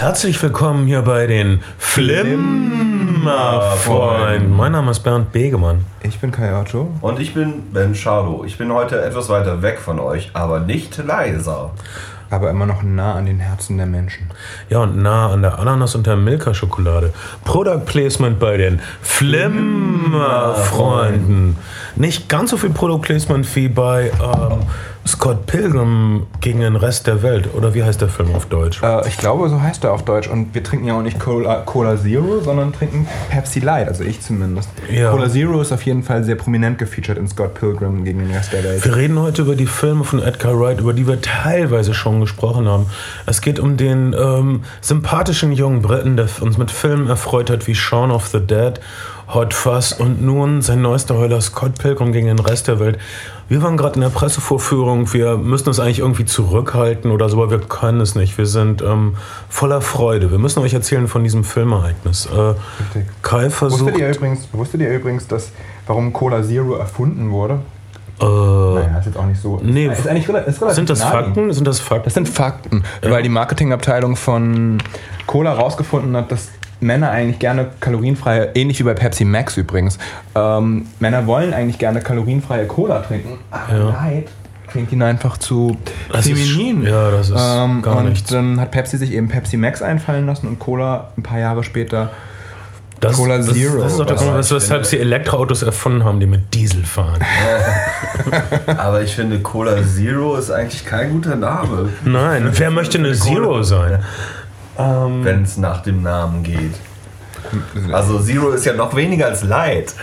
Herzlich 0.00 0.42
willkommen 0.42 0.86
hier 0.86 1.02
bei 1.02 1.26
den 1.26 1.60
Flimmerfreunden. 1.76 4.50
Mein 4.50 4.72
Name 4.72 4.92
ist 4.92 5.00
Bernd 5.00 5.30
Begemann. 5.30 5.84
Ich 6.02 6.18
bin 6.20 6.30
Kai 6.30 6.58
Otto. 6.58 6.88
Und 7.02 7.20
ich 7.20 7.34
bin 7.34 7.70
Ben 7.70 7.94
Charlo. 7.94 8.42
Ich 8.46 8.56
bin 8.56 8.72
heute 8.72 9.02
etwas 9.02 9.28
weiter 9.28 9.60
weg 9.60 9.78
von 9.78 10.00
euch, 10.00 10.30
aber 10.32 10.60
nicht 10.60 10.96
leiser. 10.96 11.72
Aber 12.30 12.48
immer 12.48 12.64
noch 12.64 12.82
nah 12.82 13.16
an 13.16 13.26
den 13.26 13.40
Herzen 13.40 13.76
der 13.76 13.84
Menschen. 13.84 14.30
Ja, 14.70 14.78
und 14.78 14.96
nah 14.96 15.34
an 15.34 15.42
der 15.42 15.58
Ananas- 15.58 15.94
und 15.94 16.06
der 16.06 16.16
Milka-Schokolade. 16.16 17.12
Product 17.44 17.84
Placement 17.84 18.38
bei 18.38 18.56
den 18.56 18.80
Flimmerfreunden. 19.02 21.58
Nicht 21.96 22.28
ganz 22.28 22.50
so 22.50 22.56
viel 22.56 22.70
Product 22.70 23.00
Placement 23.00 23.56
wie 23.56 23.68
bei 23.68 24.10
ähm, 24.22 24.60
Scott 25.06 25.46
Pilgrim 25.46 26.26
gegen 26.40 26.60
den 26.60 26.76
Rest 26.76 27.06
der 27.06 27.22
Welt. 27.22 27.48
Oder 27.54 27.74
wie 27.74 27.82
heißt 27.82 28.00
der 28.00 28.08
Film 28.08 28.34
auf 28.34 28.46
Deutsch? 28.46 28.82
Äh, 28.82 29.08
ich 29.08 29.16
glaube, 29.16 29.48
so 29.48 29.60
heißt 29.60 29.82
er 29.84 29.92
auf 29.92 30.04
Deutsch. 30.04 30.28
Und 30.28 30.54
wir 30.54 30.62
trinken 30.62 30.86
ja 30.86 30.98
auch 30.98 31.02
nicht 31.02 31.18
Cola, 31.18 31.62
Cola 31.64 31.96
Zero, 31.96 32.40
sondern 32.40 32.72
trinken 32.72 33.08
Pepsi 33.30 33.60
Light. 33.60 33.88
Also 33.88 34.04
ich 34.04 34.20
zumindest. 34.20 34.68
Ja. 34.90 35.10
Cola 35.10 35.28
Zero 35.28 35.60
ist 35.60 35.72
auf 35.72 35.82
jeden 35.82 36.02
Fall 36.02 36.22
sehr 36.24 36.36
prominent 36.36 36.78
gefeatured 36.78 37.18
in 37.18 37.26
Scott 37.28 37.54
Pilgrim 37.54 38.04
gegen 38.04 38.20
den 38.20 38.30
Rest 38.30 38.52
der 38.52 38.62
Welt. 38.62 38.84
Wir 38.84 38.94
reden 38.94 39.18
heute 39.18 39.42
über 39.42 39.56
die 39.56 39.66
Filme 39.66 40.04
von 40.04 40.22
Edgar 40.22 40.58
Wright, 40.60 40.80
über 40.80 40.92
die 40.92 41.06
wir 41.06 41.20
teilweise 41.20 41.94
schon 41.94 42.20
gesprochen 42.20 42.68
haben. 42.68 42.86
Es 43.26 43.40
geht 43.40 43.58
um 43.58 43.76
den 43.76 44.14
ähm, 44.18 44.64
sympathischen 44.82 45.52
jungen 45.52 45.80
Briten, 45.82 46.16
der 46.16 46.28
uns 46.40 46.58
mit 46.58 46.70
Filmen 46.70 47.08
erfreut 47.08 47.50
hat 47.50 47.66
wie 47.66 47.74
Shaun 47.74 48.10
of 48.10 48.28
the 48.28 48.40
Dead, 48.40 48.78
Hot 49.32 49.54
Fuzz 49.54 49.92
und 49.92 50.22
nun 50.22 50.60
sein 50.60 50.82
neuester 50.82 51.16
Heuler 51.16 51.40
Scott 51.40 51.78
Pilgrim 51.78 52.12
gegen 52.12 52.26
den 52.26 52.38
Rest 52.38 52.68
der 52.68 52.80
Welt. 52.80 52.98
Wir 53.48 53.62
waren 53.62 53.76
gerade 53.76 53.94
in 53.96 54.00
der 54.00 54.08
Pressevorführung, 54.08 55.12
wir 55.12 55.36
müssen 55.36 55.68
uns 55.68 55.80
eigentlich 55.80 56.00
irgendwie 56.00 56.24
zurückhalten 56.24 57.10
oder 57.10 57.28
so, 57.28 57.42
aber 57.42 57.50
wir 57.50 57.60
können 57.60 58.00
es 58.00 58.14
nicht. 58.14 58.38
Wir 58.38 58.46
sind 58.46 58.82
ähm, 58.82 59.16
voller 59.48 59.80
Freude. 59.80 60.30
Wir 60.30 60.38
müssen 60.38 60.60
euch 60.60 60.74
erzählen 60.74 61.08
von 61.08 61.22
diesem 61.22 61.44
Filmereignis. 61.44 62.26
Äh. 62.26 62.54
Kai 63.22 63.50
versucht... 63.50 63.82
Wusstet 63.82 63.98
ihr, 63.98 64.10
übrigens, 64.10 64.48
wusstet 64.52 64.80
ihr 64.80 64.90
übrigens, 64.92 65.26
dass, 65.26 65.50
warum 65.86 66.12
Cola 66.12 66.42
Zero 66.42 66.74
erfunden 66.74 67.30
wurde? 67.30 67.60
äh, 68.20 68.24
Naja, 68.24 68.98
ist 68.98 69.06
jetzt 69.06 69.16
auch 69.16 69.26
nicht 69.26 69.40
so. 69.40 69.60
Nee, 69.62 69.86
ist 69.86 70.06
eigentlich 70.06 70.28
ist 70.28 70.60
sind 70.74 70.90
das. 70.90 71.02
Fakten? 71.02 71.52
Sind 71.52 71.66
das 71.66 71.80
Fakten? 71.80 72.04
Das 72.04 72.14
sind 72.14 72.28
Fakten, 72.28 72.84
weil 73.02 73.22
die 73.22 73.28
Marketingabteilung 73.28 74.16
von 74.16 74.78
Cola 75.26 75.52
rausgefunden 75.52 76.16
hat, 76.16 76.30
dass 76.30 76.48
Männer 76.80 77.10
eigentlich 77.10 77.38
gerne 77.38 77.68
kalorienfreie, 77.80 78.50
ähnlich 78.54 78.78
wie 78.78 78.84
bei 78.84 78.94
Pepsi 78.94 79.24
Max 79.24 79.56
übrigens, 79.56 79.98
ähm, 80.34 80.86
Männer 80.98 81.26
wollen 81.26 81.52
eigentlich 81.54 81.78
gerne 81.78 82.00
kalorienfreie 82.00 82.66
Cola 82.66 83.00
trinken, 83.00 83.38
aber 83.50 83.72
Ja. 83.76 83.88
Light 83.90 84.28
klingt 84.68 84.92
ihnen 84.92 85.02
einfach 85.02 85.36
zu 85.36 85.76
Das 86.12 86.26
ist- 86.26 86.38
feminin. 86.50 86.82
ja, 86.84 87.10
das 87.10 87.30
ist 87.30 87.36
ähm, 87.38 87.82
gar 87.82 87.96
und 87.98 88.08
nichts. 88.10 88.30
dann 88.30 88.60
hat 88.60 88.70
Pepsi 88.70 88.98
sich 88.98 89.12
eben 89.12 89.28
Pepsi 89.28 89.56
Max 89.56 89.82
einfallen 89.82 90.26
lassen 90.26 90.46
und 90.46 90.58
Cola 90.58 91.08
ein 91.18 91.22
paar 91.22 91.38
Jahre 91.40 91.64
später 91.64 92.10
Das, 93.00 93.16
Cola 93.16 93.38
das, 93.38 93.52
Zero. 93.52 93.78
Das 93.82 93.92
ist 93.92 93.98
doch 93.98 94.06
der 94.06 94.16
Was 94.16 94.48
Grund, 94.48 94.50
weshalb 94.62 94.86
sie 94.86 94.98
Elektroautos 95.00 95.62
erfunden 95.62 96.04
haben, 96.04 96.20
die 96.20 96.26
mit 96.26 96.52
Diesel 96.54 96.84
fahren. 96.84 97.20
Aber 98.76 99.02
ich 99.02 99.14
finde, 99.14 99.40
Cola 99.40 99.76
Zero 99.82 100.36
ist 100.36 100.50
eigentlich 100.50 100.84
kein 100.84 101.10
guter 101.10 101.36
Name, 101.36 101.88
Nein, 102.04 102.50
wer 102.52 102.70
möchte 102.70 102.98
eine 102.98 103.12
Zero 103.14 103.62
sein? 103.62 104.00
Ähm, 104.80 105.24
wenn 105.24 105.42
es 105.42 105.56
nach 105.56 105.82
dem 105.82 106.02
Namen 106.02 106.42
geht. 106.42 106.74
Also 107.92 108.20
Zero 108.20 108.50
ist 108.50 108.64
ja 108.64 108.74
noch 108.74 108.94
weniger 108.94 109.26
als 109.26 109.42
Light. 109.42 109.94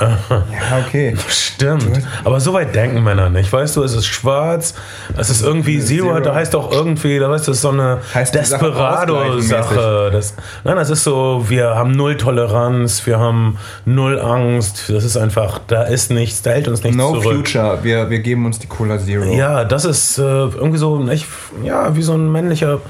Ja, 0.00 0.84
okay. 0.86 1.16
Stimmt. 1.28 2.06
Aber 2.24 2.38
so 2.38 2.52
weit 2.52 2.74
denken 2.74 3.02
Männer 3.02 3.30
nicht. 3.30 3.50
Weißt 3.52 3.76
du, 3.76 3.82
es 3.82 3.94
ist 3.94 4.06
schwarz, 4.06 4.74
es 5.16 5.30
ist 5.30 5.42
irgendwie 5.42 5.80
Zero, 5.80 6.08
Zero. 6.08 6.20
da 6.20 6.34
heißt 6.34 6.54
auch 6.54 6.70
irgendwie, 6.70 7.18
da 7.18 7.30
weißt 7.30 7.46
du, 7.46 7.52
das 7.52 7.58
ist 7.58 7.62
so 7.62 7.70
eine 7.70 8.00
Desperado-Sache. 8.14 10.10
Das, 10.12 10.34
nein, 10.64 10.76
das 10.76 10.90
ist 10.90 11.04
so, 11.04 11.44
wir 11.48 11.74
haben 11.74 11.92
null 11.92 12.16
Toleranz, 12.16 13.06
wir 13.06 13.18
haben 13.18 13.58
null 13.86 14.20
Angst. 14.20 14.90
Das 14.90 15.04
ist 15.04 15.16
einfach, 15.16 15.60
da 15.66 15.84
ist 15.84 16.10
nichts, 16.10 16.42
da 16.42 16.50
hält 16.50 16.68
uns 16.68 16.82
nichts 16.82 16.96
No 16.96 17.12
zurück. 17.18 17.48
Future, 17.48 17.78
wir, 17.82 18.10
wir 18.10 18.18
geben 18.18 18.44
uns 18.44 18.58
die 18.58 18.66
Cola 18.66 18.98
Zero. 18.98 19.32
Ja, 19.34 19.64
das 19.64 19.86
ist 19.86 20.18
äh, 20.18 20.22
irgendwie 20.22 20.78
so, 20.78 20.98
nicht, 20.98 21.26
ja, 21.64 21.96
wie 21.96 22.02
so 22.02 22.12
ein 22.12 22.30
männlicher. 22.30 22.80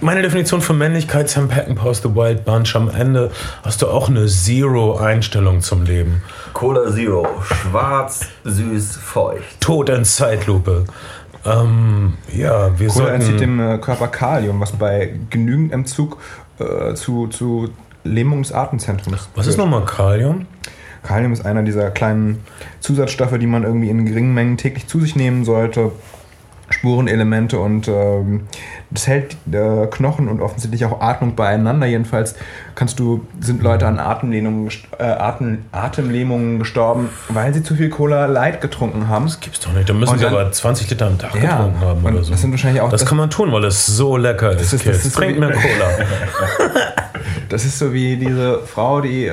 Meine 0.00 0.22
Definition 0.22 0.60
von 0.60 0.78
Männlichkeit, 0.78 1.28
Sam 1.28 1.48
Peckinpah's 1.48 2.02
The 2.02 2.14
Wild 2.14 2.44
Bunch. 2.44 2.74
Am 2.74 2.88
Ende 2.88 3.30
hast 3.62 3.82
du 3.82 3.88
auch 3.88 4.08
eine 4.08 4.26
Zero-Einstellung 4.26 5.60
zum 5.60 5.84
Leben. 5.84 6.22
Cola 6.52 6.90
Zero. 6.92 7.26
Schwarz, 7.42 8.26
süß, 8.44 8.96
feucht. 8.96 9.60
Tod 9.60 9.88
in 9.88 10.04
Zeitlupe. 10.04 10.84
Ähm, 11.44 12.14
ja, 12.34 12.78
wir 12.78 12.88
Cola 12.88 13.10
entzieht 13.10 13.38
sollten. 13.38 13.58
dem 13.58 13.60
äh, 13.60 13.78
Körper 13.78 14.08
Kalium, 14.08 14.60
was 14.60 14.72
bei 14.72 15.14
genügend 15.30 15.72
Entzug 15.72 16.18
äh, 16.58 16.94
zu, 16.94 17.28
zu 17.28 17.70
Lähmung 18.04 18.42
des 18.42 18.52
Atemzentrums 18.52 19.28
Was 19.34 19.46
ist 19.46 19.58
nochmal 19.58 19.84
Kalium? 19.84 20.46
Kalium 21.02 21.32
ist 21.32 21.46
einer 21.46 21.62
dieser 21.62 21.90
kleinen 21.90 22.44
Zusatzstoffe, 22.80 23.38
die 23.38 23.46
man 23.46 23.62
irgendwie 23.62 23.88
in 23.88 24.04
geringen 24.04 24.34
Mengen 24.34 24.56
täglich 24.56 24.88
zu 24.88 25.00
sich 25.00 25.14
nehmen 25.14 25.44
sollte. 25.44 25.92
Spurenelemente 26.70 27.58
und 27.58 27.88
ähm, 27.88 28.46
das 28.90 29.06
hält 29.06 29.36
äh, 29.52 29.86
Knochen 29.86 30.28
und 30.28 30.40
offensichtlich 30.42 30.84
auch 30.84 31.00
Atmung 31.00 31.34
beieinander. 31.34 31.86
Jedenfalls 31.86 32.34
kannst 32.74 32.98
du, 32.98 33.26
sind 33.40 33.62
Leute 33.62 33.86
an 33.86 33.98
Atemlähmungen, 33.98 34.70
äh, 34.98 35.02
Atem, 35.04 35.64
Atemlähmungen 35.72 36.58
gestorben, 36.58 37.08
weil 37.28 37.52
sie 37.54 37.62
zu 37.62 37.74
viel 37.74 37.88
Cola 37.90 38.26
Light 38.26 38.60
getrunken 38.60 39.08
haben. 39.08 39.26
Gibt's 39.40 39.60
doch 39.60 39.72
nicht. 39.72 39.88
Da 39.88 39.94
müssen 39.94 40.12
Und 40.12 40.18
sie 40.18 40.24
dann- 40.24 40.34
aber 40.34 40.52
20 40.52 40.88
Liter 40.90 41.06
am 41.06 41.18
Tag 41.18 41.34
Ja, 41.36 41.56
getrunken 41.56 41.80
haben 41.80 42.04
oder 42.04 42.22
so. 42.22 42.30
das 42.32 42.40
sind 42.40 42.50
wahrscheinlich 42.50 42.80
auch 42.82 42.90
das 42.90 43.00
das- 43.00 43.08
kann 43.08 43.18
man 43.18 43.30
tun, 43.30 43.50
weil 43.52 43.64
es 43.64 43.86
so 43.86 44.16
lecker 44.16 44.52
ist. 44.52 44.72
ist- 44.72 44.86
das 44.86 45.04
ist 45.04 45.12
so 45.14 45.20
Trink 45.20 45.36
wie- 45.36 45.40
mehr 45.40 45.52
Cola. 45.52 45.88
Das 47.48 47.64
ist 47.64 47.78
so 47.78 47.94
wie 47.94 48.16
diese 48.16 48.58
Frau, 48.60 49.00
die 49.00 49.24
äh, 49.24 49.32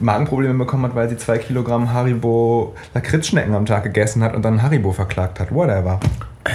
Magenprobleme 0.00 0.58
bekommen 0.58 0.84
hat, 0.84 0.94
weil 0.94 1.08
sie 1.08 1.16
zwei 1.16 1.38
Kilogramm 1.38 1.92
Haribo 1.92 2.74
Lakritzschnecken 2.94 3.54
am 3.54 3.66
Tag 3.66 3.84
gegessen 3.84 4.22
hat 4.22 4.34
und 4.34 4.42
dann 4.42 4.62
Haribo 4.62 4.92
verklagt 4.92 5.40
hat. 5.40 5.52
Whatever. 5.52 6.00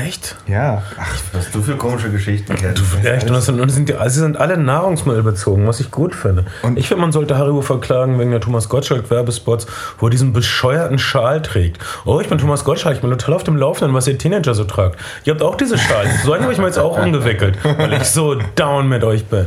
Echt? 0.06 0.36
Ja. 0.48 0.84
Ach, 0.98 1.14
Was 1.34 1.52
du 1.52 1.62
für 1.62 1.76
komische 1.76 2.10
Geschichten 2.10 2.56
kennst. 2.56 2.82
Echt? 3.04 3.28
Und, 3.28 3.34
das 3.34 3.46
sind, 3.46 3.60
und 3.60 3.68
das 3.68 3.76
sind, 3.76 3.90
die, 3.90 3.96
also 3.96 4.14
sie 4.16 4.20
sind 4.22 4.38
alle 4.38 4.58
nahrungsmittelbezogen, 4.58 5.68
was 5.68 5.80
ich 5.80 5.92
gut 5.92 6.16
finde. 6.16 6.46
Und- 6.64 6.78
ich 6.80 6.88
finde, 6.88 7.02
man 7.02 7.12
sollte 7.12 7.38
Haribo 7.38 7.62
verklagen 7.62 8.18
wegen 8.20 8.32
der 8.32 8.40
Thomas 8.40 8.70
Gottschalk-Werbespots, 8.70 9.68
wo 10.00 10.08
er 10.08 10.10
diesen 10.10 10.34
bescheuerten 10.34 10.98
Schal 10.98 11.42
trägt. 11.42 11.78
Oh, 12.06 12.20
ich 12.22 12.30
bin 12.30 12.38
Thomas 12.38 12.64
Gottschalk, 12.64 12.96
ich 12.96 13.02
bin 13.02 13.10
total 13.12 13.36
auf 13.36 13.44
dem 13.44 13.58
Laufenden, 13.58 13.94
was 13.96 14.08
ihr 14.08 14.18
Teenager 14.18 14.54
so 14.54 14.64
tragt. 14.64 14.98
Ihr 15.26 15.34
habt 15.34 15.42
auch 15.42 15.56
diese 15.56 15.78
Schal. 15.78 16.06
So 16.24 16.34
einen 16.34 16.44
habe 16.44 16.54
ich 16.54 16.60
mir 16.60 16.68
jetzt 16.68 16.80
auch 16.80 16.98
umgewickelt, 16.98 17.58
weil 17.64 17.94
ich 17.94 18.04
so 18.06 18.36
down 18.56 18.88
mit 18.88 19.04
euch 19.04 19.26
bin. 19.26 19.46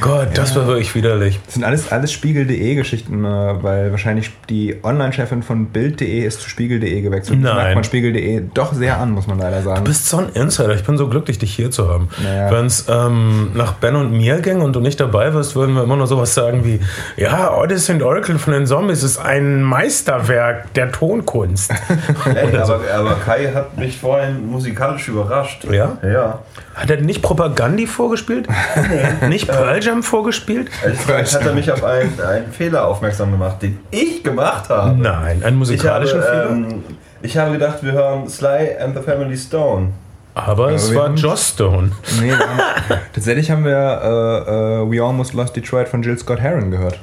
Gott, 0.00 0.28
das 0.34 0.54
war 0.56 0.66
wirklich 0.66 0.94
widerlich. 0.94 1.40
Das 1.46 1.54
sind 1.54 1.64
alles, 1.64 1.90
alles 1.90 2.12
Spiegel.de 2.12 2.74
Geschichten, 2.74 3.24
äh, 3.24 3.28
weil 3.62 3.90
wahrscheinlich 3.92 4.30
die 4.50 4.76
Online-Chefin 4.82 5.42
von 5.42 5.66
Bild.de 5.66 6.20
ist 6.20 6.40
zu 6.42 6.48
Spiegel.de 6.50 7.00
gewechselt. 7.00 7.38
Das 7.42 7.44
Nein. 7.52 7.56
merkt 7.56 7.74
man 7.76 7.84
Spiegel.de 7.84 8.42
doch 8.52 8.72
sehr 8.74 8.98
an, 9.00 9.12
muss 9.12 9.26
man 9.26 9.38
leider 9.38 9.62
sagen. 9.62 9.85
Du 9.86 9.90
bist 9.92 10.08
so 10.08 10.16
ein 10.16 10.30
Insider. 10.30 10.74
Ich 10.74 10.82
bin 10.82 10.98
so 10.98 11.06
glücklich, 11.06 11.38
dich 11.38 11.54
hier 11.54 11.70
zu 11.70 11.88
haben. 11.88 12.08
Naja. 12.20 12.50
Wenn 12.50 12.66
es 12.66 12.86
ähm, 12.88 13.52
nach 13.54 13.74
Ben 13.74 13.94
und 13.94 14.10
mir 14.10 14.40
ging 14.40 14.60
und 14.60 14.74
du 14.74 14.80
nicht 14.80 14.98
dabei 14.98 15.32
wirst, 15.32 15.54
würden 15.54 15.76
wir 15.76 15.84
immer 15.84 15.94
nur 15.94 16.08
sowas 16.08 16.34
sagen 16.34 16.64
wie: 16.64 16.80
Ja, 17.16 17.56
Odyssey 17.56 17.94
and 17.94 18.02
Oracle 18.02 18.36
von 18.40 18.52
den 18.52 18.66
Zombies 18.66 19.04
ist 19.04 19.18
ein 19.18 19.62
Meisterwerk 19.62 20.74
der 20.74 20.90
Tonkunst. 20.90 21.70
Ey, 22.24 22.56
aber, 22.56 22.80
aber 22.92 23.14
Kai 23.24 23.52
hat 23.54 23.78
mich 23.78 24.00
vorhin 24.00 24.50
musikalisch 24.50 25.06
überrascht. 25.06 25.64
Ja? 25.70 25.98
Ja. 26.02 26.40
Hat 26.74 26.90
er 26.90 27.00
nicht 27.00 27.22
Propagandi 27.22 27.86
vorgespielt? 27.86 28.48
nicht 29.28 29.46
Pearl 29.46 29.84
Jam 29.84 30.02
vorgespielt? 30.02 30.68
Ehrlich 30.82 31.06
gesagt 31.06 31.32
hat 31.32 31.46
er 31.46 31.52
mich 31.54 31.70
auf 31.70 31.84
einen, 31.84 32.20
einen 32.20 32.52
Fehler 32.52 32.88
aufmerksam 32.88 33.30
gemacht, 33.30 33.62
den 33.62 33.78
ich 33.92 34.24
gemacht 34.24 34.68
habe. 34.68 35.00
Nein, 35.00 35.14
einen 35.14 35.38
Ich 35.38 35.44
habe, 35.44 35.54
musikalischen 35.56 36.22
Fehler. 36.22 36.50
ähm, 36.50 36.84
ich 37.26 37.36
habe 37.36 37.52
gedacht, 37.52 37.82
wir 37.82 37.92
hören 37.92 38.28
Sly 38.28 38.76
and 38.80 38.96
the 38.96 39.02
Family 39.02 39.36
Stone. 39.36 39.90
Aber 40.34 40.70
es 40.72 40.94
war 40.94 41.10
Joss 41.14 41.48
Stone. 41.50 41.92
Nee, 42.20 42.28
wir 42.28 42.38
haben, 42.38 42.60
tatsächlich 43.14 43.50
haben 43.50 43.64
wir 43.64 43.72
äh, 43.72 44.82
äh, 44.82 44.90
We 44.90 45.02
Almost 45.02 45.32
Lost 45.34 45.56
Detroit 45.56 45.88
von 45.88 46.02
Jill 46.02 46.18
Scott 46.18 46.40
Heron 46.40 46.70
gehört. 46.70 46.98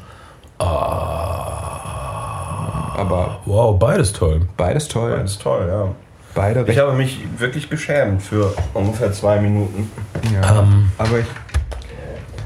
Aber 2.96 3.40
Wow, 3.46 3.78
beides 3.80 4.14
toll. 4.14 4.42
beides 4.56 4.88
toll. 4.88 5.20
Ist 5.26 5.42
toll, 5.42 5.68
ja. 5.68 5.88
Beide 6.36 6.64
Ich 6.72 6.78
habe 6.80 6.94
mich 6.94 7.20
wirklich 7.38 7.70
geschämt 7.70 8.22
für 8.22 8.54
ungefähr 8.74 9.12
zwei 9.12 9.40
Minuten. 9.40 9.92
Ja, 10.34 10.60
Ähm. 10.62 10.92
aber 10.98 11.20
ich, 11.20 11.26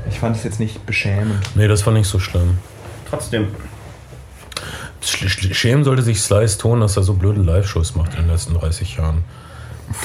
ich 0.09 0.19
fand 0.19 0.35
es 0.35 0.43
jetzt 0.43 0.59
nicht 0.59 0.85
beschämend. 0.85 1.41
Nee, 1.55 1.67
das 1.67 1.85
war 1.85 1.93
nicht 1.93 2.07
so 2.07 2.19
schlimm. 2.19 2.57
Trotzdem, 3.09 3.47
Schämen 5.01 5.83
sollte 5.83 6.01
sich 6.01 6.21
Sly 6.21 6.47
Stone, 6.47 6.81
dass 6.81 6.97
er 6.97 7.03
so 7.03 7.13
blöde 7.13 7.41
Live-Shows 7.41 7.95
macht 7.95 8.15
in 8.15 8.21
den 8.21 8.29
letzten 8.29 8.53
30 8.55 8.97
Jahren. 8.97 9.23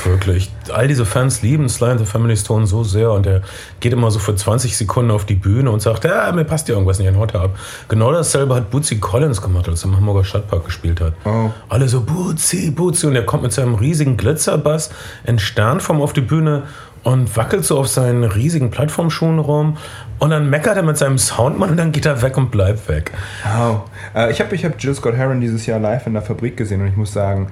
Wirklich. 0.04 0.50
All 0.72 0.86
diese 0.86 1.04
Fans 1.04 1.42
lieben 1.42 1.68
Sly 1.68 1.90
and 1.90 2.00
the 2.00 2.06
Family 2.06 2.36
Stone 2.36 2.66
so 2.66 2.84
sehr 2.84 3.10
und 3.10 3.26
er 3.26 3.42
geht 3.80 3.92
immer 3.92 4.12
so 4.12 4.20
für 4.20 4.34
20 4.34 4.76
Sekunden 4.76 5.10
auf 5.10 5.24
die 5.24 5.34
Bühne 5.34 5.72
und 5.72 5.82
sagt, 5.82 6.04
ja, 6.04 6.30
mir 6.30 6.44
passt 6.44 6.68
ja 6.68 6.74
irgendwas 6.74 7.00
nicht, 7.00 7.12
haut 7.16 7.34
er 7.34 7.42
ab. 7.42 7.58
Genau 7.88 8.12
dasselbe 8.12 8.54
hat 8.54 8.70
Bootsy 8.70 8.98
Collins 8.98 9.42
gemacht, 9.42 9.68
als 9.68 9.82
er 9.82 9.88
im 9.88 9.96
Hamburger 9.96 10.22
Stadtpark 10.22 10.66
gespielt 10.66 11.00
hat. 11.00 11.14
Oh. 11.24 11.50
Alle 11.68 11.88
so, 11.88 12.00
Bootsy, 12.00 12.70
Bootsy 12.70 13.08
und 13.08 13.16
er 13.16 13.26
kommt 13.26 13.42
mit 13.42 13.52
seinem 13.52 13.74
riesigen 13.74 14.16
Glitzerbass 14.16 14.90
in 15.24 15.40
Sternform 15.40 16.00
auf 16.00 16.12
die 16.12 16.20
Bühne 16.20 16.62
und 17.04 17.36
wackelt 17.36 17.64
so 17.64 17.78
auf 17.78 17.88
seinen 17.88 18.24
riesigen 18.24 18.70
Plattformschuhen 18.70 19.38
rum 19.38 19.76
und 20.18 20.30
dann 20.30 20.48
meckert 20.50 20.76
er 20.76 20.82
mit 20.82 20.96
seinem 20.96 21.18
Soundmann 21.18 21.70
und 21.70 21.76
dann 21.76 21.90
geht 21.92 22.06
er 22.06 22.22
weg 22.22 22.36
und 22.36 22.50
bleibt 22.50 22.88
weg. 22.88 23.10
Wow. 23.56 23.82
Äh, 24.14 24.30
ich 24.30 24.40
habe 24.40 24.54
ich 24.54 24.64
hab 24.64 24.80
Jill 24.80 24.94
Scott 24.94 25.14
Heron 25.16 25.40
dieses 25.40 25.66
Jahr 25.66 25.80
live 25.80 26.06
in 26.06 26.12
der 26.12 26.22
Fabrik 26.22 26.56
gesehen 26.56 26.80
und 26.80 26.88
ich 26.88 26.96
muss 26.96 27.12
sagen, 27.12 27.50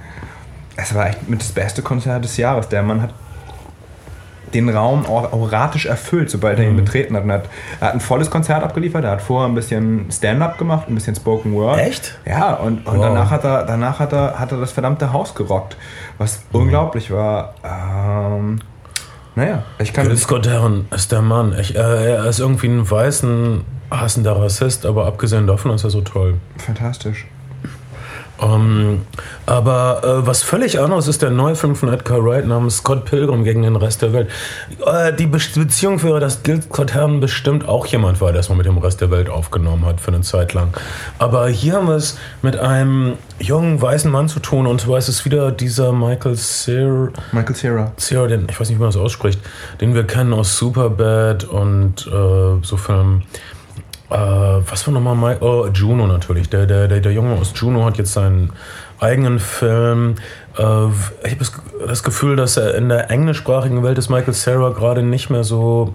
es 0.76 0.94
war 0.94 1.08
echt 1.08 1.28
mit 1.28 1.40
das 1.40 1.50
beste 1.52 1.82
Konzert 1.82 2.24
des 2.24 2.36
Jahres. 2.36 2.68
Der 2.68 2.82
Mann 2.82 3.02
hat 3.02 3.12
den 4.54 4.68
Raum 4.68 5.06
auch 5.06 5.32
auratisch 5.32 5.86
erfüllt, 5.86 6.28
sobald 6.30 6.58
er 6.58 6.64
ihn 6.64 6.72
Mhm. 6.72 6.76
betreten 6.84 7.16
hat. 7.16 7.24
Hat. 7.24 7.44
Er 7.80 7.86
hat 7.88 7.94
ein 7.94 8.00
volles 8.00 8.30
Konzert 8.30 8.64
abgeliefert, 8.64 9.04
er 9.04 9.12
hat 9.12 9.22
vorher 9.22 9.48
ein 9.48 9.54
bisschen 9.54 10.06
Stand-up 10.10 10.58
gemacht, 10.58 10.88
ein 10.88 10.94
bisschen 10.94 11.14
Spoken 11.14 11.52
Word. 11.54 11.78
Echt? 11.78 12.18
Ja, 12.26 12.54
und, 12.54 12.84
und 12.86 12.96
Wow. 12.96 13.02
danach, 13.04 13.30
hat 13.30 13.44
er, 13.44 13.64
danach 13.64 14.00
hat, 14.00 14.12
er, 14.12 14.40
hat 14.40 14.50
er 14.50 14.58
das 14.58 14.72
verdammte 14.72 15.12
Haus 15.12 15.34
gerockt, 15.36 15.76
was 16.18 16.40
Mhm. 16.52 16.60
unglaublich 16.62 17.12
war. 17.12 17.54
Ähm, 17.62 18.60
naja, 19.34 19.64
ich 19.78 19.92
kann... 19.92 20.16
Scott 20.16 20.46
Heron 20.46 20.86
ist 20.94 21.12
der 21.12 21.22
Mann. 21.22 21.56
Ich, 21.58 21.74
äh, 21.74 21.78
er 21.78 22.26
ist 22.26 22.40
irgendwie 22.40 22.68
ein 22.68 22.90
weißen, 22.90 23.62
hassender 23.90 24.36
Rassist, 24.40 24.86
aber 24.86 25.06
abgesehen 25.06 25.46
davon 25.46 25.72
ist 25.72 25.84
er 25.84 25.90
so 25.90 26.00
toll. 26.00 26.34
Fantastisch. 26.56 27.26
Ähm, 28.40 29.02
aber 29.46 30.02
äh, 30.04 30.26
was 30.26 30.42
völlig 30.42 30.80
anderes 30.80 31.08
ist 31.08 31.22
der 31.22 31.30
neue 31.30 31.56
Film 31.56 31.76
von 31.76 31.92
Edgar 31.92 32.24
Wright 32.24 32.46
namens 32.46 32.78
Scott 32.78 33.04
Pilgrim 33.04 33.44
gegen 33.44 33.62
den 33.62 33.76
Rest 33.76 34.02
der 34.02 34.12
Welt. 34.12 34.28
Äh, 34.84 35.12
die 35.12 35.26
Be 35.26 35.38
Beziehung 35.54 36.02
wäre, 36.02 36.20
dass 36.20 36.42
Gil 36.42 36.62
Scott 36.62 36.94
Heron 36.94 37.20
bestimmt 37.20 37.68
auch 37.68 37.86
jemand 37.86 38.20
war, 38.20 38.32
der 38.32 38.40
es 38.40 38.48
mal 38.48 38.54
mit 38.54 38.66
dem 38.66 38.78
Rest 38.78 39.00
der 39.00 39.10
Welt 39.10 39.28
aufgenommen 39.28 39.84
hat 39.84 40.00
für 40.00 40.08
eine 40.08 40.20
Zeit 40.22 40.54
lang. 40.54 40.76
Aber 41.18 41.48
hier 41.48 41.74
haben 41.74 41.88
wir 41.88 41.96
es 41.96 42.18
mit 42.42 42.56
einem 42.56 43.14
jungen 43.38 43.80
weißen 43.80 44.10
Mann 44.10 44.28
zu 44.28 44.40
tun 44.40 44.66
und 44.66 44.80
zwar 44.80 44.98
ist 44.98 45.08
es 45.08 45.24
wieder 45.24 45.50
dieser 45.50 45.92
Michael 45.92 46.36
Cera, 46.36 47.10
Michael 47.32 47.56
Cera. 47.56 47.92
Cera 47.96 48.26
den, 48.26 48.46
ich 48.48 48.60
weiß 48.60 48.68
nicht, 48.68 48.78
wie 48.78 48.82
man 48.82 48.90
das 48.90 49.00
ausspricht, 49.00 49.40
den 49.80 49.94
wir 49.94 50.04
kennen 50.04 50.32
aus 50.32 50.56
Superbad 50.56 51.44
und 51.44 52.06
äh, 52.06 52.64
so 52.64 52.76
Filmen. 52.76 53.22
Äh, 54.10 54.14
was 54.14 54.86
war 54.86 54.94
nochmal 54.94 55.14
Mike? 55.16 55.44
Oh, 55.44 55.66
Juno 55.72 56.06
natürlich. 56.06 56.48
Der, 56.50 56.66
der, 56.66 56.88
der, 56.88 57.00
der 57.00 57.12
Junge 57.12 57.34
aus 57.36 57.52
Juno 57.54 57.84
hat 57.84 57.96
jetzt 57.98 58.12
seinen 58.12 58.52
eigenen 58.98 59.38
Film. 59.38 60.16
Äh, 60.58 60.62
ich 61.24 61.32
habe 61.32 61.46
das, 61.86 62.02
Gefühl, 62.02 62.36
dass 62.36 62.56
er 62.56 62.74
in 62.74 62.88
der 62.88 63.10
englischsprachigen 63.10 63.82
Welt 63.82 63.98
ist 63.98 64.08
Michael 64.10 64.34
Cera 64.34 64.70
gerade 64.70 65.02
nicht 65.02 65.30
mehr 65.30 65.44
so 65.44 65.94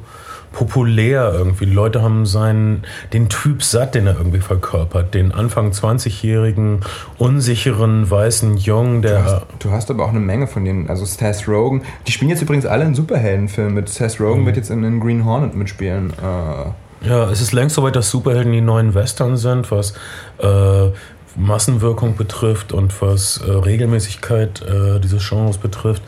populär 0.54 1.34
irgendwie. 1.34 1.66
Die 1.66 1.74
Leute 1.74 2.02
haben 2.02 2.26
seinen, 2.26 2.84
den 3.12 3.28
Typ 3.28 3.62
satt, 3.62 3.94
den 3.94 4.08
er 4.08 4.16
irgendwie 4.18 4.40
verkörpert. 4.40 5.14
Den 5.14 5.34
Anfang 5.34 5.72
20-jährigen, 5.72 6.80
unsicheren, 7.18 8.10
weißen 8.10 8.56
Jungen, 8.56 9.02
Du 9.02 9.10
der... 9.10 9.24
hast, 9.26 9.42
du 9.60 9.72
hast 9.72 9.92
aber 9.92 10.06
auch 10.06 10.10
eine 10.12 10.22
Menge 10.22 10.48
von 10.48 10.64
denen. 10.64 10.90
Also 10.90 11.04
Seth 11.04 11.46
Rogen. 11.50 11.82
Die 12.08 12.14
spielen 12.14 12.30
jetzt 12.30 12.42
übrigens 12.42 12.66
alle 12.66 12.86
in 12.86 12.96
Superheldenfilmen 12.96 13.74
mit. 13.74 13.90
Seth 13.90 14.22
Rogen 14.22 14.44
Mhm. 14.44 14.46
wird 14.46 14.56
jetzt 14.56 14.70
in 14.70 14.82
den 14.82 15.02
Green 15.02 15.26
Hornet 15.26 15.56
mitspielen. 15.56 16.12
Äh, 16.12 16.70
Ja, 17.08 17.30
es 17.30 17.40
ist 17.40 17.52
längst 17.52 17.76
soweit, 17.76 17.96
dass 17.96 18.10
Superhelden 18.10 18.52
die 18.52 18.62
neuen 18.62 18.96
Western 18.96 19.38
sind, 19.38 19.70
was 19.70 19.94
äh, 20.40 20.90
Massenwirkung 21.36 22.16
betrifft 22.16 22.74
und 22.74 23.00
was 23.02 23.38
äh, 23.38 23.52
Regelmäßigkeit 23.52 24.64
äh, 24.64 25.00
dieses 25.00 25.30
Genres 25.30 25.60
betrifft. 25.60 26.02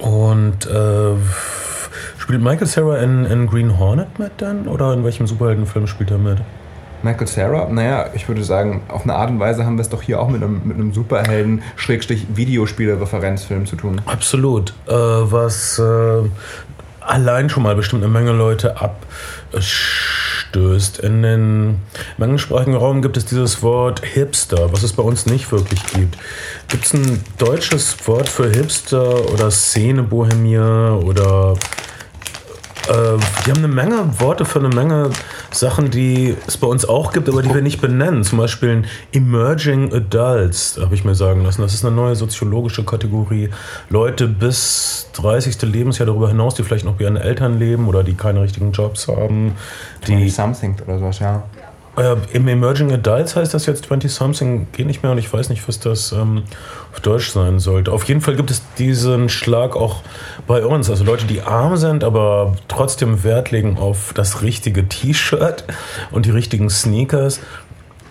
Und 0.00 0.66
äh, 0.66 1.14
spielt 2.18 2.42
Michael 2.42 2.66
Cera 2.66 2.98
in, 2.98 3.24
in 3.24 3.46
Green 3.46 3.78
Hornet 3.78 4.18
mit 4.18 4.32
dann? 4.38 4.66
Oder 4.66 4.92
in 4.94 5.04
welchem 5.04 5.28
Superheldenfilm 5.28 5.86
spielt 5.86 6.10
er 6.10 6.18
mit? 6.18 6.38
Michael 7.04 7.26
Cera, 7.26 7.68
naja, 7.68 8.10
ich 8.14 8.28
würde 8.28 8.44
sagen, 8.44 8.82
auf 8.88 9.02
eine 9.02 9.14
Art 9.14 9.28
und 9.30 9.40
Weise 9.40 9.66
haben 9.66 9.76
wir 9.76 9.82
es 9.82 9.88
doch 9.88 10.02
hier 10.02 10.20
auch 10.20 10.28
mit 10.28 10.40
einem, 10.42 10.60
mit 10.64 10.76
einem 10.76 10.92
Superhelden-Videospiele-Referenzfilm 10.92 13.66
zu 13.66 13.74
tun. 13.76 14.00
Absolut. 14.06 14.72
Äh, 14.86 14.92
was 14.92 15.80
äh, 15.80 16.22
allein 17.06 17.48
schon 17.48 17.62
mal 17.62 17.74
bestimmt 17.74 18.02
eine 18.02 18.12
Menge 18.12 18.32
Leute 18.32 18.76
abstößt. 19.52 20.98
In 21.00 21.22
den 21.22 21.80
englischsprachigen 22.18 22.74
Raum 22.74 23.02
gibt 23.02 23.16
es 23.16 23.24
dieses 23.24 23.62
Wort 23.62 24.04
Hipster, 24.04 24.72
was 24.72 24.82
es 24.82 24.92
bei 24.92 25.02
uns 25.02 25.26
nicht 25.26 25.50
wirklich 25.52 25.84
gibt. 25.88 26.16
Gibt 26.68 26.86
es 26.86 26.94
ein 26.94 27.24
deutsches 27.38 27.96
Wort 28.06 28.28
für 28.28 28.50
Hipster 28.50 29.30
oder 29.32 29.50
Szene-Bohemier 29.50 31.00
oder 31.04 31.54
äh, 32.88 33.18
die 33.46 33.50
haben 33.50 33.58
eine 33.58 33.68
Menge 33.68 34.20
Worte 34.20 34.44
für 34.44 34.58
eine 34.58 34.68
Menge 34.68 35.10
Sachen, 35.52 35.90
die 35.90 36.36
es 36.46 36.56
bei 36.56 36.66
uns 36.66 36.84
auch 36.84 37.12
gibt, 37.12 37.28
aber 37.28 37.42
die 37.42 37.52
wir 37.54 37.62
nicht 37.62 37.80
benennen. 37.80 38.24
Zum 38.24 38.38
Beispiel 38.38 38.84
Emerging 39.12 39.92
Adults, 39.92 40.78
habe 40.80 40.94
ich 40.94 41.04
mir 41.04 41.14
sagen 41.14 41.44
lassen. 41.44 41.62
Das 41.62 41.74
ist 41.74 41.84
eine 41.84 41.94
neue 41.94 42.16
soziologische 42.16 42.84
Kategorie. 42.84 43.50
Leute 43.88 44.28
bis 44.28 45.08
30. 45.14 45.60
Lebensjahr 45.62 46.06
darüber 46.06 46.28
hinaus, 46.28 46.54
die 46.54 46.62
vielleicht 46.62 46.84
noch 46.84 46.94
bei 46.94 47.04
ihren 47.04 47.16
Eltern 47.16 47.58
leben 47.58 47.88
oder 47.88 48.02
die 48.02 48.14
keine 48.14 48.42
richtigen 48.42 48.72
Jobs 48.72 49.08
haben. 49.08 49.54
Die 50.06 50.16
Die, 50.16 50.28
Something 50.28 50.76
oder 50.86 50.98
sowas, 50.98 51.18
ja. 51.18 51.42
Äh, 51.96 52.16
Im 52.32 52.48
Emerging 52.48 52.92
Adults 52.92 53.36
heißt 53.36 53.52
das 53.52 53.66
jetzt 53.66 53.86
20-something, 53.90 54.68
geht 54.72 54.86
nicht 54.86 55.02
mehr 55.02 55.12
und 55.12 55.18
ich 55.18 55.32
weiß 55.32 55.48
nicht, 55.50 55.66
was 55.68 55.78
das 55.78 56.12
ähm, 56.12 56.44
auf 56.92 57.00
Deutsch 57.00 57.30
sein 57.30 57.58
sollte. 57.58 57.92
Auf 57.92 58.04
jeden 58.04 58.20
Fall 58.20 58.36
gibt 58.36 58.50
es 58.50 58.62
diesen 58.78 59.28
Schlag 59.28 59.76
auch 59.76 60.02
bei 60.46 60.64
uns. 60.64 60.88
Also 60.88 61.04
Leute, 61.04 61.26
die 61.26 61.42
arm 61.42 61.76
sind, 61.76 62.02
aber 62.04 62.56
trotzdem 62.68 63.24
Wert 63.24 63.50
legen 63.50 63.76
auf 63.78 64.12
das 64.14 64.42
richtige 64.42 64.88
T-Shirt 64.88 65.64
und 66.10 66.24
die 66.26 66.30
richtigen 66.30 66.70
Sneakers. 66.70 67.40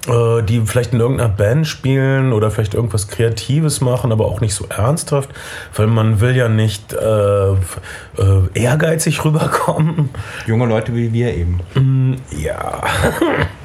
äh, 0.07 0.41
Die 0.43 0.61
vielleicht 0.61 0.93
in 0.93 0.99
irgendeiner 0.99 1.29
Band 1.29 1.67
spielen 1.67 2.33
oder 2.33 2.49
vielleicht 2.51 2.73
irgendwas 2.75 3.07
Kreatives 3.07 3.81
machen, 3.81 4.11
aber 4.11 4.25
auch 4.25 4.41
nicht 4.41 4.53
so 4.53 4.65
ernsthaft, 4.69 5.29
weil 5.75 5.87
man 5.87 6.21
will 6.21 6.35
ja 6.35 6.49
nicht 6.49 6.93
äh, 6.93 7.51
äh, 7.51 7.55
ehrgeizig 8.53 9.25
rüberkommen. 9.25 10.09
Junge 10.45 10.65
Leute 10.67 10.95
wie 10.95 11.13
wir 11.13 11.33
eben. 11.35 12.17
Ja, 12.35 12.81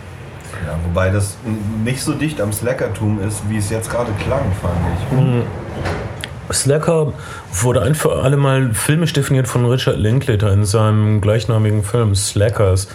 Ja, 0.64 0.78
wobei 0.84 1.10
das 1.10 1.36
nicht 1.84 2.02
so 2.02 2.12
dicht 2.12 2.40
am 2.40 2.52
Slackertum 2.52 3.20
ist, 3.20 3.42
wie 3.48 3.58
es 3.58 3.70
jetzt 3.70 3.90
gerade 3.90 4.12
klang, 4.24 4.44
fand 4.60 4.74
ich. 4.94 6.56
Slacker 6.56 7.12
wurde 7.52 7.82
ein 7.82 7.94
für 7.94 8.22
alle 8.22 8.36
Mal 8.36 8.72
filmisch 8.72 9.12
definiert 9.12 9.48
von 9.48 9.64
Richard 9.66 9.98
Linklater 9.98 10.52
in 10.52 10.64
seinem 10.64 11.20
gleichnamigen 11.20 11.82
Film 11.82 12.14
Slackers. 12.14 12.88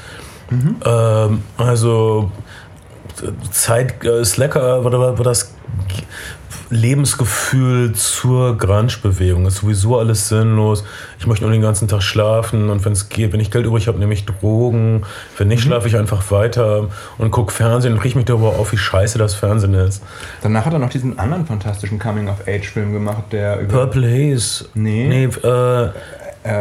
Ähm, 0.86 1.44
also 1.58 2.31
Zeit, 3.52 4.04
äh, 4.04 4.24
Slacker 4.25 4.84
war, 4.84 4.92
war, 4.92 5.18
war 5.18 5.25
das 5.25 5.54
Lebensgefühl 6.71 7.94
zur 7.94 8.57
Grunge-Bewegung. 8.57 9.45
Ist 9.45 9.57
sowieso 9.57 10.00
alles 10.00 10.29
sinnlos. 10.29 10.84
Ich 11.19 11.27
möchte 11.27 11.43
nur 11.43 11.51
den 11.51 11.62
ganzen 11.62 11.88
Tag 11.88 12.01
schlafen 12.01 12.69
und 12.69 12.84
wenn 12.86 12.93
es 12.93 13.10
geht, 13.10 13.34
wenn 13.34 13.41
ich 13.41 13.51
Geld 13.51 13.65
übrig 13.65 13.88
habe, 13.88 14.00
nehme 14.00 14.13
ich 14.13 14.25
Drogen. 14.25 15.03
Wenn 15.38 15.50
nicht, 15.50 15.62
schlafe 15.62 15.88
ich 15.88 15.98
einfach 15.98 16.31
weiter 16.31 16.88
und 17.17 17.31
gucke 17.31 17.51
Fernsehen 17.51 17.93
und 17.93 18.00
kriege 18.00 18.17
mich 18.17 18.25
darüber 18.25 18.50
auf, 18.50 18.72
wie 18.72 18.77
scheiße 18.77 19.17
das 19.17 19.36
Fernsehen 19.36 19.74
ist. 19.74 20.01
Danach 20.41 20.65
hat 20.65 20.74
er 20.74 20.79
noch 20.79 20.89
diesen 20.89 21.19
anderen 21.19 21.46
fantastischen 21.46 22.00
Coming-of-Age-Film 22.00 22.93
gemacht, 22.93 23.24
der 23.31 23.60
über. 23.60 23.86
Purple 23.86 24.07
Haze. 24.07 24.65
Nee. 24.74 25.07
Nee, 25.07 25.25
äh, 25.25 25.89
Äh, 26.43 26.51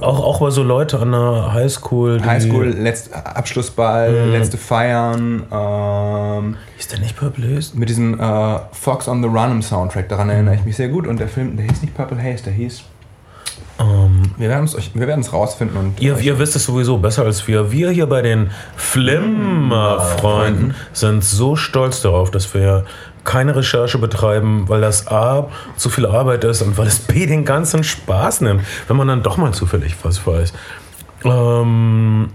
Auch, 0.00 0.18
auch 0.24 0.40
bei 0.40 0.50
so 0.50 0.62
Leute 0.64 0.98
an 0.98 1.12
der 1.12 1.52
Highschool. 1.52 2.20
Highschool, 2.24 2.66
letzt, 2.70 3.14
Abschlussball, 3.14 4.10
Mhm. 4.26 4.32
letzte 4.32 4.56
Feiern. 4.58 5.44
Ähm, 5.52 6.56
Ist 6.78 6.90
der 6.92 6.98
nicht 6.98 7.16
Purple 7.16 7.56
Haze? 7.56 7.76
mit 7.78 7.88
diesem 7.88 8.18
äh, 8.18 8.58
Fox 8.72 9.06
on 9.06 9.22
the 9.22 9.28
Run 9.28 9.52
im 9.52 9.62
Soundtrack, 9.62 10.08
daran 10.08 10.28
erinnere 10.28 10.56
ich 10.56 10.64
mich 10.64 10.76
sehr 10.76 10.88
gut. 10.88 11.06
Und 11.06 11.20
der 11.20 11.28
Film, 11.28 11.56
der 11.56 11.66
hieß 11.66 11.82
nicht 11.82 11.94
Purple 11.94 12.18
Haze, 12.20 12.42
der 12.44 12.52
hieß. 12.54 12.82
Ähm, 13.78 14.22
Wir 14.38 14.48
werden 14.48 14.64
es 14.64 14.76
wir 14.94 15.06
werden's 15.06 15.32
rausfinden 15.32 15.76
und. 15.76 16.00
ihr, 16.00 16.18
ihr 16.18 16.38
wisst 16.38 16.56
es 16.56 16.64
sowieso 16.64 16.98
besser 16.98 17.24
als 17.24 17.46
wir. 17.46 17.70
Wir 17.70 17.90
hier 17.90 18.06
bei 18.06 18.22
den 18.22 18.50
Flimmer-Freunden 18.76 20.74
sind 20.92 21.22
so 21.24 21.56
stolz 21.56 22.02
darauf, 22.02 22.30
dass 22.30 22.52
wir 22.54 22.84
keine 23.26 23.54
Recherche 23.54 23.98
betreiben, 23.98 24.64
weil 24.68 24.80
das 24.80 25.08
A 25.08 25.48
zu 25.76 25.90
viel 25.90 26.06
Arbeit 26.06 26.44
ist 26.44 26.62
und 26.62 26.78
weil 26.78 26.86
es 26.86 27.00
B 27.00 27.26
den 27.26 27.44
ganzen 27.44 27.84
Spaß 27.84 28.40
nimmt, 28.40 28.62
wenn 28.88 28.96
man 28.96 29.08
dann 29.08 29.22
doch 29.22 29.36
mal 29.36 29.52
zufällig 29.52 29.96
was 30.02 30.26
weiß. 30.26 30.54
Ähm, 31.24 32.30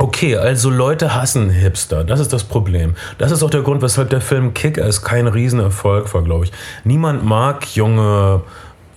Okay, 0.00 0.36
also 0.36 0.70
Leute 0.70 1.16
hassen 1.16 1.50
Hipster. 1.50 2.04
Das 2.04 2.20
ist 2.20 2.32
das 2.32 2.44
Problem. 2.44 2.94
Das 3.18 3.32
ist 3.32 3.42
auch 3.42 3.50
der 3.50 3.62
Grund, 3.62 3.82
weshalb 3.82 4.10
der 4.10 4.20
Film 4.20 4.54
Kick-Ass 4.54 5.02
kein 5.02 5.26
Riesenerfolg 5.26 6.14
war, 6.14 6.22
glaube 6.22 6.44
ich. 6.44 6.52
Niemand 6.84 7.24
mag 7.24 7.66
junge 7.74 8.42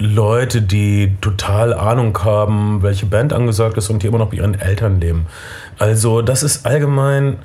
Leute, 0.02 0.62
die 0.62 1.16
total 1.22 1.74
Ahnung 1.74 2.18
haben, 2.24 2.82
welche 2.82 3.06
Band 3.06 3.34
angesagt 3.34 3.78
ist 3.78 3.90
und 3.90 4.02
die 4.02 4.08
immer 4.08 4.18
noch 4.18 4.30
bei 4.30 4.38
ihren 4.38 4.60
Eltern 4.60 5.00
leben. 5.00 5.28
Also 5.78 6.22
das 6.22 6.44
ist 6.44 6.66
allgemein, 6.66 7.38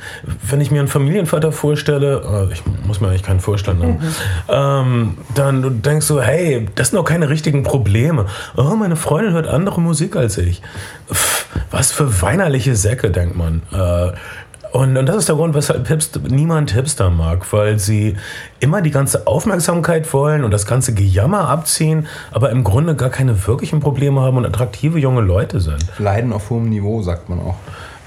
wenn 0.49 0.61
ich 0.61 0.71
mir 0.71 0.81
einen 0.81 0.89
Familienvater 0.89 1.53
vorstelle, 1.53 2.49
äh, 2.51 2.53
ich 2.53 2.63
muss 2.87 3.01
mir 3.01 3.09
eigentlich 3.09 3.23
keinen 3.23 3.41
vorstellen, 3.41 3.83
haben, 3.83 3.99
ähm, 4.49 5.19
dann 5.35 5.83
denkst 5.83 6.09
du, 6.09 6.21
hey, 6.21 6.69
das 6.75 6.89
sind 6.89 6.99
doch 6.99 7.05
keine 7.05 7.29
richtigen 7.29 7.63
Probleme. 7.63 8.27
Oh, 8.57 8.75
meine 8.75 8.97
Freundin 8.97 9.33
hört 9.33 9.47
andere 9.47 9.81
Musik 9.81 10.17
als 10.17 10.39
ich. 10.39 10.63
Pff, 11.13 11.47
was 11.71 11.93
für 11.93 12.23
weinerliche 12.23 12.75
Säcke, 12.75 13.11
denkt 13.11 13.37
man. 13.37 13.63
Äh, 13.73 14.13
Und, 14.73 14.97
und 14.97 15.07
das 15.07 15.17
ist 15.17 15.29
der 15.29 15.37
Grund, 15.37 15.55
weshalb 15.55 15.89
Hipster, 15.89 16.21
niemand 16.29 16.73
Hipster 16.73 17.11
mag, 17.11 17.53
weil 17.53 17.79
sie 17.79 18.17
immer 18.61 18.83
die 18.83 18.91
ganze 18.91 19.27
Aufmerksamkeit 19.27 20.13
wollen 20.13 20.45
und 20.45 20.51
das 20.51 20.67
ganze 20.67 20.95
Gejammer 20.95 21.49
abziehen, 21.49 22.07
aber 22.33 22.51
im 22.51 22.65
Grunde 22.65 22.95
gar 22.95 23.11
keine 23.11 23.47
wirklichen 23.47 23.81
Probleme 23.81 24.21
haben 24.21 24.37
und 24.37 24.47
attraktive 24.47 24.99
junge 24.99 25.21
Leute 25.21 25.61
sind. 25.61 25.85
Leiden 25.99 26.33
auf 26.33 26.51
hohem 26.51 26.69
Niveau, 26.69 27.03
sagt 27.03 27.29
man 27.29 27.41
auch. 27.41 27.57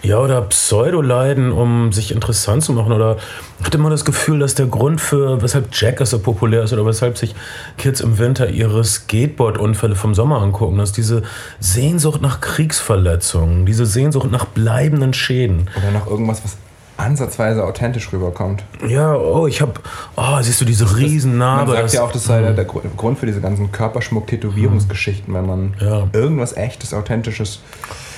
Ja, 0.02 0.18
oder 0.20 0.42
Pseudo-Leiden, 0.42 1.52
um 1.52 1.92
sich 1.92 2.12
interessant 2.12 2.64
zu 2.64 2.72
machen. 2.74 2.94
Oder 2.94 3.18
hatte 3.64 3.78
immer 3.78 3.90
das 3.90 4.06
Gefühl, 4.06 4.40
dass 4.40 4.56
der 4.56 4.68
Grund 4.68 5.02
für, 5.02 5.42
weshalb 5.42 5.74
Jackass 5.74 6.12
so 6.12 6.20
populär 6.20 6.64
ist 6.64 6.72
oder 6.74 6.86
weshalb 6.86 7.18
sich 7.18 7.36
Kids 7.78 8.00
im 8.00 8.18
Winter 8.18 8.50
ihre 8.50 8.84
Skateboard-Unfälle 8.84 9.96
vom 9.96 10.16
Sommer 10.16 10.42
angucken, 10.42 10.78
dass 10.78 10.94
diese 10.94 11.24
Sehnsucht 11.60 12.22
nach 12.22 12.40
Kriegsverletzungen, 12.40 13.66
diese 13.66 13.86
Sehnsucht 13.86 14.32
nach 14.32 14.46
bleibenden 14.46 15.14
Schäden. 15.14 15.70
Oder 15.78 15.92
nach 15.92 16.08
irgendwas, 16.08 16.44
was 16.44 16.56
ansatzweise 16.96 17.64
authentisch 17.66 18.12
rüberkommt. 18.12 18.64
Ja, 18.88 19.16
oh, 19.16 19.48
ich 19.48 19.62
hab, 19.62 19.80
oh, 20.16 20.38
siehst 20.42 20.60
du 20.62 20.66
diese 20.66 20.98
Riesennarbe. 20.98 21.72
Man 21.72 21.82
sagt 21.82 21.94
ja 21.94 22.04
auch, 22.04 22.12
das 22.12 22.26
sei 22.26 22.42
der, 22.42 22.52
der 22.54 22.66
Grund 22.66 23.20
für 23.20 23.26
diese 23.26 23.40
ganzen 23.42 23.72
Körperschmuck-Tätowierungsgeschichten, 23.72 25.34
wenn 25.34 25.46
man 25.46 25.74
Ja. 25.80 26.08
irgendwas 26.14 26.56
echtes, 26.58 26.94
authentisches 26.94 27.62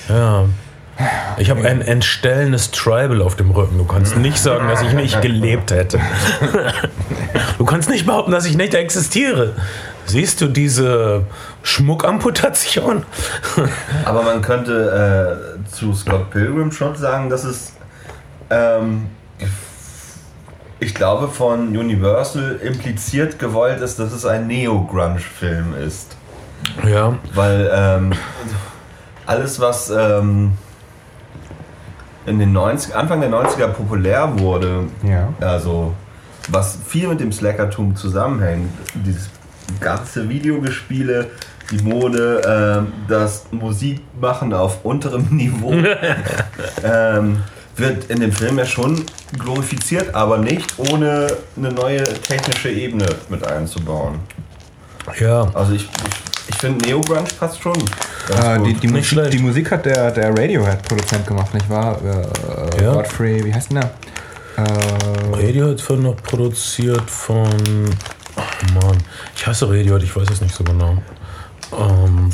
Ja. 0.08 0.46
Ich 1.38 1.50
habe 1.50 1.66
ein 1.66 1.80
entstellendes 1.80 2.70
Tribal 2.70 3.22
auf 3.22 3.36
dem 3.36 3.50
Rücken. 3.50 3.78
Du 3.78 3.84
kannst 3.84 4.16
nicht 4.16 4.38
sagen, 4.38 4.68
dass 4.68 4.82
ich 4.82 4.92
nicht 4.92 5.20
gelebt 5.22 5.70
hätte. 5.70 5.98
Du 7.58 7.64
kannst 7.64 7.88
nicht 7.88 8.06
behaupten, 8.06 8.30
dass 8.30 8.44
ich 8.44 8.56
nicht 8.56 8.74
existiere. 8.74 9.54
Siehst 10.04 10.40
du 10.40 10.48
diese 10.48 11.24
Schmuckamputation? 11.62 13.04
Aber 14.04 14.22
man 14.22 14.42
könnte 14.42 15.56
äh, 15.64 15.70
zu 15.70 15.94
Scott 15.94 16.30
Pilgrim 16.30 16.72
schon 16.72 16.96
sagen, 16.96 17.30
dass 17.30 17.44
es, 17.44 17.72
ähm, 18.50 19.06
ich 20.80 20.94
glaube, 20.94 21.28
von 21.28 21.68
Universal 21.76 22.60
impliziert 22.62 23.38
gewollt 23.38 23.80
ist, 23.80 23.98
dass 23.98 24.12
es 24.12 24.26
ein 24.26 24.46
Neo-Grunge-Film 24.48 25.74
ist. 25.86 26.16
Ja. 26.86 27.16
Weil 27.34 27.70
ähm, 27.72 28.12
alles, 29.26 29.60
was 29.60 29.90
ähm, 29.90 30.52
in 32.26 32.38
den 32.38 32.52
90, 32.52 32.94
Anfang 32.94 33.20
der 33.20 33.30
90er 33.30 33.68
populär 33.68 34.38
wurde, 34.38 34.84
Ja. 35.02 35.28
also 35.40 35.92
was 36.48 36.78
viel 36.86 37.08
mit 37.08 37.20
dem 37.20 37.32
Slackertum 37.32 37.94
zusammenhängt, 37.96 38.68
dieses 38.94 39.28
ganze 39.80 40.28
Videogespiele, 40.28 41.30
die 41.70 41.82
Mode, 41.82 42.42
ähm, 42.46 42.92
das 43.08 43.44
Musikmachen 43.50 44.52
auf 44.52 44.84
unterem 44.84 45.26
Niveau, 45.30 45.72
ähm, 46.84 47.38
wird 47.76 48.10
in 48.10 48.20
dem 48.20 48.32
Film 48.32 48.58
ja 48.58 48.66
schon 48.66 49.02
glorifiziert, 49.38 50.14
aber 50.14 50.38
nicht 50.38 50.74
ohne 50.78 51.26
eine 51.56 51.72
neue 51.72 52.04
technische 52.04 52.70
Ebene 52.70 53.06
mit 53.30 53.46
einzubauen. 53.46 54.16
Ja. 55.18 55.48
Also 55.54 55.72
ich, 55.72 55.84
ich 55.84 56.31
finde 56.62 56.86
Neo-Grunge 56.86 57.28
passt 57.38 57.60
schon. 57.60 57.74
Äh, 57.74 58.56
gut. 58.58 58.66
die, 58.66 58.74
die, 58.74 58.88
Musik, 58.88 59.30
die 59.30 59.38
Musik 59.38 59.70
hat 59.70 59.84
der, 59.84 60.10
der 60.10 60.30
Radiohead-Produzent 60.30 61.26
gemacht, 61.26 61.52
nicht 61.54 61.68
wahr? 61.68 61.98
Äh, 62.02 62.82
Ja. 62.82 62.94
Godfrey, 62.94 63.44
wie 63.44 63.52
heißt 63.52 63.70
denn 63.70 63.80
der? 63.80 63.90
Äh, 64.64 65.46
Radiohead 65.46 65.88
wird 65.88 66.00
noch 66.00 66.16
produziert 66.16 67.10
von. 67.10 67.50
Ach 68.36 68.62
Mann, 68.74 68.98
ich 69.36 69.46
hasse 69.46 69.68
Radiohead, 69.68 70.02
ich 70.02 70.16
weiß 70.16 70.28
es 70.30 70.40
nicht 70.40 70.54
so 70.54 70.64
genau. 70.64 70.96
Ähm, 71.78 72.30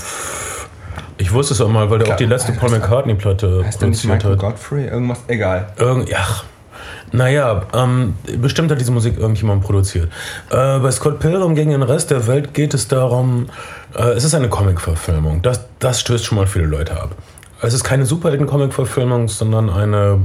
ich 1.16 1.32
wusste 1.32 1.54
es 1.54 1.61
auch 1.61 1.68
mal, 1.68 1.90
weil 1.90 1.99
der 1.99 2.12
auch 2.14 2.16
die 2.16 2.26
letzte 2.26 2.52
Paul 2.52 2.70
McCartney-Platte 2.70 3.64
heißt 3.64 3.80
der 3.80 3.88
nicht 3.88 4.00
produziert 4.00 4.14
Michael 4.14 4.32
hat. 4.32 4.40
Godfrey? 4.40 4.87
Irgendwas? 4.87 5.18
Egal. 5.26 5.73
Irgend, 5.76 6.08
ach, 6.14 6.44
naja, 7.12 7.62
ähm, 7.75 8.14
bestimmt 8.40 8.71
hat 8.71 8.80
diese 8.80 8.92
Musik 8.92 9.18
irgendjemand 9.18 9.62
produziert. 9.62 10.11
Äh, 10.50 10.78
bei 10.78 10.90
Scott 10.90 11.21
Pilgrim 11.21 11.54
gegen 11.54 11.71
den 11.71 11.83
Rest 11.83 12.11
der 12.11 12.26
Welt 12.26 12.54
geht 12.54 12.75
es 12.75 12.88
darum, 12.88 13.47
äh, 13.95 14.11
es 14.11 14.25
ist 14.25 14.35
eine 14.35 14.49
Comic-Verfilmung. 14.49 15.42
Das, 15.42 15.61
das 15.78 16.00
stößt 16.00 16.25
schon 16.25 16.37
mal 16.37 16.47
viele 16.47 16.66
Leute 16.66 17.00
ab. 17.00 17.14
Es 17.61 17.75
ist 17.75 17.85
keine 17.85 18.07
Superhelden-Comic-Verfilmung, 18.07 19.28
sondern 19.28 19.71
eine, 19.71 20.21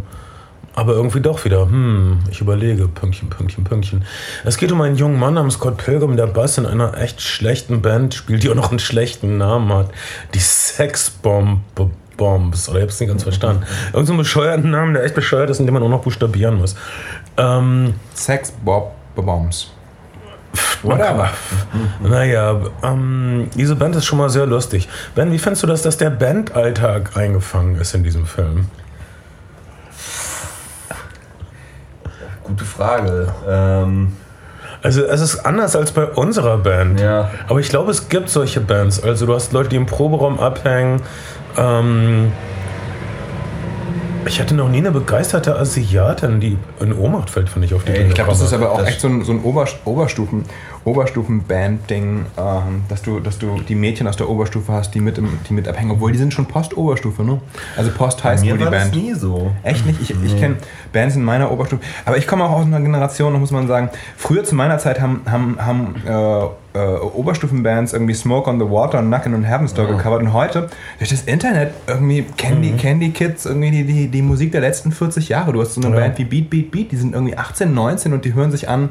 aber 0.75 0.93
irgendwie 0.93 1.21
doch 1.21 1.45
wieder, 1.45 1.61
hm, 1.61 2.19
ich 2.29 2.41
überlege, 2.41 2.87
Pünktchen, 2.87 3.29
Pünktchen, 3.29 3.63
Pünktchen. 3.63 4.05
Es 4.43 4.57
geht 4.57 4.71
um 4.71 4.81
einen 4.81 4.97
jungen 4.97 5.19
Mann 5.19 5.33
namens 5.35 5.55
Scott 5.55 5.77
Pilgrim, 5.77 6.15
der 6.17 6.27
Bass 6.27 6.57
in 6.57 6.65
einer 6.65 6.97
echt 6.97 7.21
schlechten 7.21 7.81
Band 7.81 8.13
spielt, 8.13 8.43
die 8.43 8.49
auch 8.49 8.55
noch 8.55 8.69
einen 8.69 8.79
schlechten 8.79 9.37
Namen 9.37 9.71
hat. 9.73 9.91
Die 10.33 10.39
Sexbomb. 10.39 11.61
Bombs, 12.23 12.69
oder 12.69 12.79
ich 12.79 12.83
hab's 12.83 12.99
nicht 13.01 13.09
ganz 13.09 13.23
verstanden. 13.23 13.63
Irgend 13.91 14.07
so 14.07 14.13
einen 14.13 14.19
bescheuerten 14.19 14.71
Namen, 14.71 14.93
der 14.93 15.03
echt 15.03 15.15
bescheuert 15.15 15.49
ist 15.49 15.59
und 15.59 15.65
den 15.65 15.73
man 15.73 15.83
auch 15.83 15.89
noch 15.89 16.03
buchstabieren 16.03 16.55
muss. 16.55 16.75
Ähm, 17.35 17.95
Sex 18.13 18.51
Bob 18.63 18.93
Bombs. 19.15 19.71
Whatever. 20.83 21.29
Naja, 22.01 22.61
ähm, 22.83 23.49
diese 23.55 23.75
Band 23.75 23.95
ist 23.95 24.05
schon 24.05 24.19
mal 24.19 24.29
sehr 24.29 24.45
lustig. 24.45 24.87
Ben, 25.15 25.31
wie 25.31 25.39
findest 25.39 25.63
du 25.63 25.67
das, 25.67 25.81
dass 25.81 25.97
der 25.97 26.11
Bandalltag 26.11 27.17
eingefangen 27.17 27.75
ist 27.75 27.93
in 27.93 28.03
diesem 28.03 28.25
Film? 28.25 28.67
Gute 32.43 32.63
Frage. 32.65 33.33
Ähm, 33.49 34.13
Also 34.83 35.05
es 35.05 35.21
ist 35.21 35.45
anders 35.45 35.77
als 35.77 35.93
bei 35.93 36.05
unserer 36.05 36.57
Band. 36.57 36.99
Ja. 36.99 37.31
Aber 37.47 37.59
ich 37.61 37.69
glaube, 37.69 37.89
es 37.91 38.09
gibt 38.09 38.29
solche 38.29 38.59
Bands. 38.59 39.01
Also 39.01 39.25
du 39.25 39.33
hast 39.33 39.53
Leute, 39.53 39.69
die 39.69 39.77
im 39.77 39.85
Proberaum 39.85 40.39
abhängen. 40.41 41.01
Ähm, 41.57 42.31
ich 44.25 44.39
hatte 44.39 44.55
noch 44.55 44.69
nie 44.69 44.77
eine 44.77 44.91
begeisterte 44.91 45.57
Asiatin, 45.59 46.39
die 46.39 46.57
in 46.79 46.93
Ohnmacht 46.93 47.29
fällt, 47.29 47.49
finde 47.49 47.67
ich, 47.67 47.73
auf 47.73 47.83
die 47.83 47.89
Ey, 47.91 47.97
Bühne 47.97 48.07
Ich 48.09 48.15
glaube, 48.15 48.29
das 48.31 48.39
ist 48.39 48.53
aber 48.53 48.71
auch 48.71 48.77
Das- 48.79 48.87
echt 48.87 49.01
so 49.01 49.09
ein, 49.09 49.23
so 49.25 49.33
ein 49.33 49.41
Ober, 49.43 49.67
Oberstufen, 49.83 50.45
Oberstufen-Band-Ding, 50.85 52.25
ähm, 52.37 52.83
dass, 52.87 53.01
du, 53.01 53.19
dass 53.19 53.37
du 53.37 53.59
die 53.67 53.75
Mädchen 53.75 54.07
aus 54.07 54.15
der 54.15 54.29
Oberstufe 54.29 54.71
hast, 54.71 54.91
die 54.95 55.01
mit, 55.01 55.17
im, 55.17 55.27
die 55.49 55.53
mit 55.53 55.67
abhängen, 55.67 55.91
obwohl 55.91 56.11
die 56.13 56.17
sind 56.17 56.33
schon 56.33 56.45
Post-Oberstufe, 56.45 57.23
ne? 57.23 57.41
Also 57.75 57.91
bei 57.91 57.97
Post-Highschool, 57.97 58.51
mir 58.53 58.57
die 58.59 58.63
war 58.65 58.71
das 58.71 58.83
Band. 58.91 58.95
nie 58.95 59.13
so. 59.13 59.51
Echt 59.63 59.85
nicht? 59.85 60.01
Ich, 60.01 60.11
ich 60.23 60.39
kenne 60.39 60.55
Bands 60.93 61.15
in 61.17 61.23
meiner 61.23 61.51
Oberstufe. 61.51 61.81
Aber 62.05 62.17
ich 62.17 62.25
komme 62.25 62.45
auch 62.45 62.51
aus 62.51 62.65
einer 62.65 62.79
Generation, 62.79 63.33
da 63.33 63.39
muss 63.39 63.51
man 63.51 63.67
sagen, 63.67 63.89
früher 64.15 64.43
zu 64.45 64.55
meiner 64.55 64.77
Zeit 64.77 65.01
haben, 65.01 65.21
haben, 65.29 65.57
haben 65.59 65.95
äh, 66.07 66.45
äh, 66.73 66.79
Oberstufenbands 66.79 67.93
irgendwie 67.93 68.13
Smoke 68.13 68.49
on 68.49 68.59
the 68.59 68.65
Water 68.65 68.99
und 68.99 69.07
Knockin' 69.07 69.33
on 69.33 69.43
Heaven's 69.43 69.73
Door 69.73 69.87
gecovert. 69.87 70.21
Und 70.21 70.33
heute, 70.33 70.69
durch 70.97 71.09
das 71.09 71.21
Internet, 71.23 71.73
irgendwie 71.87 72.23
kennen 72.37 72.61
die, 72.61 72.71
kennen 72.71 72.99
die 72.99 73.11
Kids 73.11 73.45
irgendwie 73.45 73.71
die, 73.71 73.83
die, 73.83 74.07
die 74.07 74.21
Musik 74.21 74.51
der 74.51 74.61
letzten 74.61 74.91
40 74.91 75.29
Jahre. 75.29 75.53
Du 75.53 75.61
hast 75.61 75.75
so 75.75 75.81
eine 75.81 75.95
Ja. 75.95 76.01
Band 76.01 76.17
wie 76.17 76.25
Beat 76.25 76.49
Beat 76.49 76.71
Beat, 76.71 76.91
die 76.91 76.97
sind 76.97 77.13
irgendwie 77.13 77.37
18, 77.37 77.73
19 77.73 78.13
und 78.13 78.25
die 78.25 78.33
hören 78.33 78.51
sich 78.51 78.69
an 78.69 78.89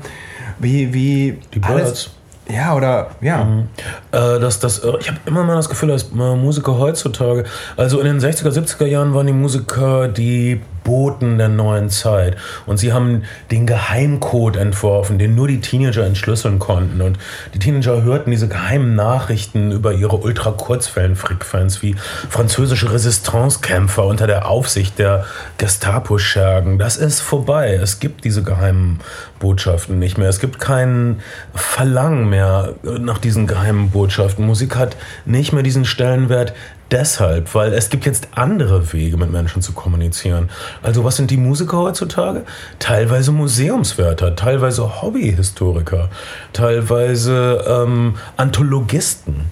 wie, 0.59 0.95
wie 0.95 1.39
Die 1.55 1.59
Birds. 1.59 2.11
Ja, 2.49 2.75
oder 2.75 3.11
ja. 3.21 3.65
Äh, 4.11 4.41
dass 4.41 4.59
das, 4.59 4.81
äh, 4.81 4.93
ich 5.01 5.09
habe 5.09 5.21
immer 5.27 5.45
mal 5.45 5.55
das 5.55 5.69
Gefühl, 5.69 5.89
dass 5.89 6.11
äh, 6.11 6.37
Musiker 6.37 6.77
heutzutage, 6.77 7.45
also 7.77 8.01
in 8.01 8.07
den 8.07 8.21
60er, 8.21 8.51
70er 8.51 8.87
Jahren 8.87 9.15
waren 9.15 9.27
die 9.27 9.33
Musiker 9.33 10.09
die 10.09 10.61
Boten 10.85 11.39
der 11.39 11.49
neuen 11.49 11.91
Zeit. 11.91 12.37
Und 12.67 12.79
sie 12.79 12.93
haben 12.93 13.23
den 13.51 13.67
Geheimcode 13.67 14.57
entworfen, 14.57 15.19
den 15.19 15.35
nur 15.35 15.49
die 15.49 15.61
Teenager 15.61 16.05
entschlüsseln 16.05 16.59
konnten. 16.59 17.01
Und 17.01 17.19
die 17.55 17.59
Teenager 17.59 18.03
hörten 18.03 18.31
diese 18.31 18.49
geheimen 18.49 18.95
Nachrichten 18.95 19.73
über 19.73 19.93
ihre 19.93 20.17
Ultrakurzwellenfrequenz 20.17 21.83
wie 21.83 21.95
französische 22.29 22.93
Resistancekämpfer 22.93 24.05
unter 24.05 24.27
der 24.27 24.49
Aufsicht 24.49 24.99
der 24.99 25.25
Gestapo-Schergen. 25.59 26.79
Das 26.79 26.97
ist 26.97 27.21
vorbei. 27.21 27.75
Es 27.75 28.01
gibt 28.01 28.25
diese 28.25 28.43
geheimen 28.43 29.01
Botschaften 29.39 29.99
nicht 29.99 30.19
mehr. 30.19 30.29
Es 30.29 30.41
gibt 30.41 30.59
kein 30.61 31.21
Verlangen 31.55 32.29
mehr 32.29 32.75
nach 32.83 33.19
diesen 33.19 33.47
geheimen 33.47 33.91
Botschaften. 33.91 34.47
Musik 34.47 34.77
hat 34.77 34.97
nicht 35.25 35.53
mehr 35.53 35.63
diesen 35.63 35.85
Stellenwert 35.85 36.55
deshalb, 36.93 37.55
weil 37.55 37.73
es 37.73 37.89
gibt 37.89 38.07
jetzt 38.07 38.29
andere 38.35 38.93
Wege, 38.93 39.17
mit 39.17 39.33
Menschen 39.33 39.63
zu 39.63 39.73
kommunizieren. 39.73 40.51
Also 40.83 41.03
was 41.05 41.17
sind 41.17 41.31
die 41.31 41.37
Musiker 41.37 41.79
heutzutage? 41.79 42.45
Teilweise 42.79 43.33
Museumswärter, 43.33 44.37
teilweise 44.37 45.03
Hobbyhistoriker, 45.03 46.11
teilweise 46.53 47.65
ähm, 47.67 48.17
Anthologisten. 48.37 49.47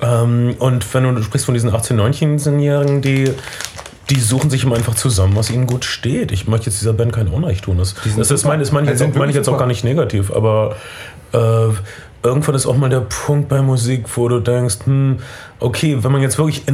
Ähm, 0.00 0.56
und 0.58 0.92
wenn 0.94 1.14
du 1.14 1.22
sprichst 1.22 1.44
von 1.44 1.54
diesen 1.54 1.70
18-, 1.70 1.94
19-Jährigen, 1.94 3.02
die 3.02 3.32
die 4.08 4.18
suchen 4.18 4.50
sich 4.50 4.64
immer 4.64 4.74
einfach 4.74 4.96
zusammen, 4.96 5.36
was 5.36 5.50
ihnen 5.50 5.68
gut 5.68 5.84
steht. 5.84 6.32
Ich 6.32 6.48
möchte 6.48 6.66
jetzt 6.66 6.80
dieser 6.80 6.92
Band 6.92 7.12
kein 7.12 7.28
Unrecht 7.28 7.64
tun. 7.66 7.78
Das, 7.78 7.94
das, 8.16 8.28
super. 8.28 8.48
meine 8.48 8.62
das 8.64 8.72
meine 8.72 8.92
ich, 8.92 8.98
jetzt 8.98 9.14
meine 9.14 9.30
ich 9.30 9.36
jetzt 9.36 9.48
auch 9.48 9.56
gar 9.56 9.68
nicht 9.68 9.84
negativ, 9.84 10.32
aber 10.32 10.74
äh, 11.32 11.68
irgendwann 12.22 12.54
ist 12.54 12.66
auch 12.66 12.76
mal 12.76 12.90
der 12.90 13.00
Punkt 13.00 13.48
bei 13.48 13.62
Musik, 13.62 14.04
wo 14.16 14.28
du 14.28 14.40
denkst, 14.40 14.78
hm, 14.84 15.18
okay, 15.58 15.98
wenn 16.02 16.12
man 16.12 16.22
jetzt 16.22 16.38
wirklich 16.38 16.64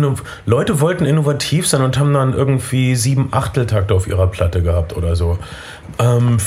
Leute 0.44 0.80
wollten 0.80 1.04
innovativ 1.04 1.68
sein 1.68 1.82
und 1.82 1.98
haben 1.98 2.12
dann 2.12 2.34
irgendwie 2.34 2.96
sieben 2.96 3.28
Achteltakte 3.32 3.94
auf 3.94 4.06
ihrer 4.06 4.26
Platte 4.26 4.62
gehabt 4.62 4.96
oder 4.96 5.14
so. 5.14 5.38
Ähm, 5.98 6.38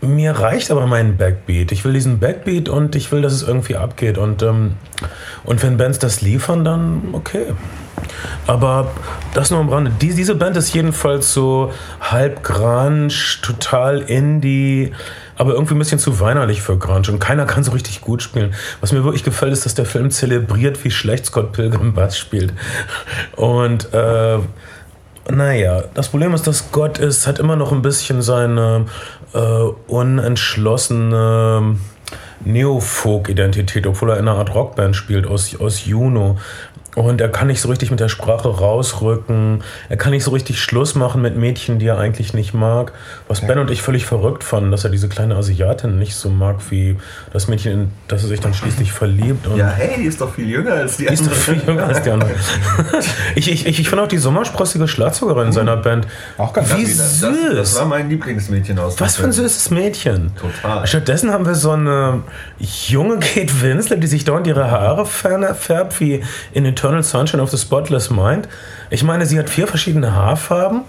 mir 0.00 0.32
reicht 0.32 0.70
aber 0.70 0.86
mein 0.86 1.16
Backbeat. 1.16 1.72
Ich 1.72 1.84
will 1.84 1.92
diesen 1.92 2.18
Backbeat 2.18 2.68
und 2.68 2.94
ich 2.94 3.10
will, 3.10 3.22
dass 3.22 3.32
es 3.32 3.42
irgendwie 3.42 3.76
abgeht. 3.76 4.18
Und, 4.18 4.42
ähm, 4.42 4.74
und 5.44 5.62
wenn 5.62 5.76
Bands 5.76 5.98
das 5.98 6.20
liefern, 6.20 6.64
dann 6.64 7.02
okay. 7.12 7.46
Aber 8.46 8.90
das 9.32 9.50
nur 9.50 9.60
am 9.60 9.68
Rande. 9.68 9.92
Die, 10.00 10.14
diese 10.14 10.34
Band 10.34 10.56
ist 10.56 10.74
jedenfalls 10.74 11.32
so 11.32 11.72
halb 12.00 12.42
Grunge, 12.42 13.08
total 13.42 14.00
Indie, 14.00 14.92
aber 15.36 15.54
irgendwie 15.54 15.74
ein 15.74 15.78
bisschen 15.78 15.98
zu 15.98 16.20
weinerlich 16.20 16.62
für 16.62 16.78
Grunge. 16.78 17.10
Und 17.10 17.18
keiner 17.18 17.46
kann 17.46 17.64
so 17.64 17.72
richtig 17.72 18.00
gut 18.00 18.22
spielen. 18.22 18.54
Was 18.80 18.92
mir 18.92 19.04
wirklich 19.04 19.24
gefällt, 19.24 19.52
ist, 19.52 19.66
dass 19.66 19.74
der 19.74 19.86
Film 19.86 20.10
zelebriert, 20.10 20.84
wie 20.84 20.90
schlecht 20.90 21.26
Scott 21.26 21.52
Pilgrim 21.52 21.94
Bass 21.94 22.16
spielt. 22.18 22.52
Und 23.36 23.92
äh, 23.92 24.38
naja, 25.30 25.84
das 25.94 26.08
Problem 26.08 26.34
ist, 26.34 26.46
dass 26.46 26.70
Gott 26.70 26.98
ist, 26.98 27.26
hat 27.26 27.38
immer 27.38 27.56
noch 27.56 27.72
ein 27.72 27.82
bisschen 27.82 28.22
seine 28.22 28.86
äh, 29.32 29.38
unentschlossene 29.86 31.76
Neofolk-Identität, 32.44 33.86
obwohl 33.86 34.10
er 34.10 34.18
in 34.18 34.28
einer 34.28 34.38
Art 34.38 34.54
Rockband 34.54 34.94
spielt 34.94 35.26
aus, 35.26 35.58
aus 35.58 35.86
Juno. 35.86 36.38
Und 36.94 37.20
er 37.20 37.28
kann 37.28 37.48
nicht 37.48 37.60
so 37.60 37.68
richtig 37.68 37.90
mit 37.90 38.00
der 38.00 38.08
Sprache 38.08 38.48
rausrücken. 38.48 39.62
Er 39.88 39.96
kann 39.96 40.12
nicht 40.12 40.24
so 40.24 40.30
richtig 40.30 40.60
Schluss 40.60 40.94
machen 40.94 41.22
mit 41.22 41.36
Mädchen, 41.36 41.78
die 41.78 41.86
er 41.86 41.98
eigentlich 41.98 42.34
nicht 42.34 42.54
mag. 42.54 42.92
Was 43.28 43.40
Ben 43.40 43.58
und 43.58 43.70
ich 43.70 43.82
völlig 43.82 44.06
verrückt 44.06 44.44
fanden, 44.44 44.70
dass 44.70 44.84
er 44.84 44.90
diese 44.90 45.08
kleine 45.08 45.34
Asiatin 45.36 45.98
nicht 45.98 46.14
so 46.14 46.30
mag 46.30 46.56
wie 46.70 46.96
das 47.32 47.48
Mädchen, 47.48 47.72
in 47.72 47.90
das 48.08 48.22
er 48.22 48.28
sich 48.28 48.40
dann 48.40 48.54
schließlich 48.54 48.92
verliebt. 48.92 49.46
Und 49.46 49.56
Ja, 49.56 49.70
hey, 49.70 49.96
die 49.98 50.06
ist 50.06 50.20
doch 50.20 50.32
viel 50.34 50.48
jünger 50.48 50.72
als 50.74 50.96
die 50.96 51.06
die 51.06 51.14
ist 51.14 51.26
doch 51.26 51.32
viel 51.32 51.60
jünger 51.66 51.86
als 51.86 52.02
die 52.02 52.10
andere. 52.10 52.30
ich 53.34 53.50
ich, 53.50 53.66
ich, 53.66 53.80
ich 53.80 53.88
finde 53.88 54.04
auch 54.04 54.08
die 54.08 54.18
sommersprossige 54.18 54.86
Schlagzeugerin 54.88 55.52
seiner 55.52 55.76
Band. 55.76 56.06
Auch 56.38 56.52
ganz 56.52 56.76
Wie 56.76 56.84
Das, 56.84 57.20
süß. 57.20 57.54
das 57.56 57.78
war 57.78 57.86
mein 57.86 58.08
Lieblingsmädchen 58.08 58.78
aus 58.78 59.00
Was 59.00 59.16
für 59.16 59.24
ein 59.24 59.32
süßes 59.32 59.70
Mädchen. 59.70 60.32
Total. 60.36 60.86
Stattdessen 60.86 61.32
haben 61.32 61.46
wir 61.46 61.54
so 61.54 61.72
eine 61.72 62.22
junge 62.58 63.18
Kate 63.18 63.60
Winslet, 63.62 64.02
die 64.02 64.06
sich 64.06 64.24
dauernd 64.24 64.46
ihre 64.46 64.70
Haare 64.70 65.06
färbt, 65.06 66.00
wie 66.00 66.22
in 66.52 66.64
Eternal 66.84 67.02
Sunshine 67.02 67.40
of 67.40 67.50
the 67.50 67.56
Spotless 67.56 68.10
Mind. 68.10 68.46
Ich 68.90 69.02
meine, 69.02 69.24
sie 69.24 69.38
hat 69.38 69.48
vier 69.48 69.66
verschiedene 69.66 70.14
Haarfarben. 70.14 70.82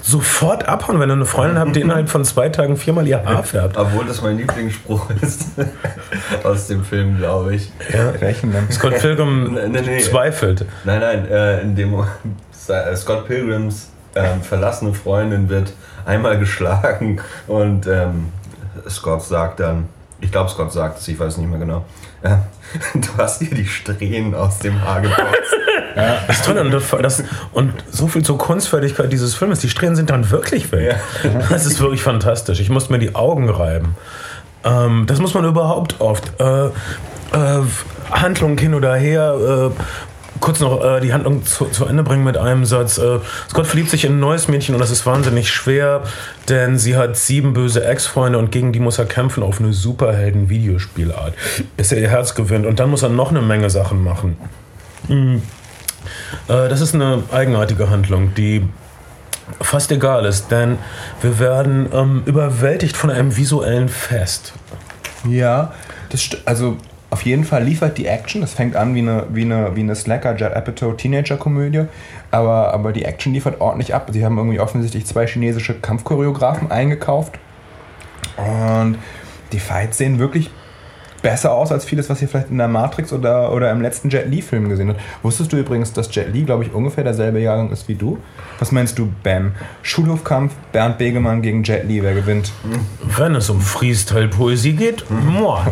Sofort 0.00 0.68
abhauen, 0.68 1.00
wenn 1.00 1.10
ihr 1.10 1.14
eine 1.14 1.24
Freundin 1.24 1.58
habt, 1.58 1.74
die 1.74 1.80
innerhalb 1.80 2.08
von 2.08 2.24
zwei 2.24 2.50
Tagen 2.50 2.76
viermal 2.76 3.08
ihr 3.08 3.24
Haar 3.24 3.42
färbt. 3.42 3.76
Obwohl 3.76 4.04
das 4.04 4.22
mein 4.22 4.36
Lieblingsspruch 4.36 5.10
ist 5.20 5.46
aus 6.44 6.68
dem 6.68 6.84
Film, 6.84 7.16
glaube 7.16 7.56
ich. 7.56 7.72
Welchen 8.20 8.52
denn? 8.52 8.70
Scott 8.70 8.98
Pilgrim 9.00 9.54
Nee, 9.54 9.68
nee, 9.68 9.80
nee. 9.80 9.98
zweifelt. 9.98 10.66
Nein, 10.84 11.00
nein, 11.00 11.26
äh, 11.28 11.62
in 11.62 11.74
dem 11.74 11.94
Scott 12.94 13.26
Pilgrims 13.26 13.88
ähm, 14.14 14.40
verlassene 14.40 14.94
Freundin 14.94 15.48
wird 15.48 15.72
einmal 16.04 16.38
geschlagen 16.38 17.20
und 17.48 17.88
ähm, 17.88 18.26
Scott 18.88 19.24
sagt 19.24 19.58
dann, 19.58 19.88
ich 20.20 20.30
glaube 20.30 20.48
Scott 20.50 20.72
sagt 20.72 21.00
es, 21.00 21.08
ich 21.08 21.18
weiß 21.18 21.38
nicht 21.38 21.50
mehr 21.50 21.58
genau, 21.58 21.84
äh, 22.24 22.36
du 22.94 23.08
hast 23.18 23.40
dir 23.40 23.54
die 23.54 23.66
Strähnen 23.66 24.34
aus 24.34 24.58
dem 24.58 24.82
Haar 24.82 25.00
geputzt. 25.00 25.22
Das 25.96 26.38
ist 26.38 26.44
toll. 26.44 26.58
Und, 26.58 26.72
das, 27.04 27.22
und 27.52 27.72
so 27.88 28.08
viel 28.08 28.24
zur 28.24 28.36
Kunstfertigkeit 28.36 29.12
dieses 29.12 29.36
Filmes. 29.36 29.60
Die 29.60 29.68
Strähnen 29.68 29.94
sind 29.94 30.10
dann 30.10 30.28
wirklich 30.28 30.72
weg. 30.72 30.96
Das 31.50 31.66
ist 31.66 31.80
wirklich 31.80 32.02
fantastisch. 32.02 32.58
Ich 32.58 32.68
musste 32.68 32.92
mir 32.92 32.98
die 32.98 33.14
Augen 33.14 33.48
reiben. 33.48 33.94
Ähm, 34.64 35.04
das 35.06 35.20
muss 35.20 35.34
man 35.34 35.44
überhaupt 35.44 36.00
oft. 36.00 36.32
Äh, 36.40 36.66
äh, 36.66 37.62
Handlung 38.10 38.58
hin 38.58 38.74
oder 38.74 38.96
her. 38.96 39.70
Kurz 40.40 40.60
noch 40.60 40.84
äh, 40.84 41.00
die 41.00 41.12
Handlung 41.12 41.44
zu, 41.44 41.66
zu 41.66 41.86
Ende 41.86 42.02
bringen 42.02 42.24
mit 42.24 42.36
einem 42.36 42.64
Satz. 42.64 42.98
Äh, 42.98 43.20
Scott 43.48 43.66
verliebt 43.66 43.90
sich 43.90 44.04
in 44.04 44.14
ein 44.14 44.20
neues 44.20 44.48
Mädchen 44.48 44.74
und 44.74 44.80
das 44.80 44.90
ist 44.90 45.06
wahnsinnig 45.06 45.50
schwer, 45.50 46.02
denn 46.48 46.76
sie 46.78 46.96
hat 46.96 47.16
sieben 47.16 47.52
böse 47.52 47.84
Ex-Freunde 47.84 48.38
und 48.38 48.50
gegen 48.50 48.72
die 48.72 48.80
muss 48.80 48.98
er 48.98 49.06
kämpfen 49.06 49.42
auf 49.42 49.60
eine 49.60 49.72
Superhelden-Videospielart, 49.72 51.34
bis 51.76 51.92
er 51.92 51.98
ihr 51.98 52.10
Herz 52.10 52.34
gewinnt. 52.34 52.66
Und 52.66 52.80
dann 52.80 52.90
muss 52.90 53.02
er 53.02 53.10
noch 53.10 53.30
eine 53.30 53.42
Menge 53.42 53.70
Sachen 53.70 54.02
machen. 54.02 54.36
Äh, 55.08 55.38
Das 56.48 56.80
ist 56.80 56.94
eine 56.94 57.22
eigenartige 57.32 57.90
Handlung, 57.90 58.34
die 58.34 58.68
fast 59.60 59.92
egal 59.92 60.24
ist, 60.24 60.50
denn 60.50 60.78
wir 61.20 61.38
werden 61.38 61.88
ähm, 61.92 62.22
überwältigt 62.26 62.96
von 62.96 63.10
einem 63.10 63.36
visuellen 63.36 63.88
Fest. 63.88 64.52
Ja, 65.28 65.72
das 66.10 66.28
also 66.44 66.76
auf 67.14 67.22
jeden 67.22 67.44
Fall 67.44 67.62
liefert 67.62 67.96
die 67.96 68.06
Action. 68.06 68.40
Das 68.40 68.54
fängt 68.54 68.74
an 68.74 68.96
wie 68.96 68.98
eine, 68.98 69.28
wie 69.30 69.42
eine, 69.42 69.76
wie 69.76 69.82
eine 69.82 69.94
Slacker 69.94 70.34
Judd 70.34 70.52
Apatow 70.52 70.96
Teenager-Komödie, 70.96 71.84
aber, 72.32 72.74
aber 72.74 72.92
die 72.92 73.04
Action 73.04 73.32
liefert 73.32 73.60
ordentlich 73.60 73.94
ab. 73.94 74.08
Sie 74.12 74.24
haben 74.24 74.36
irgendwie 74.36 74.58
offensichtlich 74.58 75.06
zwei 75.06 75.24
chinesische 75.24 75.74
Kampfchoreografen 75.74 76.72
eingekauft 76.72 77.38
und 78.36 78.98
die 79.52 79.60
Fights 79.60 79.98
sehen 79.98 80.18
wirklich 80.18 80.50
besser 81.24 81.52
aus 81.52 81.72
als 81.72 81.86
vieles, 81.86 82.10
was 82.10 82.20
ihr 82.20 82.28
vielleicht 82.28 82.50
in 82.50 82.58
der 82.58 82.68
Matrix 82.68 83.10
oder, 83.10 83.50
oder 83.50 83.70
im 83.70 83.80
letzten 83.80 84.10
Jet 84.10 84.28
Li-Film 84.28 84.68
gesehen 84.68 84.90
habt. 84.90 85.00
Wusstest 85.22 85.52
du 85.52 85.56
übrigens, 85.56 85.94
dass 85.94 86.14
Jet 86.14 86.32
Li, 86.32 86.42
glaube 86.42 86.64
ich, 86.64 86.72
ungefähr 86.74 87.02
derselbe 87.02 87.40
Jahrgang 87.40 87.72
ist 87.72 87.88
wie 87.88 87.94
du? 87.94 88.18
Was 88.58 88.72
meinst 88.72 88.98
du, 88.98 89.10
Bam? 89.22 89.52
Schulhofkampf, 89.82 90.52
Bernd 90.72 90.98
Begemann 90.98 91.40
gegen 91.40 91.62
Jet 91.64 91.88
Li, 91.88 92.02
wer 92.02 92.12
gewinnt? 92.12 92.52
Wenn 93.16 93.34
es 93.34 93.48
um 93.48 93.58
Freestyle-Poesie 93.58 94.74
geht, 94.74 95.04
moi. 95.10 95.60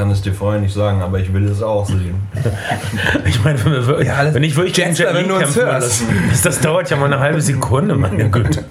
Ich 0.00 0.02
kann 0.02 0.12
es 0.12 0.22
dir 0.22 0.32
vorher 0.32 0.62
nicht 0.62 0.72
sagen, 0.72 1.02
aber 1.02 1.18
ich 1.18 1.30
will 1.34 1.46
es 1.46 1.62
auch 1.62 1.84
sehen. 1.84 2.22
Ich 3.26 3.44
meine, 3.44 3.62
wenn, 3.64 3.72
wir 3.72 3.86
wirklich, 3.86 4.08
Ja, 4.08 4.14
alles- 4.14 4.32
wenn 4.34 4.42
ich 4.42 4.56
wirklich 4.56 4.74
Jester, 4.78 5.04
Jet 5.04 5.12
Li 5.12 5.18
wenn 5.20 5.28
du 5.28 5.34
uns 5.34 5.42
kämpfen 5.44 5.62
hörst. 5.62 6.08
will, 6.08 6.16
das, 6.30 6.40
das 6.42 6.60
dauert 6.60 6.88
ja 6.88 6.96
mal 6.96 7.04
eine 7.06 7.18
halbe 7.20 7.40
Sekunde, 7.42 7.94
meine 7.96 8.30
Güte. 8.30 8.64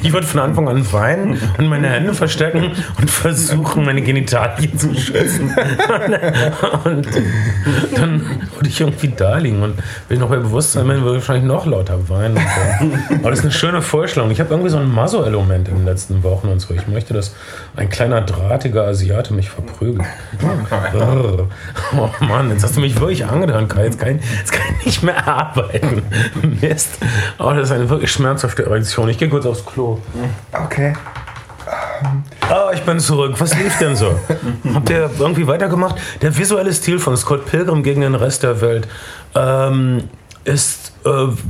Ich 0.00 0.10
würde 0.12 0.26
von 0.26 0.40
Anfang 0.40 0.66
an 0.68 0.90
weinen 0.92 1.38
und 1.58 1.68
meine 1.68 1.90
Hände 1.90 2.14
verstecken 2.14 2.70
und 2.98 3.10
versuchen, 3.10 3.84
meine 3.84 4.00
Genitalien 4.00 4.78
zu 4.78 4.94
schützen. 4.94 5.54
Und 6.84 7.06
dann 7.96 8.20
würde 8.54 8.68
ich 8.68 8.80
irgendwie 8.80 9.12
da 9.14 9.36
liegen 9.38 9.62
und 9.62 9.74
wenn 10.08 10.14
ich 10.16 10.20
noch 10.20 10.28
bei 10.30 10.36
Bewusstsein 10.36 10.86
bin, 10.86 11.02
würde 11.02 11.18
ich 11.18 11.28
wahrscheinlich 11.28 11.44
noch 11.44 11.66
lauter 11.66 12.08
weinen. 12.08 12.36
Und 12.36 12.42
so. 13.08 13.14
Aber 13.16 13.30
das 13.30 13.40
ist 13.40 13.44
eine 13.44 13.52
schöne 13.52 13.82
Vorstellung. 13.82 14.30
Ich 14.30 14.40
habe 14.40 14.50
irgendwie 14.50 14.70
so 14.70 14.78
ein 14.78 14.90
Maso-Element 14.90 15.68
in 15.68 15.76
den 15.76 15.84
letzten 15.84 16.22
Wochen 16.22 16.48
und 16.48 16.60
so. 16.60 16.72
Ich 16.74 16.86
möchte, 16.86 17.12
dass 17.14 17.34
ein 17.76 17.88
kleiner 17.90 18.20
drahtiger 18.22 18.84
Asiate 18.86 19.34
mich 19.34 19.50
verprügelt. 19.50 20.06
Oh 21.96 22.08
Mann, 22.24 22.50
jetzt 22.50 22.62
hast 22.64 22.76
du 22.76 22.80
mich 22.80 22.98
wirklich 23.00 23.24
angetan, 23.26 23.68
Kai. 23.68 23.84
Jetzt 23.84 23.98
kann, 23.98 24.18
ich, 24.18 24.38
jetzt 24.38 24.52
kann 24.52 24.62
ich 24.80 24.86
nicht 24.86 25.02
mehr 25.02 25.26
arbeiten. 25.26 26.02
Mist. 26.60 26.98
Oh, 27.38 27.50
das 27.52 27.64
ist 27.64 27.72
eine 27.72 27.88
wirklich 27.88 28.12
schmerzhafte 28.12 28.64
Erektion. 28.66 29.08
Ich 29.08 29.18
gehe 29.18 29.28
kurz 29.28 29.46
aufs 29.46 29.64
Klo. 29.64 29.98
Okay. 30.52 30.92
Ah, 32.48 32.70
ich 32.72 32.82
bin 32.82 32.98
zurück. 33.00 33.34
Was 33.38 33.54
lief 33.58 33.76
denn 33.78 33.96
so? 33.96 34.18
Habt 34.74 34.88
ihr 34.90 35.10
irgendwie 35.18 35.46
weitergemacht? 35.46 35.96
Der 36.22 36.36
visuelle 36.36 36.72
Stil 36.72 36.98
von 36.98 37.16
Scott 37.16 37.46
Pilgrim 37.46 37.82
gegen 37.82 38.00
den 38.00 38.14
Rest 38.14 38.42
der 38.42 38.60
Welt 38.60 38.88
ähm, 39.34 40.04
ist, 40.44 40.92
äh, 41.04 41.08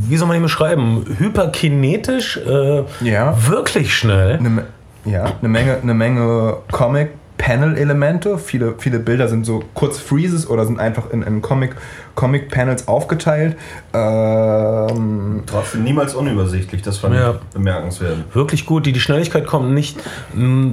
wie 0.09 0.17
soll 0.17 0.27
man 0.27 0.37
ihn 0.37 0.43
beschreiben? 0.43 1.05
Hyperkinetisch, 1.19 2.39
äh, 2.39 2.83
Ja. 3.01 3.35
wirklich 3.49 3.95
schnell. 3.95 4.39
Me- 4.41 4.67
ja, 5.05 5.27
eine 5.41 5.49
Menge, 5.49 5.79
eine 5.83 5.95
Menge 5.95 6.57
Comic. 6.73 7.11
Panel-Elemente. 7.39 8.37
Viele, 8.39 8.75
viele 8.79 8.99
Bilder 8.99 9.29
sind 9.29 9.47
so 9.47 9.63
kurz 9.75 9.99
Freezes 9.99 10.49
oder 10.51 10.67
sind 10.67 10.79
einfach 10.81 11.11
in, 11.11 11.23
in 11.23 11.41
Comic, 11.41 11.77
Comic-Panels 12.15 12.89
aufgeteilt. 12.89 13.57
Ähm, 13.95 15.43
Trotzdem 15.47 15.85
niemals 15.85 16.15
unübersichtlich, 16.15 16.83
das 16.83 16.99
fand 16.99 17.15
Ja. 17.15 17.31
ich 17.33 17.37
bemerkenswert. 17.55 18.17
wirklich 18.35 18.67
gut. 18.67 18.87
Die, 18.87 18.93
die 18.93 19.01
Schnelligkeit 19.01 19.47
kommt 19.47 19.71
nicht, 19.73 19.99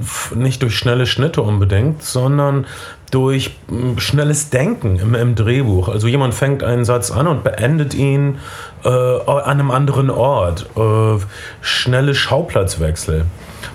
f- 0.00 0.32
nicht 0.36 0.62
durch 0.62 0.74
schnelle 0.76 1.06
Schnitte 1.06 1.42
unbedingt, 1.42 2.02
sondern 2.02 2.66
durch 3.10 3.56
mh, 3.68 4.00
schnelles 4.00 4.50
Denken 4.50 4.98
im, 4.98 5.14
im 5.14 5.34
Drehbuch. 5.34 5.88
Also 5.88 6.08
jemand 6.08 6.34
fängt 6.34 6.62
einen 6.62 6.84
Satz 6.84 7.10
an 7.10 7.26
und 7.26 7.44
beendet 7.44 7.94
ihn 7.94 8.38
äh, 8.84 8.88
an 8.88 9.40
einem 9.44 9.70
anderen 9.70 10.10
Ort. 10.10 10.66
Äh, 10.76 11.18
schnelle 11.60 12.14
Schauplatzwechsel. 12.14 13.26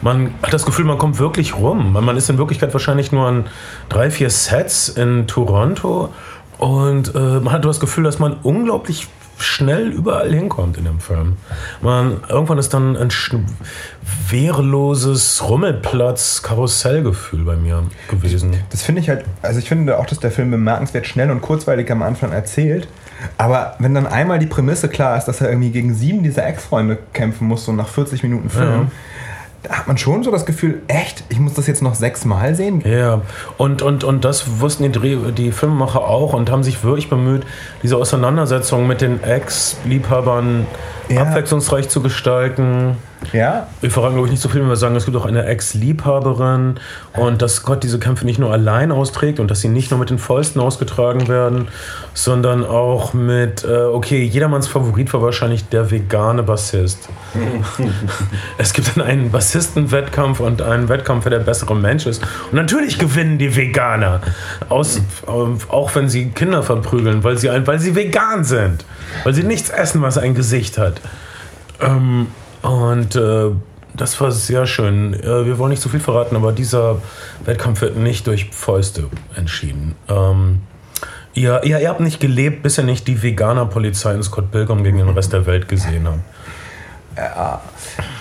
Man 0.02 0.34
hat 0.42 0.54
das 0.54 0.66
Gefühl, 0.66 0.86
man 0.86 0.98
kommt 0.98 1.20
wirklich 1.20 1.56
rum. 1.56 1.94
Man 1.94 2.18
ist 2.18 2.30
in 2.30 2.38
Wirklichkeit 2.38 2.74
wahrscheinlich 2.74 3.12
nur 3.12 3.28
an 3.28 3.46
drei, 3.90 4.10
vier 4.10 4.30
Sets 4.30 4.90
in 4.90 5.28
Toronto 5.28 6.10
und 6.62 7.16
äh, 7.16 7.40
man 7.40 7.52
hat 7.52 7.66
das 7.66 7.80
Gefühl, 7.80 8.04
dass 8.04 8.20
man 8.20 8.34
unglaublich 8.44 9.08
schnell 9.42 9.90
überall 9.90 10.32
hinkommt 10.32 10.78
in 10.78 10.86
dem 10.86 11.00
Film. 11.00 11.38
Man, 11.82 12.22
irgendwann 12.30 12.58
ist 12.58 12.74
dann 12.74 12.96
ein 12.96 13.10
wehrloses 14.30 15.44
Rummelplatz-Karussellgefühl 15.48 17.44
bei 17.44 17.56
mir 17.56 17.84
gewesen. 18.10 18.56
das 18.70 18.84
finde 18.84 19.02
ich 19.02 19.10
halt, 19.10 19.26
also 19.42 19.60
ich 19.60 19.68
finde 19.68 19.98
auch, 19.98 20.06
dass 20.06 20.20
der 20.20 20.32
Film 20.32 20.52
bemerkenswert 20.52 21.08
schnell 21.08 21.32
und 21.32 21.42
kurzweilig 21.42 21.92
am 21.92 22.02
Anfang 22.02 22.32
erzählt. 22.32 22.88
Aber 23.38 23.76
wenn 23.80 23.94
dann 23.94 24.08
einmal 24.08 24.40
die 24.40 24.48
Prämisse 24.48 24.90
klar 24.90 25.18
ist, 25.18 25.26
dass 25.26 25.42
er 25.42 25.50
irgendwie 25.50 25.72
gegen 25.72 25.94
sieben 25.94 26.24
dieser 26.24 26.46
Ex-Freunde 26.46 26.98
kämpfen 27.14 27.48
muss, 27.48 27.66
so 27.66 27.72
nach 27.72 27.88
40 27.88 28.24
Minuten 28.24 28.50
Film, 28.50 28.92
da 29.64 29.78
hat 29.78 29.88
man 29.88 29.98
schon 29.98 30.24
so 30.24 30.32
das 30.32 30.46
Gefühl, 30.46 30.82
echt, 30.88 31.24
ich 31.30 31.40
muss 31.40 31.54
das 31.54 31.68
jetzt 31.68 31.82
noch 31.82 31.94
sechsmal 31.96 32.56
sehen? 32.56 32.82
Ja, 32.86 33.22
und, 33.58 33.82
und, 33.82 34.04
und 34.04 34.26
das 34.26 34.60
wussten 34.60 34.84
die, 34.84 34.92
Dreh, 34.92 35.18
die 35.32 35.52
Filmemacher 35.52 36.02
auch 36.02 36.34
und 36.34 36.50
haben 36.50 36.64
sich 36.64 36.84
wirklich 36.84 37.10
bemüht, 37.10 37.44
diese 37.84 37.98
Auseinandersetzung 37.98 38.88
mit 38.88 39.02
den 39.02 39.24
Ex-Liebhabern 39.24 40.66
Ja. 41.10 41.22
abwechslungsreich 41.24 41.90
zu 41.90 42.02
gestalten. 42.02 42.98
Ja? 43.34 43.68
Wir 43.80 43.92
verraten, 43.92 44.16
glaube 44.16 44.28
ich, 44.28 44.32
nicht 44.32 44.42
so 44.42 44.50
viel, 44.50 44.62
wenn 44.62 44.70
wir 44.70 44.76
sagen, 44.76 44.96
es 44.96 45.06
gibt 45.06 45.16
auch 45.16 45.26
eine 45.26 45.46
Ex-Liebhaberin 45.46 46.80
und 47.14 47.42
dass 47.42 47.64
Gott 47.64 47.84
diese 47.84 48.00
Kämpfe 48.00 48.26
nicht 48.26 48.40
nur 48.40 48.52
allein 48.52 48.92
austrägt 48.92 49.40
und 49.40 49.50
dass 49.50 49.62
sie 49.62 49.70
nicht 49.70 49.92
nur 49.92 50.00
mit 50.00 50.10
den 50.10 50.18
Fäusten 50.18 50.60
ausgetragen 50.60 51.28
werden, 51.28 51.68
sondern 52.14 52.66
auch 52.66 53.14
mit, 53.14 53.64
äh, 53.64 53.84
okay, 53.84 54.24
jedermanns 54.24 54.68
Favorit 54.68 55.14
war 55.14 55.22
wahrscheinlich 55.22 55.70
der 55.70 55.92
vegane 55.92 56.44
Bassist. 56.44 57.10
es 58.58 58.74
gibt 58.74 58.96
dann 58.96 59.06
einen 59.06 59.32
Bassistenwettkampf 59.32 60.40
und 60.40 60.62
einen 60.62 60.90
Wettkampf, 60.90 61.26
wer 61.26 61.32
der 61.32 61.40
bessere 61.40 61.76
Mensch 61.76 62.06
ist. 62.06 62.22
Und 62.52 62.56
natürlich 62.56 63.00
gewinnen 63.00 63.38
die 63.38 63.56
Veganer, 63.56 64.22
aus, 64.68 64.98
äh, 64.98 65.02
auch 65.28 65.96
wenn 65.96 66.10
sie 66.10 66.30
Kinder 66.30 66.64
verprügeln, 66.64 67.24
weil 67.24 67.38
sie, 67.38 67.50
weil 67.66 67.80
sie 67.80 67.96
vegan 67.96 68.44
sind, 68.44 68.86
weil 69.24 69.34
sie 69.34 69.44
nichts 69.44 69.70
essen, 69.70 70.02
was 70.02 70.18
ein 70.18 70.36
Gesicht 70.36 70.78
hat. 70.78 71.02
Ähm, 71.80 72.28
und 72.62 73.16
äh, 73.16 73.52
das 73.94 74.20
war 74.22 74.32
sehr 74.32 74.66
schön. 74.66 75.14
Äh, 75.14 75.46
wir 75.46 75.58
wollen 75.58 75.72
nicht 75.72 75.82
so 75.82 75.90
viel 75.90 76.00
verraten, 76.00 76.36
aber 76.36 76.52
dieser 76.52 77.02
Wettkampf 77.46 77.82
wird 77.82 77.98
nicht 77.98 78.28
durch 78.28 78.50
Fäuste 78.52 79.06
entschieden. 79.36 79.96
Ähm, 80.08 80.62
ihr, 81.34 81.62
ihr, 81.64 81.80
ihr, 81.80 81.90
habt 81.90 82.00
nicht 82.00 82.20
gelebt, 82.20 82.64
bis 82.64 82.78
ihr 82.78 82.84
nicht 82.84 83.08
die 83.08 83.22
Veganer-Polizei 83.22 84.14
in 84.14 84.24
Scott 84.24 84.52
Pilgrim 84.52 84.84
gegen 84.84 84.98
den 84.98 85.10
Rest 85.10 85.34
der 85.34 85.46
Welt 85.46 85.68
gesehen 85.68 86.08
habt. 86.08 86.20
Ja. 87.18 87.62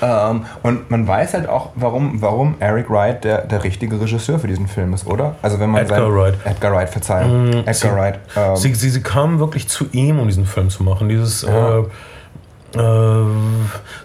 Ähm, 0.02 0.46
und 0.62 0.90
man 0.90 1.06
weiß 1.06 1.34
halt 1.34 1.48
auch, 1.48 1.70
warum, 1.76 2.20
warum 2.20 2.56
Eric 2.58 2.90
Wright 2.90 3.22
der, 3.22 3.46
der 3.46 3.62
richtige 3.62 4.00
Regisseur 4.00 4.38
für 4.38 4.48
diesen 4.48 4.66
Film 4.66 4.92
ist, 4.94 5.06
oder? 5.06 5.36
Also 5.42 5.60
wenn 5.60 5.70
man 5.70 5.82
Edgar 5.82 6.00
sein, 6.00 6.12
Wright. 6.12 6.34
Edgar 6.44 6.72
Wright, 6.72 6.88
Verzeihung. 6.88 7.50
Mm, 7.50 7.52
Edgar 7.58 7.74
sie, 7.74 7.90
Wright. 7.92 8.18
Ähm, 8.36 8.56
sie, 8.56 8.74
sie, 8.74 8.90
sie 8.90 9.02
kamen 9.02 9.38
wirklich 9.38 9.68
zu 9.68 9.86
ihm, 9.92 10.18
um 10.18 10.26
diesen 10.26 10.46
Film 10.46 10.70
zu 10.70 10.82
machen. 10.82 11.08
Dieses 11.08 11.42
ja. 11.42 11.78
äh, 11.78 11.84
äh, 12.74 12.78
sagen 12.78 13.26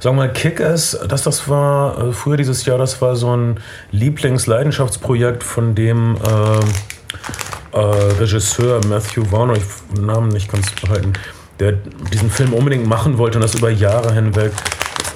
wir 0.02 0.14
mal, 0.14 0.34
Kick-Ass, 0.34 1.00
das, 1.08 1.24
das 1.24 1.48
war 1.50 2.10
äh, 2.10 2.12
früher 2.12 2.38
dieses 2.38 2.66
Jahr, 2.66 2.78
das 2.78 3.02
war 3.02 3.16
so 3.16 3.36
ein 3.36 3.60
Lieblingsleidenschaftsprojekt 3.92 5.44
von 5.44 5.76
dem 5.76 6.16
äh, 6.16 7.78
äh, 7.78 7.80
Regisseur 8.20 8.82
Matthew 8.88 9.32
Warner, 9.32 9.54
ich 9.54 9.64
den 9.96 10.06
Namen 10.06 10.30
nicht 10.30 10.52
ganz 10.52 10.72
behalten, 10.72 11.14
der 11.60 11.74
diesen 12.12 12.30
Film 12.30 12.54
unbedingt 12.54 12.88
machen 12.88 13.18
wollte 13.18 13.38
und 13.38 13.44
das 13.44 13.56
über 13.56 13.70
Jahre 13.70 14.14
hinweg. 14.14 14.52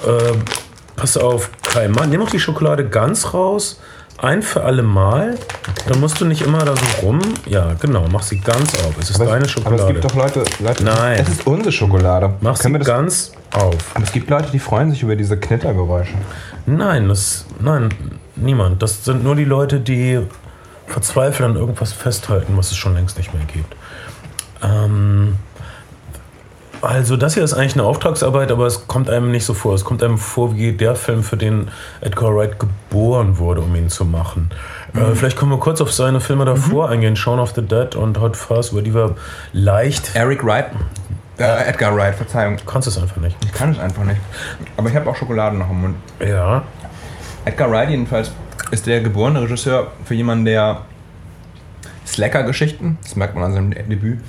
Äh, 0.06 0.32
pass 0.96 1.16
auf, 1.16 1.50
Kai, 1.62 1.88
nimm 1.88 2.20
doch 2.20 2.30
die 2.30 2.40
Schokolade 2.40 2.88
ganz 2.88 3.32
raus 3.34 3.80
ein 4.22 4.42
für 4.42 4.62
alle 4.64 4.82
Mal. 4.82 5.38
Dann 5.88 6.00
musst 6.00 6.20
du 6.20 6.24
nicht 6.24 6.42
immer 6.42 6.58
da 6.58 6.74
so 6.76 7.06
rum. 7.06 7.20
Ja, 7.46 7.74
genau, 7.80 8.06
mach 8.10 8.22
sie 8.22 8.38
ganz 8.38 8.74
auf. 8.74 8.94
Es 9.00 9.10
ist 9.10 9.20
aber 9.20 9.30
deine 9.30 9.48
Schokolade. 9.48 9.82
Aber 9.82 9.90
es 9.90 10.00
gibt 10.00 10.04
doch 10.04 10.14
Leute, 10.14 10.44
Leute 10.60 10.84
Nein. 10.84 11.18
Es 11.20 11.28
ist 11.28 11.46
unsere 11.46 11.72
Schokolade. 11.72 12.34
Mach 12.40 12.58
Können 12.58 12.80
sie 12.80 12.86
ganz 12.86 13.32
auf. 13.52 13.94
Aber 13.94 14.04
es 14.04 14.12
gibt 14.12 14.30
Leute, 14.30 14.50
die 14.52 14.58
freuen 14.58 14.90
sich 14.90 15.02
über 15.02 15.16
diese 15.16 15.36
Knittergeräusche. 15.38 16.14
Nein, 16.66 17.08
das. 17.08 17.46
Nein, 17.60 17.88
niemand. 18.36 18.82
Das 18.82 19.04
sind 19.04 19.24
nur 19.24 19.36
die 19.36 19.44
Leute, 19.44 19.80
die 19.80 20.20
verzweifeln 20.86 21.52
an 21.52 21.56
irgendwas 21.56 21.92
festhalten, 21.92 22.56
was 22.56 22.70
es 22.70 22.76
schon 22.76 22.94
längst 22.94 23.16
nicht 23.18 23.32
mehr 23.32 23.44
gibt. 23.44 23.74
Ähm. 24.62 25.36
Also 26.82 27.16
das 27.16 27.34
hier 27.34 27.44
ist 27.44 27.52
eigentlich 27.52 27.74
eine 27.74 27.84
Auftragsarbeit, 27.84 28.50
aber 28.50 28.66
es 28.66 28.86
kommt 28.86 29.10
einem 29.10 29.30
nicht 29.30 29.44
so 29.44 29.52
vor. 29.52 29.74
Es 29.74 29.84
kommt 29.84 30.02
einem 30.02 30.16
vor 30.16 30.56
wie 30.56 30.72
der 30.72 30.96
Film, 30.96 31.22
für 31.22 31.36
den 31.36 31.68
Edgar 32.00 32.34
Wright 32.34 32.58
geboren 32.58 33.38
wurde, 33.38 33.60
um 33.60 33.74
ihn 33.74 33.90
zu 33.90 34.04
machen. 34.04 34.50
Äh, 34.94 35.00
mhm. 35.00 35.12
Äh, 35.12 35.14
vielleicht 35.14 35.38
können 35.38 35.50
wir 35.50 35.58
kurz 35.58 35.80
auf 35.80 35.92
seine 35.92 36.20
Filme 36.20 36.44
davor 36.44 36.86
mhm. 36.86 36.92
eingehen. 36.92 37.16
Shaun 37.16 37.38
of 37.38 37.52
the 37.54 37.62
Dead 37.62 37.94
und 37.96 38.18
Hot 38.20 38.36
Fuzz, 38.36 38.72
über 38.72 38.82
die 38.82 38.94
wir 38.94 39.14
leicht... 39.52 40.12
Eric 40.14 40.44
Wright? 40.44 40.66
Äh, 41.38 41.68
Edgar 41.68 41.94
Wright, 41.96 42.14
Verzeihung. 42.14 42.56
Du 42.56 42.64
kannst 42.64 42.88
es 42.88 42.98
einfach 42.98 43.16
nicht. 43.18 43.36
Ich 43.44 43.52
kann 43.52 43.72
es 43.72 43.78
einfach 43.78 44.04
nicht. 44.04 44.20
Aber 44.76 44.88
ich 44.88 44.96
habe 44.96 45.08
auch 45.08 45.16
Schokolade 45.16 45.56
noch 45.56 45.70
im 45.70 45.80
Mund. 45.82 45.96
Ja. 46.18 46.62
Edgar 47.44 47.70
Wright 47.70 47.90
jedenfalls 47.90 48.30
ist 48.70 48.86
der 48.86 49.00
geborene 49.00 49.42
Regisseur 49.42 49.88
für 50.04 50.14
jemanden, 50.14 50.44
der 50.44 50.82
Slacker-Geschichten, 52.06 52.98
das 53.02 53.16
merkt 53.16 53.34
man 53.34 53.44
an 53.44 53.52
seinem 53.52 53.70
Debüt, 53.70 54.20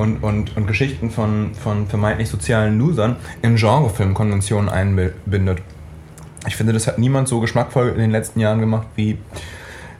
und, 0.00 0.22
und, 0.22 0.56
und 0.56 0.66
Geschichten 0.66 1.10
von, 1.10 1.54
von 1.54 1.86
vermeintlich 1.86 2.28
sozialen 2.28 2.78
Losern 2.78 3.16
in 3.42 3.56
Genrefilmkonventionen 3.56 4.68
einbindet. 4.68 5.58
Ich 6.46 6.56
finde, 6.56 6.72
das 6.72 6.86
hat 6.86 6.98
niemand 6.98 7.28
so 7.28 7.40
geschmackvoll 7.40 7.90
in 7.90 7.98
den 7.98 8.10
letzten 8.10 8.40
Jahren 8.40 8.60
gemacht 8.60 8.86
wie 8.96 9.18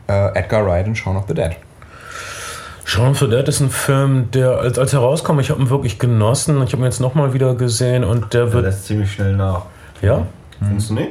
äh, 0.08 0.38
Edgar 0.38 0.66
Wright 0.66 0.86
in 0.86 0.96
Shaun 0.96 1.16
of 1.16 1.24
the 1.28 1.34
Dead. 1.34 1.52
Shaun 2.84 3.10
of 3.10 3.18
the 3.18 3.28
Dead 3.28 3.46
ist 3.46 3.60
ein 3.60 3.70
Film, 3.70 4.30
der 4.30 4.58
als, 4.58 4.78
als 4.78 4.92
herauskam, 4.92 5.38
ich 5.38 5.50
habe 5.50 5.60
ihn 5.60 5.70
wirklich 5.70 5.98
genossen. 5.98 6.62
Ich 6.62 6.72
habe 6.72 6.82
ihn 6.82 6.86
jetzt 6.86 7.00
nochmal 7.00 7.34
wieder 7.34 7.54
gesehen 7.54 8.04
und 8.04 8.32
der 8.32 8.52
wird. 8.52 8.64
Der 8.64 8.70
lässt 8.70 8.86
ziemlich 8.86 9.12
schnell 9.12 9.36
nach. 9.36 9.66
Ja? 10.00 10.26
Findest 10.58 10.90
du 10.90 10.94
nicht? 10.94 11.10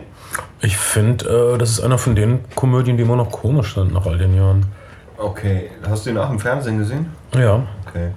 Ich 0.61 0.77
finde, 0.77 1.53
äh, 1.53 1.57
das 1.57 1.69
ist 1.71 1.81
einer 1.81 1.97
von 1.97 2.15
den 2.15 2.39
Komödien, 2.55 2.97
die 2.97 3.03
immer 3.03 3.15
noch 3.15 3.31
komisch 3.31 3.75
sind 3.75 3.93
nach 3.93 4.05
all 4.05 4.17
den 4.17 4.35
Jahren. 4.35 4.65
Okay, 5.17 5.69
hast 5.87 6.05
du 6.05 6.09
ihn 6.09 6.17
auch 6.17 6.29
im 6.29 6.39
Fernsehen 6.39 6.79
gesehen? 6.79 7.07
Ja. 7.35 7.63
Okay. 7.87 8.11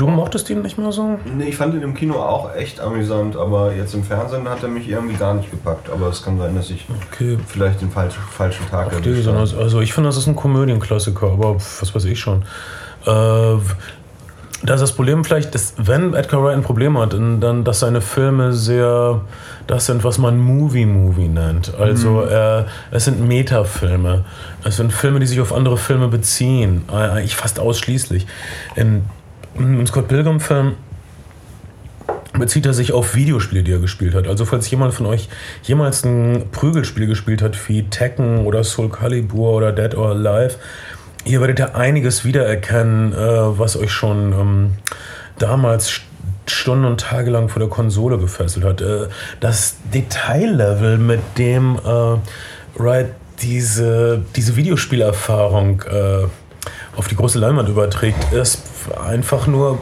Du 0.00 0.06
mochtest 0.06 0.48
ihn 0.48 0.62
nicht 0.62 0.78
mehr 0.78 0.92
so? 0.92 1.18
Nee, 1.36 1.50
ich 1.50 1.56
fand 1.58 1.74
ihn 1.74 1.82
im 1.82 1.92
Kino 1.92 2.14
auch 2.14 2.54
echt 2.54 2.80
amüsant, 2.80 3.36
aber 3.36 3.74
jetzt 3.74 3.92
im 3.92 4.02
Fernsehen 4.02 4.48
hat 4.48 4.62
er 4.62 4.70
mich 4.70 4.88
irgendwie 4.88 5.14
gar 5.14 5.34
nicht 5.34 5.50
gepackt. 5.50 5.90
Aber 5.90 6.08
es 6.08 6.22
kann 6.22 6.38
sein, 6.38 6.54
dass 6.54 6.70
ich 6.70 6.86
okay. 7.12 7.36
vielleicht 7.46 7.82
den 7.82 7.90
falschen, 7.90 8.22
falschen 8.30 8.66
Tag 8.70 8.94
erwischt 8.94 9.26
habe. 9.26 9.38
Also 9.38 9.80
ich 9.82 9.92
finde, 9.92 10.08
das 10.08 10.16
ist 10.16 10.26
ein 10.26 10.36
Komödienklassiker, 10.36 11.26
aber 11.32 11.56
was 11.56 11.94
weiß 11.94 12.06
ich 12.06 12.18
schon. 12.18 12.44
Äh, 13.04 13.58
da 14.62 14.74
ist 14.74 14.80
das 14.80 14.92
Problem 14.92 15.22
vielleicht, 15.22 15.54
dass, 15.54 15.74
wenn 15.76 16.14
Edgar 16.14 16.42
Wright 16.44 16.56
ein 16.56 16.62
Problem 16.62 16.96
hat, 16.96 17.12
dann, 17.12 17.62
dass 17.64 17.80
seine 17.80 18.00
Filme 18.00 18.54
sehr, 18.54 19.20
das 19.66 19.84
sind, 19.84 20.02
was 20.02 20.16
man 20.16 20.38
Movie-Movie 20.38 21.28
nennt. 21.28 21.74
Also 21.78 22.22
mhm. 22.22 22.28
äh, 22.30 22.64
es 22.90 23.04
sind 23.04 23.28
Metafilme. 23.28 24.24
Es 24.64 24.78
sind 24.78 24.94
Filme, 24.94 25.20
die 25.20 25.26
sich 25.26 25.42
auf 25.42 25.52
andere 25.52 25.76
Filme 25.76 26.08
beziehen. 26.08 26.84
Eigentlich 26.88 27.36
fast 27.36 27.60
ausschließlich. 27.60 28.26
In 28.76 29.04
im 29.54 29.86
Scott 29.86 30.08
Pilgrim-Film 30.08 30.74
bezieht 32.38 32.66
er 32.66 32.74
sich 32.74 32.92
auf 32.92 33.14
Videospiele, 33.14 33.62
die 33.62 33.72
er 33.72 33.78
gespielt 33.78 34.14
hat. 34.14 34.26
Also 34.26 34.44
falls 34.44 34.70
jemand 34.70 34.94
von 34.94 35.06
euch 35.06 35.28
jemals 35.62 36.04
ein 36.04 36.44
Prügelspiel 36.52 37.06
gespielt 37.06 37.42
hat, 37.42 37.56
wie 37.68 37.84
Tekken 37.84 38.46
oder 38.46 38.64
Soul 38.64 38.88
Calibur 38.88 39.54
oder 39.54 39.72
Dead 39.72 39.94
or 39.96 40.10
Alive, 40.10 40.56
hier 41.24 41.40
werdet 41.40 41.58
ihr 41.58 41.74
einiges 41.74 42.24
wiedererkennen, 42.24 43.12
äh, 43.12 43.16
was 43.58 43.76
euch 43.76 43.92
schon 43.92 44.32
ähm, 44.32 44.70
damals 45.38 46.00
Stunden 46.46 46.84
und 46.84 47.00
Tage 47.00 47.30
lang 47.30 47.48
vor 47.48 47.60
der 47.60 47.68
Konsole 47.68 48.18
gefesselt 48.18 48.64
hat. 48.64 48.80
Äh, 48.80 49.08
das 49.40 49.76
Detaillevel, 49.92 50.98
mit 50.98 51.20
dem 51.36 51.76
äh, 51.76 52.80
Wright 52.80 53.10
diese, 53.42 54.22
diese 54.36 54.56
Videospielerfahrung 54.56 55.82
auf 56.94 57.08
die 57.08 57.16
große 57.16 57.38
Leinwand 57.38 57.70
überträgt, 57.70 58.34
ist 58.34 58.69
einfach 59.04 59.46
nur 59.46 59.80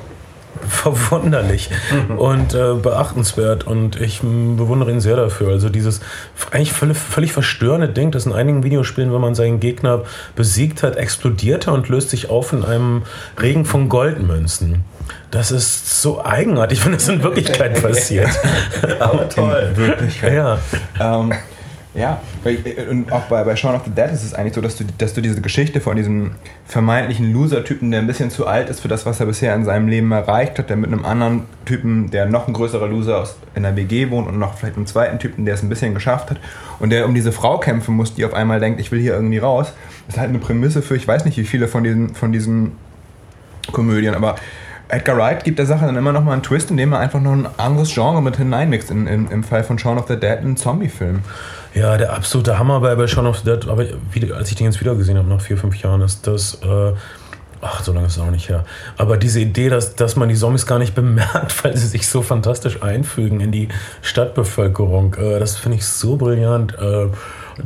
verwunderlich 0.66 1.70
und 2.16 2.54
äh, 2.54 2.74
beachtenswert 2.74 3.66
und 3.66 4.00
ich 4.00 4.20
bewundere 4.20 4.90
ihn 4.90 5.00
sehr 5.00 5.16
dafür. 5.16 5.50
Also 5.50 5.68
dieses 5.68 6.00
eigentlich 6.50 6.72
völlig, 6.72 6.96
völlig 6.96 7.32
verstörende 7.32 7.88
Ding, 7.88 8.10
das 8.10 8.26
in 8.26 8.32
einigen 8.32 8.62
Videospielen, 8.62 9.12
wenn 9.12 9.20
man 9.20 9.34
seinen 9.34 9.60
Gegner 9.60 10.02
besiegt 10.34 10.82
hat, 10.82 10.96
explodiert 10.96 11.66
er 11.66 11.74
und 11.74 11.88
löst 11.88 12.10
sich 12.10 12.30
auf 12.30 12.52
in 12.52 12.64
einem 12.64 13.02
Regen 13.40 13.64
von 13.64 13.88
Goldmünzen. 13.88 14.84
Das 15.30 15.50
ist 15.50 16.02
so 16.02 16.24
eigenartig, 16.24 16.84
wenn 16.84 16.92
das 16.92 17.08
in 17.08 17.22
Wirklichkeit 17.22 17.80
passiert. 17.82 18.30
Aber 18.98 19.28
toll. 19.28 19.70
In 19.70 19.76
Wirklichkeit. 19.76 20.34
Ja. 20.34 20.58
Ähm, 21.00 21.32
ja, 21.94 22.20
und 22.90 23.10
auch 23.10 23.22
bei, 23.22 23.42
bei 23.44 23.56
Shaun 23.56 23.74
of 23.74 23.82
the 23.84 23.90
Dead 23.90 24.10
ist 24.12 24.22
es 24.22 24.34
eigentlich 24.34 24.54
so, 24.54 24.60
dass 24.60 24.76
du, 24.76 24.84
dass 24.98 25.14
du 25.14 25.22
diese 25.22 25.40
Geschichte 25.40 25.80
von 25.80 25.96
diesem 25.96 26.32
vermeintlichen 26.66 27.32
Loser-Typen, 27.32 27.90
der 27.90 28.00
ein 28.00 28.06
bisschen 28.06 28.30
zu 28.30 28.46
alt 28.46 28.68
ist 28.68 28.80
für 28.80 28.88
das, 28.88 29.06
was 29.06 29.20
er 29.20 29.26
bisher 29.26 29.54
in 29.54 29.64
seinem 29.64 29.88
Leben 29.88 30.12
erreicht 30.12 30.58
hat, 30.58 30.68
der 30.68 30.76
mit 30.76 30.92
einem 30.92 31.06
anderen 31.06 31.44
Typen, 31.64 32.10
der 32.10 32.26
noch 32.26 32.46
ein 32.46 32.52
größerer 32.52 32.86
Loser 32.88 33.22
aus, 33.22 33.36
in 33.54 33.62
der 33.62 33.74
WG 33.74 34.10
wohnt 34.10 34.28
und 34.28 34.38
noch 34.38 34.58
vielleicht 34.58 34.76
einem 34.76 34.86
zweiten 34.86 35.18
Typen, 35.18 35.46
der 35.46 35.54
es 35.54 35.62
ein 35.62 35.70
bisschen 35.70 35.94
geschafft 35.94 36.30
hat 36.30 36.38
und 36.78 36.90
der 36.90 37.06
um 37.06 37.14
diese 37.14 37.32
Frau 37.32 37.58
kämpfen 37.58 37.96
muss, 37.96 38.14
die 38.14 38.24
auf 38.24 38.34
einmal 38.34 38.60
denkt, 38.60 38.80
ich 38.80 38.92
will 38.92 39.00
hier 39.00 39.14
irgendwie 39.14 39.38
raus, 39.38 39.72
ist 40.08 40.18
halt 40.18 40.28
eine 40.28 40.38
Prämisse 40.38 40.82
für, 40.82 40.94
ich 40.94 41.08
weiß 41.08 41.24
nicht, 41.24 41.38
wie 41.38 41.44
viele 41.44 41.68
von 41.68 41.84
diesen, 41.84 42.14
von 42.14 42.32
diesen 42.32 42.72
Komödien, 43.72 44.14
aber 44.14 44.36
Edgar 44.88 45.18
Wright 45.18 45.44
gibt 45.44 45.58
der 45.58 45.66
Sache 45.66 45.84
dann 45.84 45.96
immer 45.96 46.12
noch 46.12 46.24
mal 46.24 46.32
einen 46.32 46.42
Twist, 46.42 46.70
indem 46.70 46.92
er 46.92 46.98
einfach 46.98 47.20
noch 47.20 47.32
ein 47.32 47.46
anderes 47.58 47.92
Genre 47.92 48.22
mit 48.22 48.36
hineinmixt. 48.36 48.90
In, 48.90 49.06
in, 49.06 49.30
Im 49.30 49.44
Fall 49.44 49.62
von 49.62 49.78
Shaun 49.78 49.98
of 49.98 50.08
the 50.08 50.18
Dead, 50.18 50.38
einen 50.38 50.56
Zombie-Film. 50.56 51.20
Ja, 51.74 51.96
der 51.96 52.14
absolute 52.14 52.58
Hammer 52.58 52.80
bei, 52.80 52.94
bei 52.94 53.06
Shaun 53.06 53.26
of 53.26 53.38
the 53.38 53.44
Dead, 53.44 53.68
aber 53.68 53.84
wie, 54.12 54.32
als 54.32 54.48
ich 54.50 54.56
den 54.56 54.66
jetzt 54.66 54.80
wieder 54.80 54.94
gesehen 54.94 55.18
habe, 55.18 55.28
nach 55.28 55.42
vier, 55.42 55.58
fünf 55.58 55.76
Jahren, 55.76 56.00
ist 56.00 56.26
das. 56.26 56.54
Äh, 56.62 56.92
ach, 57.60 57.82
so 57.82 57.92
lange 57.92 58.06
ist 58.06 58.16
es 58.16 58.22
auch 58.22 58.30
nicht 58.30 58.48
her. 58.48 58.64
Aber 58.96 59.16
diese 59.16 59.40
Idee, 59.40 59.68
dass, 59.68 59.94
dass 59.94 60.16
man 60.16 60.28
die 60.28 60.34
Zombies 60.34 60.66
gar 60.66 60.78
nicht 60.78 60.94
bemerkt, 60.94 61.64
weil 61.64 61.76
sie 61.76 61.86
sich 61.86 62.08
so 62.08 62.22
fantastisch 62.22 62.82
einfügen 62.82 63.40
in 63.40 63.52
die 63.52 63.68
Stadtbevölkerung, 64.00 65.14
äh, 65.14 65.38
das 65.38 65.56
finde 65.56 65.76
ich 65.76 65.86
so 65.86 66.16
brillant. 66.16 66.78
Äh, 66.78 67.08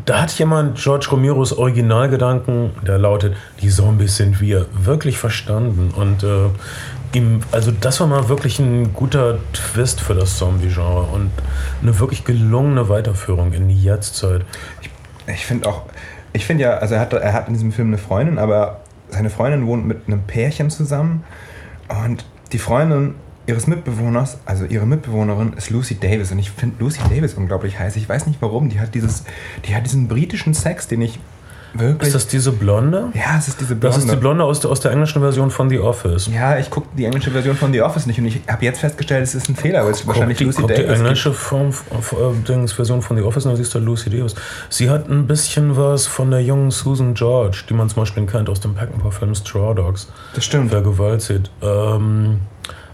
da 0.07 0.23
hat 0.23 0.33
jemand 0.39 0.79
George 0.79 1.09
Romeros 1.11 1.53
Originalgedanken, 1.53 2.71
der 2.87 2.99
lautet, 2.99 3.37
die 3.61 3.69
Zombies 3.69 4.17
sind 4.17 4.41
wir, 4.41 4.67
wirklich 4.73 5.19
verstanden. 5.19 5.93
Und 5.95 6.23
äh, 6.23 6.49
ihm, 7.15 7.41
also 7.53 7.71
das 7.71 8.01
war 8.01 8.07
mal 8.07 8.29
wirklich 8.29 8.59
ein 8.59 8.93
guter 8.93 9.39
Twist 9.53 10.01
für 10.01 10.15
das 10.15 10.39
Zombie-Genre 10.39 11.03
und 11.03 11.31
eine 11.83 11.99
wirklich 11.99 12.25
gelungene 12.25 12.89
Weiterführung 12.89 13.53
in 13.53 13.69
die 13.69 13.83
Jetztzeit. 13.83 14.45
Ich 15.27 15.47
finde 15.47 15.69
auch, 15.69 15.85
ich 16.33 16.45
finde 16.45 16.65
ja, 16.65 16.79
also 16.79 16.95
er 16.95 17.01
hat, 17.01 17.13
er 17.13 17.33
hat 17.33 17.49
in 17.49 17.55
diesem 17.55 17.73
Film 17.73 17.89
eine 17.89 17.99
Freundin, 17.99 18.39
aber 18.39 18.81
seine 19.09 19.31
Freundin 19.31 19.67
wohnt 19.67 19.87
mit 19.87 20.03
einem 20.07 20.23
Pärchen 20.23 20.71
zusammen 20.71 21.25
und 21.89 22.25
die 22.53 22.59
Freundin 22.59 23.15
ihres 23.47 23.67
Mitbewohners, 23.67 24.39
also 24.47 24.65
ihre 24.65 24.87
Mitbewohnerin 24.87 25.53
ist 25.55 25.71
Lucy 25.71 25.99
Davis 25.99 26.31
und 26.31 26.39
ich 26.39 26.51
finde 26.51 26.77
Lucy 26.79 27.01
Davis 27.11 27.35
unglaublich 27.35 27.79
heiß. 27.79 27.97
Ich 27.97 28.09
weiß 28.09 28.27
nicht 28.27 28.41
warum, 28.41 28.69
die 28.69 28.81
hat 28.81 28.95
dieses, 28.95 29.25
die 29.67 29.75
hat 29.75 29.85
diesen 29.85 30.09
britischen 30.09 30.55
Sex, 30.55 30.87
den 30.87 31.03
ich 31.03 31.19
wirklich... 31.75 32.09
Ist 32.09 32.15
das 32.15 32.27
diese 32.27 32.53
Blonde? 32.53 33.09
ja, 33.15 33.39
es 33.39 33.49
ist 33.49 33.61
diese 33.61 33.75
Blonde. 33.75 33.97
Das 33.97 34.05
ist 34.05 34.13
die 34.13 34.17
Blonde 34.17 34.45
aus 34.45 34.61
der, 34.61 34.71
aus 34.71 34.81
der 34.81 34.93
englischen 34.93 35.21
Version 35.21 35.51
von 35.51 35.71
The 35.71 35.79
Office. 35.79 36.29
Ja, 36.33 36.59
ich 36.59 36.71
gucke 36.71 36.89
die 36.97 37.05
englische 37.05 37.31
Version 37.31 37.57
von 37.57 37.73
The 37.73 37.83
Office 37.83 38.07
nicht 38.07 38.19
und 38.19 38.27
ich 38.27 38.41
habe 38.49 38.65
jetzt 38.65 38.81
festgestellt, 38.81 39.23
es 39.23 39.35
ist 39.35 39.49
ein 39.49 39.57
Fehler, 39.57 39.85
weil 39.85 39.93
es 39.93 40.07
wahrscheinlich 40.07 40.39
die, 40.39 40.45
Lucy 40.45 40.61
guck 40.61 40.69
die 40.69 40.75
Davis 40.75 40.89
gibt. 40.89 41.01
englische 41.01 41.33
Form, 41.33 41.71
äh, 41.71 42.67
Version 42.69 43.03
von 43.03 43.17
The 43.17 43.23
Office, 43.23 43.45
und 43.45 43.53
dann 43.53 43.57
siehst 43.57 43.75
du 43.75 43.79
Lucy 43.79 44.11
Davis. 44.11 44.35
Sie 44.69 44.91
hat 44.91 45.09
ein 45.09 45.27
bisschen 45.27 45.77
was 45.77 46.07
von 46.07 46.31
der 46.31 46.43
jungen 46.43 46.71
Susan 46.71 47.15
George, 47.15 47.65
die 47.69 47.75
man 47.75 47.89
zum 47.89 48.03
Beispiel 48.03 48.27
kennt 48.27 48.49
aus 48.49 48.61
dem 48.61 48.75
Peckinpah-Film 48.75 49.35
Straw 49.35 49.75
Dogs. 49.75 50.09
Das 50.35 50.45
stimmt. 50.45 50.71
Vergewaltigt. 50.71 51.51
Ähm, 51.63 52.41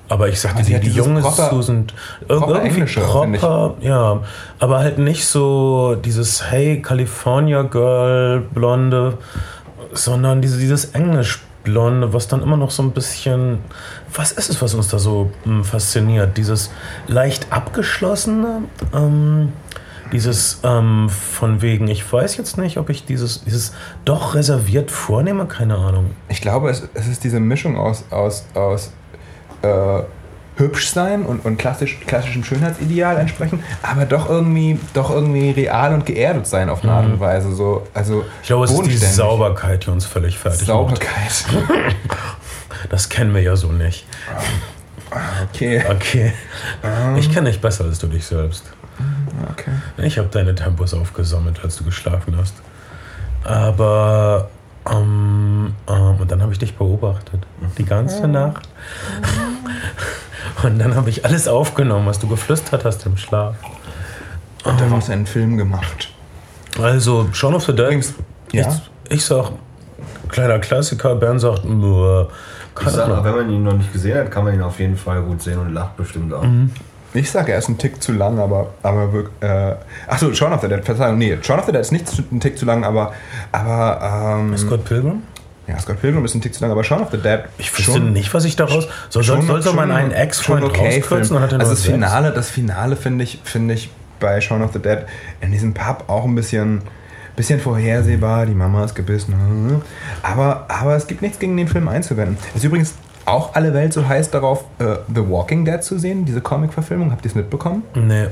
aber 0.08 0.28
ich 0.28 0.40
sagte, 0.40 0.64
sie 0.64 0.74
die, 0.74 0.88
die 0.88 0.96
junge 0.96 1.20
proper- 1.20 1.50
Susan. 1.50 1.86
ir- 2.28 2.38
proper 2.38 2.62
Englische, 2.62 3.00
finde 3.00 3.38
proper, 3.38 3.74
ja. 3.80 4.20
Aber 4.58 4.78
halt 4.78 4.98
nicht 4.98 5.26
so 5.26 5.94
dieses 5.96 6.50
Hey, 6.50 6.80
California 6.82 7.62
Girl, 7.62 8.40
Blonde, 8.52 9.18
sondern 9.92 10.40
diese, 10.42 10.58
dieses 10.58 10.86
Englisch. 10.86 11.40
Blonde, 11.64 12.14
was 12.14 12.28
dann 12.28 12.40
immer 12.40 12.56
noch 12.56 12.70
so 12.70 12.82
ein 12.82 12.92
bisschen. 12.92 13.58
Was 14.14 14.32
ist 14.32 14.48
es, 14.48 14.62
was 14.62 14.72
uns 14.72 14.88
da 14.88 14.98
so 14.98 15.30
hm, 15.44 15.64
fasziniert? 15.64 16.38
Dieses 16.38 16.70
leicht 17.08 17.52
abgeschlossene, 17.52 18.62
ähm, 18.94 19.52
dieses 20.12 20.60
ähm, 20.62 21.10
von 21.10 21.60
wegen, 21.60 21.88
ich 21.88 22.10
weiß 22.10 22.38
jetzt 22.38 22.56
nicht, 22.56 22.78
ob 22.78 22.88
ich 22.88 23.04
dieses, 23.04 23.44
dieses 23.44 23.74
doch 24.06 24.34
reserviert 24.34 24.90
vornehme, 24.90 25.44
keine 25.44 25.76
Ahnung. 25.76 26.12
Ich 26.30 26.40
glaube, 26.40 26.70
es, 26.70 26.88
es 26.94 27.06
ist 27.06 27.22
diese 27.24 27.38
Mischung 27.40 27.76
aus, 27.76 28.04
aus, 28.10 28.46
aus 28.54 28.92
äh, 29.62 30.02
hübsch 30.56 30.90
sein 30.90 31.24
und, 31.24 31.44
und 31.44 31.56
klassisch, 31.56 31.98
klassischem 32.06 32.42
Schönheitsideal 32.42 33.16
entsprechen, 33.18 33.62
aber 33.82 34.06
doch 34.06 34.28
irgendwie, 34.28 34.78
doch 34.92 35.10
irgendwie 35.10 35.50
real 35.50 35.94
und 35.94 36.04
geerdet 36.04 36.46
sein 36.48 36.68
auf 36.68 36.82
eine 36.82 36.92
Art 36.92 37.06
und 37.06 37.20
Weise. 37.20 37.54
So, 37.54 37.86
also 37.94 38.16
Mhm. 38.16 38.22
Ich 38.42 38.48
glaube, 38.48 38.64
es 38.64 38.72
ist 38.72 38.86
die. 38.86 38.96
Sauberkeit, 38.96 39.86
die 39.86 39.90
uns 39.90 40.04
völlig 40.04 40.38
fertig 40.38 40.60
macht. 40.60 40.66
Sauberkeit. 40.66 41.44
Das 42.90 43.08
kennen 43.08 43.34
wir 43.34 43.42
ja 43.42 43.56
so 43.56 43.72
nicht. 43.72 44.06
Okay. 45.50 45.82
Okay. 45.90 46.32
Ich 47.16 47.32
kenne 47.32 47.50
dich 47.50 47.60
besser 47.60 47.84
als 47.84 47.98
du 47.98 48.06
dich 48.06 48.24
selbst. 48.24 48.64
okay. 49.50 49.70
Ich 49.98 50.16
habe 50.18 50.28
deine 50.28 50.54
Tempos 50.54 50.94
aufgesammelt, 50.94 51.60
als 51.64 51.76
du 51.76 51.84
geschlafen 51.84 52.36
hast. 52.38 52.54
Aber 53.42 54.48
ähm, 54.88 55.74
ähm, 55.88 56.16
und 56.20 56.30
dann 56.30 56.40
habe 56.40 56.52
ich 56.52 56.58
dich 56.60 56.76
beobachtet. 56.76 57.40
Die 57.78 57.84
ganze 57.84 58.28
Nacht. 58.28 58.68
Und 60.62 60.78
dann 60.78 60.96
habe 60.96 61.10
ich 61.10 61.24
alles 61.24 61.46
aufgenommen, 61.48 62.06
was 62.06 62.18
du 62.18 62.28
geflüstert 62.28 62.84
hast 62.84 63.06
im 63.06 63.16
Schlaf. 63.16 63.56
Und 64.64 64.80
daraus 64.80 65.08
einen 65.08 65.26
Film 65.26 65.56
gemacht. 65.56 66.12
Also, 66.80 67.28
Shaun 67.32 67.54
of 67.54 67.64
the 67.64 67.72
Dead. 67.72 67.86
Übrigens, 67.86 68.14
ja. 68.52 68.68
Ich, 69.08 69.16
ich 69.16 69.24
sag, 69.24 69.52
kleiner 70.28 70.58
Klassiker. 70.58 71.14
Bernd 71.14 71.40
sagt, 71.40 71.64
nur. 71.64 72.30
Ich 72.80 72.88
sag, 72.88 73.08
mal, 73.08 73.24
wenn 73.24 73.34
man 73.34 73.50
ihn 73.50 73.62
noch 73.64 73.72
nicht 73.74 73.92
gesehen 73.92 74.18
hat, 74.18 74.30
kann 74.30 74.44
man 74.44 74.54
ihn 74.54 74.62
auf 74.62 74.78
jeden 74.78 74.96
Fall 74.96 75.22
gut 75.22 75.42
sehen 75.42 75.58
und 75.58 75.72
lacht 75.72 75.96
bestimmt 75.96 76.32
auch. 76.32 76.44
Ich 77.14 77.30
sage, 77.30 77.52
er 77.52 77.58
ist 77.58 77.68
ein 77.68 77.78
Tick 77.78 78.02
zu 78.02 78.12
lang, 78.12 78.38
aber, 78.38 78.74
aber 78.82 79.24
äh, 79.40 79.74
achso, 80.06 80.32
Shaun 80.32 80.52
of 80.52 80.60
the 80.60 80.68
Dead, 80.68 80.84
Verzeihung, 80.84 81.18
nee, 81.18 81.36
Shaun 81.42 81.58
of 81.58 81.64
the 81.64 81.72
Dead 81.72 81.80
ist 81.80 81.90
nicht 81.90 82.06
ein 82.30 82.38
Tick 82.38 82.58
zu 82.58 82.66
lang, 82.66 82.84
aber, 82.84 83.12
aber, 83.50 84.36
ähm, 84.38 84.56
Scott 84.56 84.84
Pilgrim? 84.84 85.22
Ja, 85.68 85.78
Scott 85.78 86.00
Pilgrim 86.00 86.24
ist 86.24 86.34
ein 86.34 86.40
Tick 86.40 86.54
zu 86.54 86.62
lang, 86.62 86.70
aber 86.70 86.82
Shaun 86.82 87.02
of 87.02 87.10
the 87.10 87.18
Dead, 87.18 87.40
Ich 87.58 87.76
wüsste 87.76 88.00
nicht, 88.00 88.32
was 88.32 88.44
ich 88.44 88.56
daraus. 88.56 88.88
Soll, 89.10 89.22
soll, 89.22 89.42
soll 89.42 89.62
so 89.62 89.72
man 89.74 89.90
einen 89.90 90.12
Ex-Freund 90.12 90.64
okay 90.64 90.96
rauskürzen? 90.96 91.26
Film. 91.28 91.34
Dann 91.34 91.42
hat 91.42 91.52
er 91.52 91.60
Also 91.60 91.72
das. 91.72 91.84
Finale, 91.84 92.32
das 92.32 92.48
Finale 92.50 92.96
finde 92.96 93.24
ich, 93.24 93.40
finde 93.44 93.74
ich 93.74 93.90
bei 94.18 94.40
Shaun 94.40 94.62
of 94.62 94.72
the 94.72 94.78
Dead 94.78 95.00
in 95.40 95.52
diesem 95.52 95.74
Pub 95.74 96.04
auch 96.08 96.24
ein 96.24 96.34
bisschen, 96.34 96.82
bisschen 97.36 97.60
vorhersehbar. 97.60 98.46
Die 98.46 98.54
Mama 98.54 98.84
ist 98.84 98.94
gebissen. 98.94 99.34
hm. 99.34 99.82
Aber, 100.22 100.64
aber 100.68 100.96
es 100.96 101.06
gibt 101.06 101.22
nichts 101.22 101.38
gegen 101.38 101.56
den 101.56 101.68
Film 101.68 101.86
einzuwenden. 101.88 102.38
Es 102.50 102.56
ist 102.56 102.64
übrigens 102.64 102.94
auch 103.26 103.54
alle 103.54 103.74
Welt 103.74 103.92
so 103.92 104.08
heiß 104.08 104.30
darauf, 104.30 104.64
äh, 104.78 104.96
The 105.14 105.28
Walking 105.28 105.66
Dead 105.66 105.82
zu 105.84 105.98
sehen, 105.98 106.24
diese 106.24 106.40
Comic-Verfilmung. 106.40 107.12
Habt 107.12 107.24
ihr 107.26 107.28
es 107.28 107.34
mitbekommen? 107.34 107.82
Nee. 107.94 108.28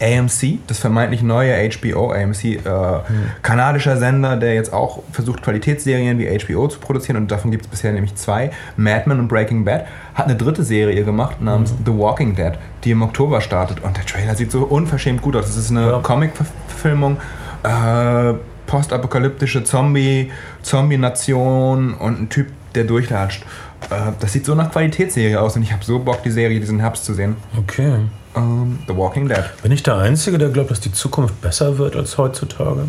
AMC, 0.00 0.58
das 0.66 0.78
vermeintlich 0.78 1.22
neue 1.22 1.52
HBO, 1.70 2.10
AMC, 2.10 2.44
äh, 2.44 2.60
kanadischer 3.42 3.96
Sender, 3.98 4.36
der 4.36 4.54
jetzt 4.54 4.72
auch 4.72 5.02
versucht, 5.12 5.42
Qualitätsserien 5.42 6.18
wie 6.18 6.26
HBO 6.38 6.68
zu 6.68 6.78
produzieren 6.78 7.16
und 7.18 7.30
davon 7.30 7.50
gibt 7.50 7.64
es 7.66 7.70
bisher 7.70 7.92
nämlich 7.92 8.14
zwei, 8.14 8.50
Mad 8.76 9.02
Men 9.06 9.20
und 9.20 9.28
Breaking 9.28 9.64
Bad, 9.64 9.86
hat 10.14 10.26
eine 10.26 10.36
dritte 10.36 10.64
Serie 10.64 11.04
gemacht 11.04 11.40
namens 11.42 11.74
The 11.84 11.92
Walking 11.92 12.34
Dead, 12.34 12.52
die 12.84 12.92
im 12.92 13.02
Oktober 13.02 13.40
startet 13.40 13.82
und 13.82 13.96
der 13.96 14.06
Trailer 14.06 14.34
sieht 14.34 14.50
so 14.50 14.62
unverschämt 14.62 15.20
gut 15.20 15.36
aus. 15.36 15.48
Es 15.48 15.56
ist 15.56 15.70
eine 15.70 15.86
Ja. 15.90 15.98
Comic-Verfilmung, 15.98 17.18
äh, 17.62 18.34
postapokalyptische 18.66 19.64
Zombie, 19.64 20.30
Zombie-Nation 20.62 21.94
und 21.94 22.20
ein 22.22 22.28
Typ, 22.30 22.48
der 22.74 22.84
durchlatscht. 22.84 23.44
Äh, 23.90 24.12
das 24.20 24.32
sieht 24.32 24.46
so 24.46 24.54
nach 24.54 24.70
Qualitätsserie 24.70 25.40
aus 25.40 25.56
und 25.56 25.62
ich 25.62 25.72
habe 25.72 25.84
so 25.84 25.98
Bock, 25.98 26.22
die 26.22 26.30
Serie 26.30 26.60
diesen 26.60 26.80
Herbst 26.80 27.04
zu 27.04 27.14
sehen. 27.14 27.36
Okay. 27.58 28.00
Ähm, 28.36 28.78
The 28.88 28.96
Walking 28.96 29.28
Dead. 29.28 29.44
Bin 29.62 29.72
ich 29.72 29.82
der 29.82 29.96
Einzige, 29.96 30.38
der 30.38 30.48
glaubt, 30.48 30.70
dass 30.70 30.80
die 30.80 30.92
Zukunft 30.92 31.40
besser 31.40 31.78
wird 31.78 31.96
als 31.96 32.18
heutzutage? 32.18 32.86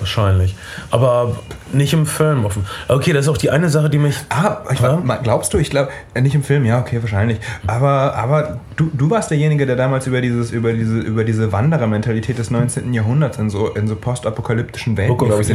Wahrscheinlich. 0.00 0.56
Aber 0.90 1.36
nicht 1.72 1.92
im 1.92 2.04
Film. 2.04 2.44
offen. 2.44 2.66
Okay, 2.88 3.12
das 3.12 3.26
ist 3.26 3.28
auch 3.28 3.36
die 3.38 3.50
eine 3.50 3.68
Sache, 3.70 3.88
die 3.88 3.98
mich. 3.98 4.16
Ah, 4.28 4.58
ich, 4.72 4.80
Ja? 4.80 5.00
glaubst 5.22 5.54
du? 5.54 5.58
Ich 5.58 5.70
glaube, 5.70 5.90
nicht 6.20 6.34
im 6.34 6.42
Film, 6.42 6.64
ja, 6.64 6.80
okay, 6.80 6.98
wahrscheinlich. 7.00 7.38
Aber, 7.68 8.14
aber 8.16 8.60
du, 8.74 8.90
du 8.92 9.08
warst 9.10 9.30
derjenige, 9.30 9.66
der 9.66 9.76
damals 9.76 10.08
über, 10.08 10.20
dieses, 10.20 10.50
über 10.50 10.72
diese, 10.72 10.98
über 10.98 11.22
diese 11.22 11.52
Wanderermentalität 11.52 12.38
des 12.38 12.50
19. 12.50 12.92
Jahrhunderts 12.92 13.38
in 13.38 13.50
so, 13.50 13.68
in 13.68 13.86
so 13.86 13.94
postapokalyptischen 13.94 14.96
Welten, 14.96 15.16
glaube 15.16 15.42
ich. 15.42 15.48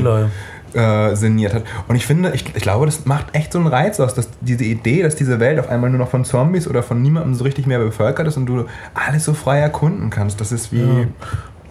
Äh, 0.73 1.15
sinniert 1.15 1.53
hat. 1.53 1.63
Und 1.87 1.95
ich 1.95 2.05
finde, 2.05 2.31
ich, 2.33 2.45
ich 2.55 2.61
glaube, 2.61 2.85
das 2.85 3.05
macht 3.05 3.35
echt 3.35 3.53
so 3.53 3.59
einen 3.59 3.67
Reiz 3.67 3.99
aus, 3.99 4.13
dass 4.13 4.29
diese 4.41 4.63
Idee, 4.63 5.03
dass 5.03 5.15
diese 5.15 5.39
Welt 5.39 5.59
auf 5.59 5.69
einmal 5.69 5.89
nur 5.89 5.99
noch 5.99 6.09
von 6.09 6.25
Zombies 6.25 6.67
oder 6.67 6.83
von 6.83 7.01
niemandem 7.01 7.33
so 7.33 7.43
richtig 7.43 7.67
mehr 7.67 7.79
bevölkert 7.79 8.27
ist 8.27 8.37
und 8.37 8.45
du 8.45 8.65
alles 8.93 9.25
so 9.25 9.33
frei 9.33 9.59
erkunden 9.59 10.09
kannst. 10.09 10.41
Das 10.41 10.51
ist 10.51 10.71
wie. 10.71 10.81
Ja, 10.81 11.05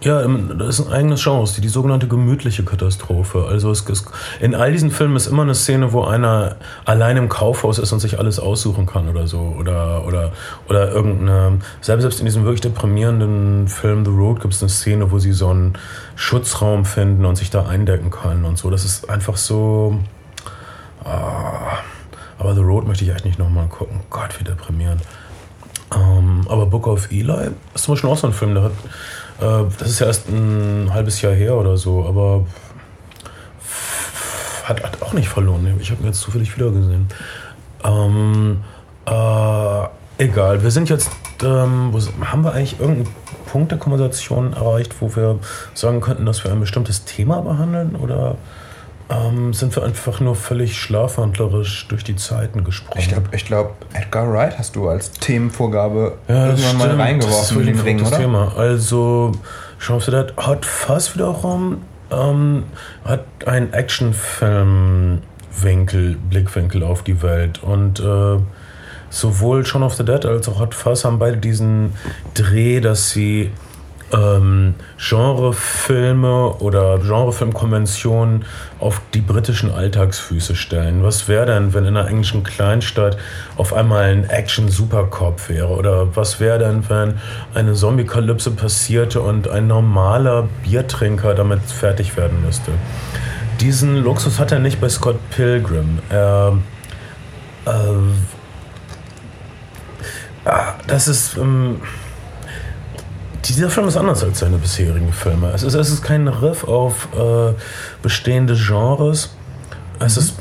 ähm, 0.05 0.57
das 0.57 0.79
ist 0.79 0.87
ein 0.87 0.93
eigenes 0.93 1.21
Genre, 1.21 1.45
die, 1.55 1.61
die 1.61 1.67
sogenannte 1.67 2.07
gemütliche 2.07 2.63
Katastrophe. 2.63 3.45
Also 3.49 3.71
es, 3.71 3.87
es, 3.89 4.05
in 4.39 4.55
all 4.55 4.71
diesen 4.71 4.91
Filmen 4.91 5.15
ist 5.17 5.27
immer 5.27 5.41
eine 5.41 5.55
Szene, 5.55 5.91
wo 5.91 6.03
einer 6.03 6.55
allein 6.85 7.17
im 7.17 7.27
Kaufhaus 7.27 7.79
ist 7.79 7.91
und 7.91 7.99
sich 7.99 8.17
alles 8.17 8.39
aussuchen 8.39 8.85
kann 8.85 9.09
oder 9.09 9.27
so. 9.27 9.55
Oder, 9.59 10.05
oder, 10.05 10.31
oder 10.69 10.91
irgendeine. 10.91 11.59
Selbst, 11.81 12.19
in 12.19 12.25
diesem 12.25 12.43
wirklich 12.43 12.61
deprimierenden 12.61 13.67
Film 13.67 14.05
The 14.05 14.11
Road 14.11 14.39
gibt 14.41 14.53
es 14.53 14.61
eine 14.61 14.69
Szene, 14.69 15.11
wo 15.11 15.19
sie 15.19 15.33
so 15.33 15.49
einen 15.49 15.73
Schutzraum 16.15 16.85
finden 16.85 17.25
und 17.25 17.35
sich 17.35 17.49
da 17.49 17.65
eindecken 17.65 18.09
können 18.09 18.45
und 18.45 18.57
so. 18.57 18.69
Das 18.69 18.85
ist 18.85 19.09
einfach 19.09 19.35
so. 19.35 19.99
Ah, 21.03 21.79
aber 22.37 22.55
The 22.55 22.61
Road 22.61 22.87
möchte 22.87 23.03
ich 23.03 23.11
echt 23.11 23.25
nicht 23.25 23.37
nochmal 23.37 23.67
gucken. 23.67 23.99
Gott, 24.09 24.39
wie 24.39 24.45
deprimierend. 24.45 25.01
Ähm, 25.95 26.45
aber 26.47 26.65
Book 26.67 26.87
of 26.87 27.11
Eli 27.11 27.49
ist 27.73 27.83
zum 27.83 27.93
Beispiel 27.93 28.09
auch 28.09 28.17
so 28.17 28.27
ein 28.27 28.33
Film, 28.33 28.53
der 28.53 28.63
hat, 28.63 28.71
das 29.39 29.89
ist 29.89 29.99
ja 29.99 30.07
erst 30.07 30.29
ein 30.29 30.89
halbes 30.93 31.21
Jahr 31.21 31.33
her 31.33 31.55
oder 31.55 31.77
so, 31.77 32.05
aber 32.05 32.45
hat, 34.65 34.83
hat 34.83 35.01
auch 35.01 35.13
nicht 35.13 35.29
verloren. 35.29 35.77
Ich 35.79 35.91
habe 35.91 36.01
ihn 36.03 36.07
jetzt 36.07 36.21
zufällig 36.21 36.55
wieder 36.55 36.71
gesehen. 36.71 37.07
Ähm, 37.83 38.63
äh, 39.05 40.23
egal, 40.23 40.61
wir 40.61 40.71
sind 40.71 40.89
jetzt, 40.89 41.09
ähm, 41.43 41.93
haben 42.21 42.43
wir 42.43 42.53
eigentlich 42.53 42.79
irgendeinen 42.79 43.15
Punkt 43.45 43.71
der 43.71 43.79
Konversation 43.79 44.53
erreicht, 44.53 44.95
wo 44.99 45.15
wir 45.15 45.39
sagen 45.73 46.01
könnten, 46.01 46.25
dass 46.25 46.43
wir 46.43 46.51
ein 46.51 46.59
bestimmtes 46.59 47.05
Thema 47.05 47.41
behandeln 47.41 47.95
oder 47.95 48.35
ähm, 49.09 49.53
sind 49.53 49.75
wir 49.75 49.83
einfach 49.83 50.19
nur 50.19 50.35
völlig 50.35 50.77
schlafwandlerisch 50.77 51.87
durch 51.87 52.03
die 52.03 52.15
Zeiten 52.15 52.63
gesprungen? 52.63 52.99
Ich 52.99 53.09
glaube, 53.09 53.29
ich 53.31 53.45
glaub, 53.45 53.75
Edgar 53.93 54.31
Wright 54.31 54.57
hast 54.57 54.75
du 54.75 54.87
als 54.87 55.11
Themenvorgabe 55.11 56.17
Ja, 56.27 56.47
irgendwann 56.47 56.77
mal 56.77 56.85
stimmt. 56.85 57.01
reingeworfen 57.01 57.39
das 57.39 57.51
ist 57.51 57.53
in 57.57 57.57
wirklich 57.65 57.77
den 57.77 57.85
Ring, 57.85 58.05
oder? 58.05 58.17
Thema. 58.17 58.53
Also, 58.57 59.31
the 59.79 60.11
Dead 60.11 60.33
hat 60.37 60.65
fast 60.65 61.15
wiederum 61.15 61.81
ähm, 62.11 62.63
hat 63.05 63.25
einen 63.45 63.71
Actionfilm-Winkel, 63.73 66.17
Blickwinkel 66.29 66.83
auf 66.83 67.03
die 67.03 67.21
Welt. 67.21 67.61
Und 67.63 67.99
äh, 67.99 68.37
sowohl 69.09 69.65
Shaun 69.65 69.83
of 69.83 69.95
the 69.95 70.05
Dead 70.05 70.25
als 70.25 70.47
auch 70.49 70.59
Hot 70.59 70.75
Fuzz 70.75 71.05
haben 71.05 71.19
beide 71.19 71.37
diesen 71.37 71.93
Dreh, 72.33 72.79
dass 72.79 73.11
sie 73.11 73.51
ähm, 74.13 74.75
Genrefilme 74.97 76.55
oder 76.59 76.99
Genrefilmkonventionen 76.99 78.45
auf 78.79 79.01
die 79.13 79.21
britischen 79.21 79.71
Alltagsfüße 79.71 80.55
stellen. 80.55 81.03
Was 81.03 81.27
wäre 81.27 81.45
denn, 81.45 81.73
wenn 81.73 81.85
in 81.85 81.97
einer 81.97 82.07
englischen 82.07 82.43
Kleinstadt 82.43 83.17
auf 83.57 83.73
einmal 83.73 84.03
ein 84.03 84.29
Action-Supercop 84.29 85.49
wäre? 85.49 85.69
Oder 85.69 86.15
was 86.15 86.39
wäre 86.39 86.59
denn, 86.59 86.89
wenn 86.89 87.15
eine 87.53 87.73
Zombie-Kalypse 87.73 88.51
passierte 88.51 89.21
und 89.21 89.47
ein 89.47 89.67
normaler 89.67 90.47
Biertrinker 90.63 91.33
damit 91.33 91.61
fertig 91.61 92.17
werden 92.17 92.43
müsste? 92.43 92.71
Diesen 93.59 93.97
Luxus 93.97 94.39
hat 94.39 94.51
er 94.51 94.59
nicht 94.59 94.79
bei 94.79 94.87
Scott 94.87 95.17
Pilgrim. 95.31 95.99
Er, 96.09 96.57
äh, 97.65 97.69
ah, 100.45 100.75
das 100.87 101.07
ist. 101.07 101.37
Ähm, 101.37 101.81
dieser 103.55 103.69
Film 103.69 103.87
ist 103.87 103.97
anders 103.97 104.23
als 104.23 104.39
seine 104.39 104.57
bisherigen 104.57 105.11
Filme. 105.11 105.51
Es 105.53 105.63
ist, 105.63 105.73
es 105.73 105.89
ist 105.89 106.03
kein 106.03 106.27
Riff 106.27 106.63
auf 106.63 107.07
äh, 107.13 107.53
bestehende 108.01 108.55
Genres. 108.55 109.35
Es 109.99 110.15
mhm. 110.15 110.21
ist, 110.21 110.33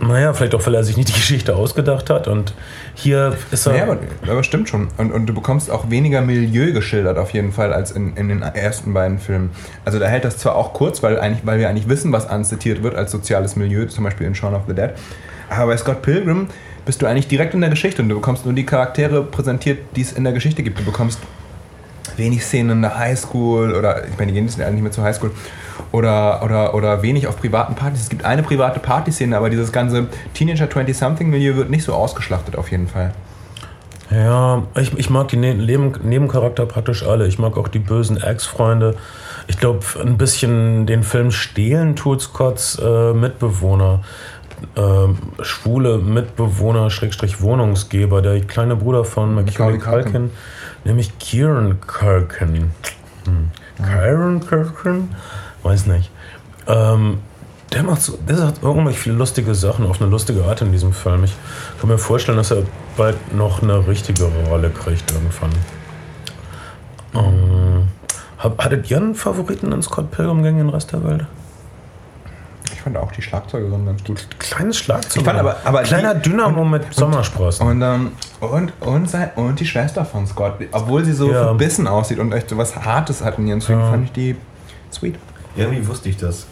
naja, 0.00 0.32
vielleicht 0.32 0.54
auch, 0.54 0.66
weil 0.66 0.74
er 0.74 0.84
sich 0.84 0.96
nicht 0.96 1.08
die 1.08 1.14
Geschichte 1.14 1.56
ausgedacht 1.56 2.10
hat. 2.10 2.28
Und 2.28 2.54
hier 2.94 3.36
ist 3.50 3.66
er. 3.66 3.72
Naja, 3.72 3.84
aber, 3.84 3.98
aber 4.30 4.42
stimmt 4.42 4.68
schon. 4.68 4.88
Und, 4.98 5.12
und 5.12 5.26
du 5.26 5.34
bekommst 5.34 5.70
auch 5.70 5.90
weniger 5.90 6.20
Milieu 6.20 6.72
geschildert, 6.72 7.18
auf 7.18 7.30
jeden 7.30 7.52
Fall, 7.52 7.72
als 7.72 7.90
in, 7.90 8.16
in 8.16 8.28
den 8.28 8.42
ersten 8.42 8.94
beiden 8.94 9.18
Filmen. 9.18 9.50
Also 9.84 9.98
da 9.98 10.06
hält 10.06 10.24
das 10.24 10.38
zwar 10.38 10.56
auch 10.56 10.72
kurz, 10.72 11.02
weil, 11.02 11.18
eigentlich, 11.18 11.44
weil 11.46 11.58
wir 11.58 11.68
eigentlich 11.68 11.88
wissen, 11.88 12.12
was 12.12 12.28
anzitiert 12.28 12.82
wird 12.82 12.94
als 12.94 13.10
soziales 13.10 13.56
Milieu, 13.56 13.86
zum 13.86 14.04
Beispiel 14.04 14.26
in 14.26 14.34
Shaun 14.34 14.54
of 14.54 14.62
the 14.68 14.74
Dead. 14.74 14.90
Aber 15.48 15.72
bei 15.72 15.76
Scott 15.76 16.02
Pilgrim 16.02 16.48
bist 16.84 17.00
du 17.02 17.06
eigentlich 17.06 17.28
direkt 17.28 17.54
in 17.54 17.60
der 17.60 17.70
Geschichte 17.70 18.02
und 18.02 18.08
du 18.08 18.16
bekommst 18.16 18.44
nur 18.44 18.54
die 18.54 18.66
Charaktere 18.66 19.22
präsentiert, 19.22 19.78
die 19.96 20.02
es 20.02 20.12
in 20.12 20.24
der 20.24 20.32
Geschichte 20.32 20.62
gibt. 20.62 20.78
Du 20.78 20.84
bekommst 20.84 21.18
wenig 22.16 22.44
Szenen 22.44 22.70
in 22.70 22.82
der 22.82 22.98
Highschool 22.98 23.74
oder 23.74 24.04
ich 24.04 24.18
meine, 24.18 24.28
die 24.28 24.34
gehen 24.34 24.46
jetzt 24.46 24.58
nicht 24.58 24.82
mehr 24.82 24.92
zur 24.92 25.04
Highschool 25.04 25.30
oder, 25.92 26.42
oder, 26.42 26.74
oder 26.74 27.02
wenig 27.02 27.26
auf 27.26 27.38
privaten 27.38 27.74
Partys. 27.74 28.02
Es 28.02 28.08
gibt 28.08 28.24
eine 28.24 28.42
private 28.42 28.80
Partyszene, 28.80 29.36
aber 29.36 29.50
dieses 29.50 29.72
ganze 29.72 30.08
Teenager 30.34 30.66
20-something-Milieu 30.66 31.56
wird 31.56 31.70
nicht 31.70 31.84
so 31.84 31.94
ausgeschlachtet 31.94 32.56
auf 32.56 32.70
jeden 32.70 32.88
Fall. 32.88 33.12
Ja, 34.10 34.62
ich, 34.76 34.96
ich 34.98 35.10
mag 35.10 35.28
die 35.28 35.36
ne 35.36 35.54
Neben 35.54 35.92
Nebencharakter 36.02 36.66
praktisch 36.66 37.04
alle. 37.04 37.26
Ich 37.26 37.38
mag 37.38 37.56
auch 37.56 37.68
die 37.68 37.78
bösen 37.78 38.20
Ex-Freunde. 38.20 38.96
Ich 39.46 39.58
glaube, 39.58 39.84
ein 40.00 40.18
bisschen 40.18 40.86
den 40.86 41.02
Film 41.02 41.30
stehlen 41.30 41.96
tut 41.96 42.22
Scotts 42.22 42.78
äh, 42.78 43.12
Mitbewohner. 43.12 44.00
Äh, 44.76 45.42
schwule 45.42 45.98
Mitbewohner, 45.98 46.90
Schrägstrich 46.90 47.40
Wohnungsgeber, 47.40 48.22
der 48.22 48.40
kleine 48.40 48.76
Bruder 48.76 49.04
von 49.04 49.34
Macaulay 49.34 49.78
Culkin 49.78 50.30
nämlich 50.84 51.18
Kieran 51.18 51.80
Kirken. 51.80 52.72
Hm. 53.24 53.50
Kieran 53.76 54.46
Kirken? 54.46 55.14
Weiß 55.62 55.86
nicht. 55.86 56.10
Ähm, 56.66 57.18
der 57.72 57.82
macht 57.82 58.02
so, 58.02 58.18
der 58.28 58.46
hat 58.46 58.62
irgendwelche 58.62 58.98
viele 58.98 59.16
lustige 59.16 59.54
Sachen 59.54 59.86
auf 59.86 60.00
eine 60.00 60.10
lustige 60.10 60.44
Art 60.44 60.60
in 60.62 60.72
diesem 60.72 60.92
Film. 60.92 61.24
Ich 61.24 61.34
kann 61.80 61.90
mir 61.90 61.98
vorstellen, 61.98 62.38
dass 62.38 62.50
er 62.50 62.62
bald 62.96 63.34
noch 63.34 63.62
eine 63.62 63.86
richtige 63.86 64.24
Rolle 64.48 64.70
kriegt 64.70 65.10
irgendwann. 65.12 65.50
Ähm, 67.14 67.88
hattet 68.38 68.90
ihr 68.90 68.98
einen 68.98 69.14
Favoriten 69.14 69.72
in 69.72 69.82
Scott 69.82 70.10
Pilgrim 70.10 70.42
gegen 70.42 70.58
den 70.58 70.68
Rest 70.68 70.92
der 70.92 71.02
Welt? 71.04 71.26
Fand 72.84 72.98
auch 72.98 73.10
die 73.12 73.22
Schlagzeugerin 73.22 73.86
ganz 73.86 74.04
gut. 74.04 74.26
Kleines 74.38 74.76
Schlagzeug. 74.76 75.22
Ich 75.22 75.24
fand 75.24 75.38
aber, 75.38 75.56
aber 75.64 75.82
Kleiner 75.82 76.14
die, 76.14 76.30
Dynamo 76.30 76.62
und, 76.62 76.70
mit 76.70 76.94
Sommersprossen. 76.94 77.66
Und, 77.66 77.82
und, 77.82 78.12
und, 78.40 78.72
und, 78.80 79.10
sein, 79.10 79.30
und, 79.36 79.58
die 79.58 79.66
Schwester 79.66 80.04
von 80.04 80.26
Scott, 80.26 80.58
obwohl 80.70 81.04
sie 81.04 81.14
so 81.14 81.32
ja. 81.32 81.44
verbissen 81.44 81.88
aussieht 81.88 82.18
und 82.18 82.32
echt 82.32 82.50
so 82.50 82.58
was 82.58 82.76
Hartes 82.76 83.24
hat 83.24 83.38
in 83.38 83.48
ihren 83.48 83.60
Zügen, 83.62 83.80
ja. 83.80 83.90
fand 83.90 84.04
ich 84.04 84.12
die 84.12 84.36
sweet. 84.92 85.16
Irgendwie 85.56 85.86
wusste 85.88 86.10
ich 86.10 86.18
das. 86.18 86.46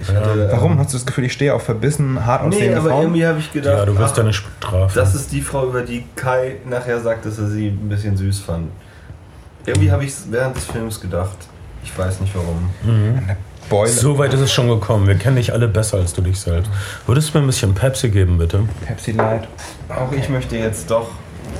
Ich 0.00 0.08
ja. 0.08 0.14
hatte, 0.16 0.48
Warum? 0.52 0.72
Ähm, 0.72 0.78
Hast 0.78 0.92
du 0.92 0.98
das 0.98 1.06
Gefühl, 1.06 1.24
ich 1.24 1.32
stehe 1.32 1.54
auf 1.54 1.62
verbissen, 1.62 2.24
hart 2.24 2.42
aussehende 2.42 2.74
Nee, 2.74 2.76
aber 2.76 2.90
Frauen? 2.90 3.02
irgendwie 3.02 3.26
habe 3.26 3.38
ich 3.38 3.52
gedacht, 3.52 3.78
ja, 3.78 3.86
du 3.86 3.98
wirst 3.98 4.16
ja 4.16 4.22
eine 4.22 4.32
Strafe. 4.32 4.94
Das 4.94 5.14
ist 5.14 5.32
die 5.32 5.40
Frau, 5.40 5.66
über 5.66 5.82
die 5.82 6.04
Kai 6.14 6.56
nachher 6.68 7.00
sagt, 7.00 7.24
dass 7.24 7.38
er 7.38 7.48
sie 7.48 7.68
ein 7.68 7.88
bisschen 7.88 8.16
süß 8.16 8.40
fand. 8.40 8.68
Irgendwie 9.64 9.90
habe 9.90 10.04
ich 10.04 10.10
es 10.10 10.26
während 10.30 10.56
des 10.56 10.66
Films 10.66 11.00
gedacht. 11.00 11.36
Ich 11.82 11.96
weiß 11.96 12.20
nicht 12.20 12.34
warum. 12.34 12.70
Mhm. 12.82 13.22
Boiler. 13.68 13.92
So 13.92 14.18
weit 14.18 14.32
ist 14.34 14.40
es 14.40 14.52
schon 14.52 14.68
gekommen. 14.68 15.06
Wir 15.06 15.16
kennen 15.16 15.36
dich 15.36 15.52
alle 15.52 15.68
besser 15.68 15.98
als 15.98 16.12
du 16.12 16.22
dich 16.22 16.40
selbst. 16.40 16.70
Würdest 17.06 17.32
du 17.32 17.38
mir 17.38 17.44
ein 17.44 17.46
bisschen 17.46 17.74
Pepsi 17.74 18.08
geben, 18.10 18.38
bitte? 18.38 18.68
Pepsi 18.86 19.12
Light. 19.12 19.48
Auch 19.88 20.12
ich 20.12 20.28
möchte 20.28 20.56
jetzt 20.56 20.90
doch. 20.90 21.10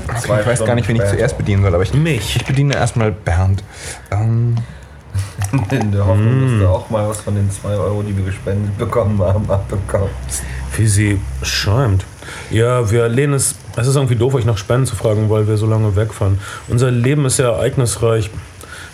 Okay, 0.09 0.19
ich 0.19 0.29
weiß 0.29 0.43
Stunden 0.43 0.67
gar 0.67 0.75
nicht, 0.75 0.89
wen 0.89 0.97
ich 0.97 1.05
zuerst 1.05 1.37
bedienen 1.37 1.63
soll, 1.63 1.75
aber 1.75 1.83
ich, 1.83 1.93
Mich. 1.93 2.37
ich 2.37 2.45
bediene 2.45 2.75
erstmal 2.75 3.13
Bernd. 3.13 3.63
Ähm. 4.11 4.57
In 5.71 5.93
der 5.93 6.07
Hoffnung, 6.07 6.39
mm. 6.39 6.51
dass 6.51 6.61
du 6.61 6.69
auch 6.69 6.91
mal 6.91 7.09
was 7.09 7.21
von 7.21 7.35
den 7.35 7.51
2 7.51 7.71
Euro, 7.71 8.03
die 8.03 8.17
wir 8.17 8.25
gespendet 8.25 8.77
bekommen 8.79 9.21
haben, 9.21 9.51
abbekommst. 9.51 10.43
Wie 10.77 10.87
sie 10.87 11.21
schäumt. 11.43 12.05
Ja, 12.51 12.91
wir 12.91 13.09
lehnen 13.09 13.35
es. 13.35 13.55
Es 13.77 13.87
ist 13.87 13.97
irgendwie 13.97 14.17
doof, 14.17 14.35
euch 14.35 14.45
nach 14.45 14.59
Spenden 14.59 14.87
zu 14.87 14.97
fragen, 14.97 15.31
weil 15.31 15.47
wir 15.47 15.57
so 15.57 15.67
lange 15.67 15.97
wegfahren. 15.97 16.39
Unser 16.69 16.91
Leben 16.91 17.25
ist 17.25 17.39
ja 17.39 17.53
ereignisreich. 17.53 18.31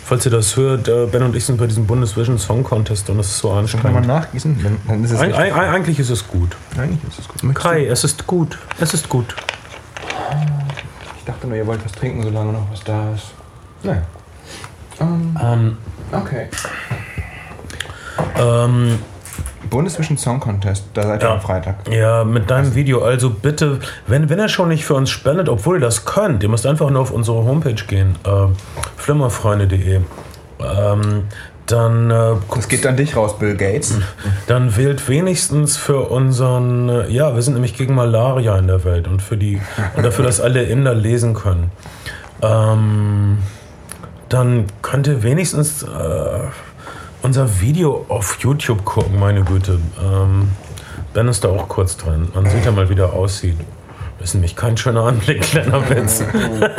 Falls 0.07 0.23
ihr 0.23 0.29
das 0.29 0.55
hört, 0.55 0.87
äh, 0.87 1.07
Ben 1.07 1.23
und 1.23 1.35
ich 1.35 1.43
sind 1.45 1.57
bei 1.57 1.65
diesem 1.65 1.87
Bundesvision 1.87 2.37
Song 2.37 2.63
Contest 2.63 3.09
und 3.09 3.17
das 3.17 3.25
ist 3.25 3.39
so 3.39 3.51
anstrengend. 3.51 3.85
Kann 3.85 3.93
man 3.93 4.05
nachgießen? 4.05 4.61
Dann, 4.61 4.77
dann 4.87 5.03
ist 5.03 5.09
es 5.09 5.19
Eig 5.19 5.35
eigentlich 5.35 5.97
ist 5.97 6.11
es 6.11 6.27
gut. 6.27 6.55
Eigentlich 6.77 7.03
ist 7.09 7.17
es 7.17 7.27
gut. 7.27 7.55
Kai, 7.55 7.87
es 7.87 8.03
ist 8.03 8.27
gut. 8.27 8.59
Es 8.79 8.93
ist 8.93 9.09
gut. 9.09 9.35
Ich 11.17 11.25
dachte 11.25 11.47
nur, 11.47 11.57
ihr 11.57 11.65
wollt 11.65 11.83
was 11.83 11.91
trinken, 11.93 12.21
solange 12.21 12.53
noch 12.53 12.69
was 12.71 12.83
da 12.83 13.13
ist. 13.15 13.31
Naja. 13.81 14.03
Um, 14.99 15.35
ähm, 15.41 15.77
okay. 16.11 16.49
Ähm, 18.37 18.99
Bundesvision 19.69 20.17
Song 20.17 20.39
Contest, 20.39 20.85
da 20.93 21.03
seid 21.03 21.23
ihr 21.23 21.27
ja. 21.27 21.33
am 21.35 21.41
Freitag. 21.41 21.75
Ja, 21.91 22.23
mit 22.23 22.49
deinem 22.49 22.75
Video. 22.75 23.03
Also 23.03 23.29
bitte, 23.29 23.79
wenn, 24.07 24.29
wenn 24.29 24.39
er 24.39 24.49
schon 24.49 24.69
nicht 24.69 24.85
für 24.85 24.95
uns 24.95 25.09
spendet, 25.09 25.49
obwohl 25.49 25.77
ihr 25.77 25.81
das 25.81 26.05
könnt, 26.05 26.43
ihr 26.43 26.49
müsst 26.49 26.65
einfach 26.65 26.89
nur 26.89 27.01
auf 27.01 27.11
unsere 27.11 27.43
Homepage 27.43 27.73
gehen, 27.73 28.15
äh, 28.25 28.47
flimmerfreunde.de. 28.97 30.01
Ähm, 30.59 31.23
dann. 31.65 32.11
Äh, 32.11 32.35
das 32.53 32.67
geht 32.67 32.85
an 32.85 32.97
dich 32.97 33.15
raus, 33.15 33.37
Bill 33.37 33.55
Gates. 33.55 33.97
Dann 34.47 34.75
wählt 34.77 35.07
wenigstens 35.09 35.77
für 35.77 36.09
unseren. 36.09 36.89
Äh, 36.89 37.09
ja, 37.09 37.35
wir 37.35 37.41
sind 37.41 37.53
nämlich 37.53 37.75
gegen 37.75 37.95
Malaria 37.95 38.57
in 38.57 38.67
der 38.67 38.83
Welt 38.83 39.07
und 39.07 39.21
für 39.21 39.37
die 39.37 39.61
und 39.95 40.03
dafür, 40.03 40.25
dass 40.25 40.39
alle 40.39 40.63
Inder 40.63 40.93
lesen 40.93 41.33
können. 41.33 41.71
Ähm, 42.41 43.39
dann 44.29 44.65
könnt 44.81 45.07
ihr 45.07 45.23
wenigstens. 45.23 45.83
Äh, 45.83 45.87
unser 47.25 47.59
Video 47.59 48.05
auf 48.07 48.37
YouTube 48.39 48.85
gucken, 48.85 49.19
meine 49.19 49.43
Güte. 49.43 49.79
Ähm, 49.99 50.49
ben 51.11 51.27
ist 51.27 51.43
da 51.43 51.49
auch 51.49 51.67
kurz 51.67 51.97
drin. 51.97 52.27
Man 52.35 52.47
sieht 52.47 52.63
ja 52.63 52.71
mal, 52.71 52.87
wie 52.87 52.93
der 52.93 53.13
aussieht. 53.13 53.57
Das 54.25 54.31
ist 54.31 54.35
nämlich 54.37 54.55
kein 54.55 54.75
schöner 54.75 55.03
Anblick, 55.03 55.39
kleiner 55.51 55.87
Witz. 55.87 56.23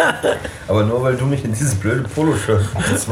Aber 0.67 0.83
nur 0.83 1.01
weil 1.05 1.15
du 1.15 1.27
mich 1.27 1.45
in 1.45 1.53
dieses 1.53 1.77
blöde 1.77 2.03
Poloshirt 2.03 2.65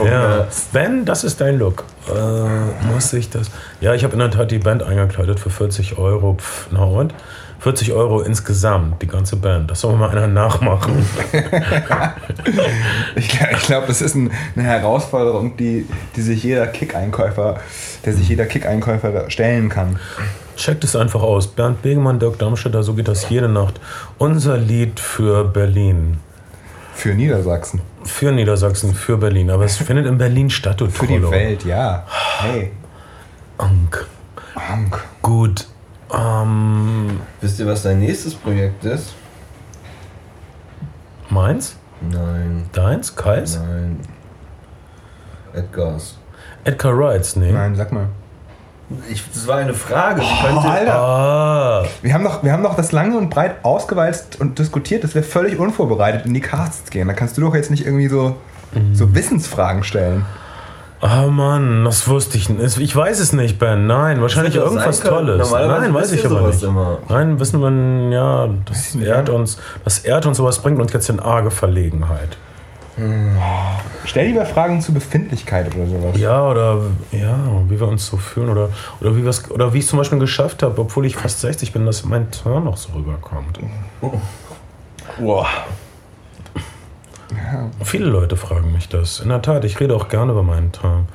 Ja, 0.04 0.48
Ben, 0.72 1.04
das 1.04 1.22
ist 1.22 1.40
dein 1.40 1.56
Look. 1.56 1.84
Äh, 2.08 2.92
muss 2.92 3.12
ich 3.12 3.30
das. 3.30 3.48
Ja, 3.80 3.94
ich 3.94 4.02
habe 4.02 4.14
in 4.14 4.18
der 4.18 4.32
Tat 4.32 4.50
die 4.50 4.58
Band 4.58 4.82
eingekleidet 4.82 5.38
für 5.38 5.50
40 5.50 5.98
Euro. 5.98 6.34
Pff, 6.34 6.66
na 6.72 6.82
und? 6.82 7.14
40 7.60 7.92
Euro 7.92 8.22
insgesamt, 8.22 9.00
die 9.02 9.06
ganze 9.06 9.36
Band. 9.36 9.70
Das 9.70 9.82
soll 9.82 9.94
mal 9.94 10.10
einer 10.10 10.26
nachmachen. 10.26 11.06
ich 13.14 13.40
ich 13.40 13.62
glaube, 13.62 13.86
das 13.86 14.02
ist 14.02 14.16
ein, 14.16 14.32
eine 14.56 14.66
Herausforderung, 14.66 15.56
die, 15.56 15.86
die 16.16 16.22
sich 16.22 16.42
jeder 16.42 16.66
Kick-Einkäufer, 16.66 17.60
der 18.04 18.12
sich 18.12 18.28
jeder 18.28 18.46
Kick-Einkäufer 18.46 19.30
stellen 19.30 19.68
kann. 19.68 20.00
Checkt 20.56 20.84
es 20.84 20.94
einfach 20.96 21.22
aus. 21.22 21.46
Bernd 21.48 21.82
Begemann, 21.82 22.18
Dirk 22.18 22.38
Darmstädter, 22.38 22.82
so 22.82 22.94
geht 22.94 23.08
das 23.08 23.28
jede 23.28 23.48
Nacht. 23.48 23.80
Unser 24.18 24.56
Lied 24.56 25.00
für 25.00 25.44
Berlin. 25.44 26.18
Für 26.94 27.14
Niedersachsen. 27.14 27.80
Für 28.04 28.30
Niedersachsen, 28.30 28.94
für 28.94 29.16
Berlin. 29.16 29.50
Aber 29.50 29.64
es 29.64 29.76
findet 29.76 30.06
in 30.06 30.16
Berlin 30.18 30.50
statt, 30.50 30.80
du 30.80 30.86
Für 30.90 31.06
die 31.06 31.22
Welt, 31.30 31.64
ja. 31.64 32.04
Hey. 32.40 32.70
Ank. 33.58 34.06
Ank. 34.54 35.02
Gut. 35.22 35.66
Ähm, 36.12 37.20
Wisst 37.40 37.58
ihr, 37.58 37.66
was 37.66 37.82
dein 37.82 37.98
nächstes 38.00 38.34
Projekt 38.34 38.84
ist? 38.84 39.14
Meins? 41.30 41.76
Nein. 42.00 42.68
Deins? 42.72 43.14
Kais? 43.16 43.58
Nein. 43.58 44.00
Edgars. 45.52 46.18
Edgar 46.64 46.96
Wrights, 46.96 47.36
nee. 47.36 47.52
Nein, 47.52 47.74
sag 47.74 47.92
mal. 47.92 48.08
Ich, 49.10 49.22
das 49.32 49.46
war 49.46 49.56
eine 49.56 49.74
Frage. 49.74 50.22
Ich 50.22 50.42
könnte, 50.42 50.66
oh, 50.66 50.70
Alter. 50.70 50.94
Ah. 50.94 51.84
Wir, 52.02 52.14
haben 52.14 52.24
doch, 52.24 52.42
wir 52.42 52.52
haben 52.52 52.62
doch 52.62 52.76
das 52.76 52.92
lange 52.92 53.16
und 53.16 53.30
breit 53.30 53.56
ausgewalzt 53.62 54.40
und 54.40 54.58
diskutiert, 54.58 55.04
dass 55.04 55.14
wir 55.14 55.22
völlig 55.22 55.58
unvorbereitet 55.58 56.26
in 56.26 56.34
die 56.34 56.40
Casts 56.40 56.90
gehen. 56.90 57.08
Da 57.08 57.14
kannst 57.14 57.36
du 57.36 57.42
doch 57.42 57.54
jetzt 57.54 57.70
nicht 57.70 57.84
irgendwie 57.84 58.08
so, 58.08 58.36
mhm. 58.72 58.94
so 58.94 59.14
Wissensfragen 59.14 59.84
stellen. 59.84 60.24
Ah 61.00 61.24
oh 61.26 61.30
Mann, 61.30 61.84
das 61.84 62.08
wusste 62.08 62.38
ich 62.38 62.48
nicht. 62.48 62.78
Ich 62.78 62.96
weiß 62.96 63.20
es 63.20 63.34
nicht, 63.34 63.58
Ben. 63.58 63.86
Nein, 63.86 64.22
wahrscheinlich 64.22 64.56
irgendwas 64.56 65.00
Tolles. 65.00 65.50
Nein, 65.50 65.92
weiß 65.92 66.12
ich 66.12 66.24
aber 66.24 66.46
nicht. 66.46 66.62
Immer. 66.62 66.98
Nein, 67.10 67.38
wissen 67.38 67.60
wir, 67.60 68.16
ja, 68.16 68.48
das 68.64 68.94
ehrt 68.94 69.28
uns, 69.28 69.58
das 69.84 69.98
ehrt 69.98 70.24
uns, 70.24 70.40
aber 70.40 70.48
es 70.48 70.60
bringt 70.60 70.80
uns 70.80 70.94
jetzt 70.94 71.10
in 71.10 71.20
arge 71.20 71.50
Verlegenheit. 71.50 72.38
Stell 74.04 74.28
lieber 74.28 74.46
Fragen 74.46 74.80
zu 74.80 74.92
Befindlichkeit 74.94 75.74
oder 75.74 75.86
sowas. 75.86 76.16
Ja, 76.18 76.48
oder 76.48 76.80
ja, 77.10 77.36
wie 77.68 77.80
wir 77.80 77.88
uns 77.88 78.06
so 78.06 78.16
fühlen 78.16 78.48
oder, 78.48 78.68
oder, 79.00 79.16
wie, 79.16 79.24
wir's, 79.24 79.50
oder 79.50 79.72
wie 79.74 79.78
ich 79.78 79.86
zum 79.88 79.98
Beispiel 79.98 80.18
geschafft 80.18 80.62
habe, 80.62 80.80
obwohl 80.80 81.04
ich 81.06 81.16
fast 81.16 81.40
60 81.40 81.72
bin, 81.72 81.86
dass 81.86 82.04
mein 82.04 82.30
Turn 82.30 82.64
noch 82.64 82.76
so 82.76 82.92
rüberkommt. 82.92 83.58
Wow. 85.18 85.46
Viele 87.82 88.06
Leute 88.06 88.36
fragen 88.36 88.72
mich 88.72 88.88
das. 88.88 89.20
In 89.20 89.28
der 89.28 89.42
Tat, 89.42 89.64
ich 89.64 89.80
rede 89.80 89.94
auch 89.96 90.08
gerne 90.08 90.32
über 90.32 90.42
meinen 90.42 90.70
Turn. 90.70 91.08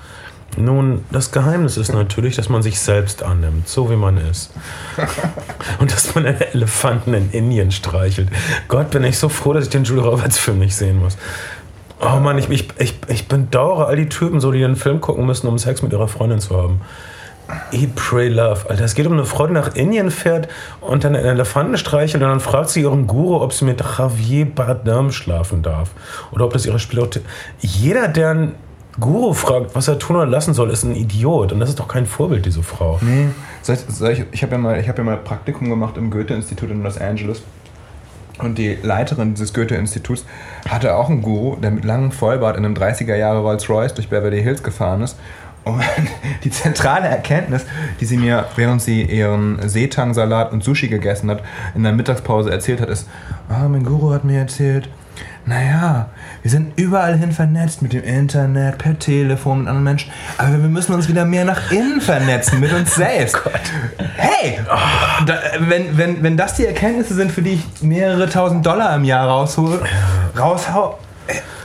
Nun, 0.58 1.06
das 1.12 1.32
Geheimnis 1.32 1.78
ist 1.78 1.94
natürlich, 1.94 2.36
dass 2.36 2.50
man 2.50 2.64
sich 2.64 2.80
selbst 2.80 3.24
annimmt, 3.24 3.68
so 3.68 3.90
wie 3.90 3.96
man 3.96 4.18
ist. 4.18 4.52
Und 5.80 5.94
dass 5.94 6.16
man 6.16 6.26
einen 6.26 6.42
Elefanten 6.42 7.14
in 7.14 7.32
Indien 7.32 7.72
streichelt. 7.72 8.30
Gott, 8.68 8.90
bin 8.90 9.04
ich 9.04 9.18
so 9.18 9.30
froh, 9.30 9.54
dass 9.54 9.66
ich 9.66 9.70
den 9.70 9.84
Julie 9.84 10.04
Roberts 10.04 10.38
Film 10.38 10.60
nicht 10.60 10.76
sehen 10.76 11.00
muss. 11.00 11.18
Oh 12.02 12.20
Mann, 12.20 12.38
ich, 12.38 12.50
ich, 12.50 12.68
ich, 12.78 12.96
ich 13.08 13.28
bedauere 13.28 13.88
all 13.88 13.96
die 13.98 14.08
Typen 14.10 14.40
so, 14.40 14.52
die 14.52 14.60
den 14.60 14.76
Film 14.76 15.02
gucken 15.02 15.26
müssen, 15.26 15.48
um 15.48 15.58
Sex 15.58 15.82
mit 15.82 15.92
ihrer 15.92 16.08
Freundin 16.08 16.40
zu 16.40 16.56
haben. 16.58 16.82
Eat, 17.72 17.96
Pray, 17.96 18.30
Love. 18.30 18.70
Alter, 18.70 18.86
es 18.86 18.94
geht 18.94 19.08
um 19.08 19.14
eine 19.14 19.26
Frau, 19.26 19.48
die 19.48 19.54
nach 19.54 19.76
Indien 19.76 20.12
fährt 20.12 20.48
und 20.82 21.04
dann 21.04 21.16
einen 21.16 21.26
Elefanten 21.26 21.78
streichelt 21.78 22.22
und 22.24 22.30
dann 22.30 22.40
fragt 22.40 22.70
sie 22.70 22.82
ihren 22.82 23.08
Guru, 23.08 23.42
ob 23.42 23.54
sie 23.54 23.66
mit 23.66 23.82
Javier 23.82 24.46
Bardem 24.46 25.12
schlafen 25.12 25.62
darf. 25.64 25.90
Oder 26.32 26.46
ob 26.46 26.54
das 26.54 26.66
ihre 26.66 26.78
Spielorte... 26.80 27.22
Jeder, 27.60 28.08
der 28.08 28.30
einen 28.30 28.56
Guru 29.00 29.34
fragt, 29.34 29.76
was 29.76 29.88
er 29.88 29.98
tun 29.98 30.18
oder 30.18 30.28
lassen 30.28 30.54
soll, 30.54 30.70
ist 30.70 30.84
ein 30.84 30.96
Idiot. 30.96 31.52
Und 31.52 31.60
das 31.60 31.70
ist 31.70 31.80
doch 31.80 31.88
kein 31.88 32.06
Vorbild, 32.06 32.46
diese 32.46 32.62
Frau. 32.62 33.00
Nee, 33.02 33.30
ich, 33.68 34.24
ich 34.32 34.44
habe 34.44 34.52
ja, 34.54 34.58
mal- 34.58 34.80
ich 34.80 34.88
hab 34.88 34.98
ja 34.98 35.04
mal 35.04 35.18
Praktikum 35.18 35.70
gemacht 35.70 35.98
im 35.98 36.12
Goethe-Institut 36.12 36.70
in 36.70 36.84
Los 36.84 37.00
Angeles. 37.00 37.42
Und 38.40 38.58
die 38.58 38.78
Leiterin 38.82 39.34
dieses 39.34 39.54
Goethe-Instituts 39.54 40.26
hatte 40.68 40.96
auch 40.96 41.10
einen 41.10 41.22
Guru, 41.22 41.58
der 41.58 41.72
mit 41.72 41.84
langem 41.84 42.12
Vollbart 42.12 42.58
in 42.58 42.66
einem 42.66 42.74
30er 42.74 43.16
Jahre 43.16 43.40
Rolls-Royce 43.42 43.94
durch 43.94 44.10
Beverly 44.10 44.42
Hills 44.42 44.64
gefahren 44.64 45.02
ist. 45.02 45.18
Und 45.66 45.84
die 46.44 46.50
zentrale 46.50 47.08
Erkenntnis, 47.08 47.66
die 48.00 48.06
sie 48.06 48.18
mir, 48.18 48.46
während 48.56 48.82
sie 48.82 49.04
ihren 49.04 49.68
Seetang-Salat 49.68 50.54
und 50.54 50.64
Sushi 50.64 50.88
gegessen 50.88 51.30
hat, 51.30 51.44
in 51.76 51.84
der 51.84 51.92
Mittagspause 51.92 52.50
erzählt 52.50 52.82
hat, 52.82 52.90
ist, 52.90 53.08
ah, 53.50 53.68
mein 53.68 53.84
Guru 53.84 54.12
hat 54.14 54.24
mir 54.24 54.40
erzählt, 54.40 54.90
naja, 55.50 56.10
wir 56.44 56.52
sind 56.52 56.78
überall 56.78 57.18
hin 57.18 57.32
vernetzt 57.32 57.82
mit 57.82 57.92
dem 57.92 58.04
Internet, 58.04 58.78
per 58.78 59.00
Telefon, 59.00 59.60
mit 59.60 59.68
anderen 59.68 59.84
Menschen. 59.84 60.12
Aber 60.38 60.52
wir 60.52 60.70
müssen 60.70 60.94
uns 60.94 61.08
wieder 61.08 61.26
mehr 61.26 61.44
nach 61.44 61.72
innen 61.72 62.02
vernetzen, 62.02 62.60
mit 62.60 62.72
uns 62.72 62.94
selbst. 62.96 63.36
Hey! 64.16 64.60
Da, 65.26 65.40
wenn, 65.58 65.98
wenn, 65.98 66.22
wenn 66.22 66.38
das 66.38 66.54
die 66.54 66.68
Erkenntnisse 66.68 67.16
sind, 67.16 67.32
für 67.32 67.42
die 67.42 67.54
ich 67.54 67.82
mehrere 67.82 68.30
tausend 68.30 68.64
Dollar 68.64 68.96
im 68.96 69.04
Jahr 69.04 69.28
raushole, 69.28 69.82
raushau. 70.38 71.00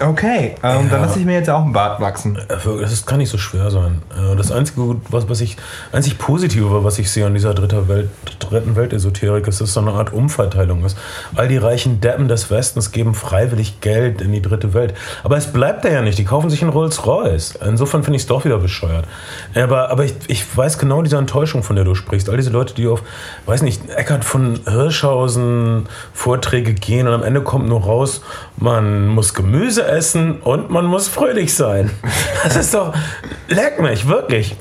Äh, 0.00 0.04
Okay, 0.04 0.54
ähm, 0.62 0.88
dann 0.90 1.02
lasse 1.02 1.18
ich 1.18 1.24
mir 1.24 1.34
jetzt 1.34 1.50
auch 1.50 1.62
einen 1.62 1.72
Bart 1.72 2.00
wachsen. 2.00 2.38
Das 2.48 2.92
ist, 2.92 3.06
kann 3.06 3.18
nicht 3.18 3.30
so 3.30 3.38
schwer 3.38 3.70
sein. 3.70 4.02
Äh, 4.16 4.36
Das 4.36 4.52
einzige, 4.52 4.96
was, 5.08 5.28
was 5.28 5.40
ich, 5.40 5.56
einzig 5.92 6.18
Positive, 6.18 6.84
was 6.84 6.98
ich 6.98 7.10
sehe 7.10 7.26
an 7.26 7.34
dieser 7.34 7.54
dritter 7.54 7.88
Welt, 7.88 8.08
dritten 8.38 8.76
Weltesoterik, 8.76 9.46
ist, 9.46 9.60
dass 9.60 9.68
es 9.68 9.74
so 9.74 9.80
eine 9.80 9.92
Art 9.92 10.12
Umverteilung 10.12 10.84
ist. 10.84 10.96
All 11.34 11.48
die 11.48 11.56
reichen 11.56 12.00
Deppen 12.00 12.28
des 12.28 12.50
Westens 12.50 12.92
geben 12.92 13.14
freiwillig 13.14 13.80
Geld 13.80 14.20
in 14.20 14.32
die 14.32 14.42
dritte 14.42 14.74
Welt. 14.74 14.94
Aber 15.22 15.36
es 15.36 15.46
bleibt 15.46 15.84
da 15.84 15.88
ja 15.88 16.02
nicht. 16.02 16.18
Die 16.18 16.24
kaufen 16.24 16.50
sich 16.50 16.62
einen 16.62 16.70
Rolls-Royce. 16.72 17.58
Insofern 17.66 18.02
finde 18.02 18.16
ich 18.16 18.22
es 18.22 18.28
doch 18.28 18.44
wieder 18.44 18.58
bescheuert. 18.58 19.06
Aber, 19.54 19.90
aber 19.90 20.04
ich, 20.04 20.14
ich 20.28 20.56
weiß 20.56 20.78
genau 20.78 21.02
diese 21.02 21.16
Enttäuschung, 21.16 21.62
von 21.62 21.76
der 21.76 21.84
du 21.84 21.94
sprichst. 21.94 22.28
All 22.28 22.36
diese 22.36 22.50
Leute, 22.50 22.74
die 22.74 22.86
auf, 22.86 23.02
weiß 23.46 23.62
nicht, 23.62 23.88
Eckhard 23.90 24.24
von 24.24 24.60
Hirschhausen 24.66 25.86
Vorträge 26.12 26.74
gehen 26.74 27.06
und 27.06 27.14
am 27.14 27.22
Ende 27.22 27.40
kommt 27.42 27.68
nur 27.68 27.82
raus, 27.82 28.22
man 28.56 29.08
muss 29.08 29.34
Gemüse 29.34 29.83
essen 29.86 30.40
und 30.40 30.70
man 30.70 30.86
muss 30.86 31.08
fröhlich 31.08 31.54
sein. 31.54 31.90
Das 32.42 32.56
ist 32.56 32.74
doch, 32.74 32.94
leck 33.48 33.80
mich, 33.80 34.06
wirklich. 34.06 34.56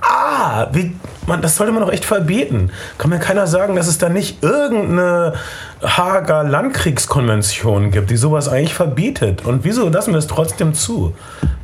Ah, 0.00 0.68
wie, 0.72 0.94
man, 1.26 1.42
das 1.42 1.56
sollte 1.56 1.72
man 1.72 1.82
doch 1.82 1.92
echt 1.92 2.04
verbieten. 2.04 2.70
Kann 2.98 3.10
mir 3.10 3.18
keiner 3.18 3.46
sagen, 3.46 3.76
dass 3.76 3.88
es 3.88 3.98
da 3.98 4.08
nicht 4.08 4.42
irgendeine 4.42 5.34
Hager 5.82 6.44
Landkriegskonvention 6.44 7.90
gibt, 7.90 8.10
die 8.10 8.16
sowas 8.16 8.48
eigentlich 8.48 8.74
verbietet. 8.74 9.44
Und 9.44 9.64
wieso 9.64 9.88
lassen 9.88 10.12
wir 10.12 10.18
es 10.18 10.26
trotzdem 10.26 10.74
zu? 10.74 11.14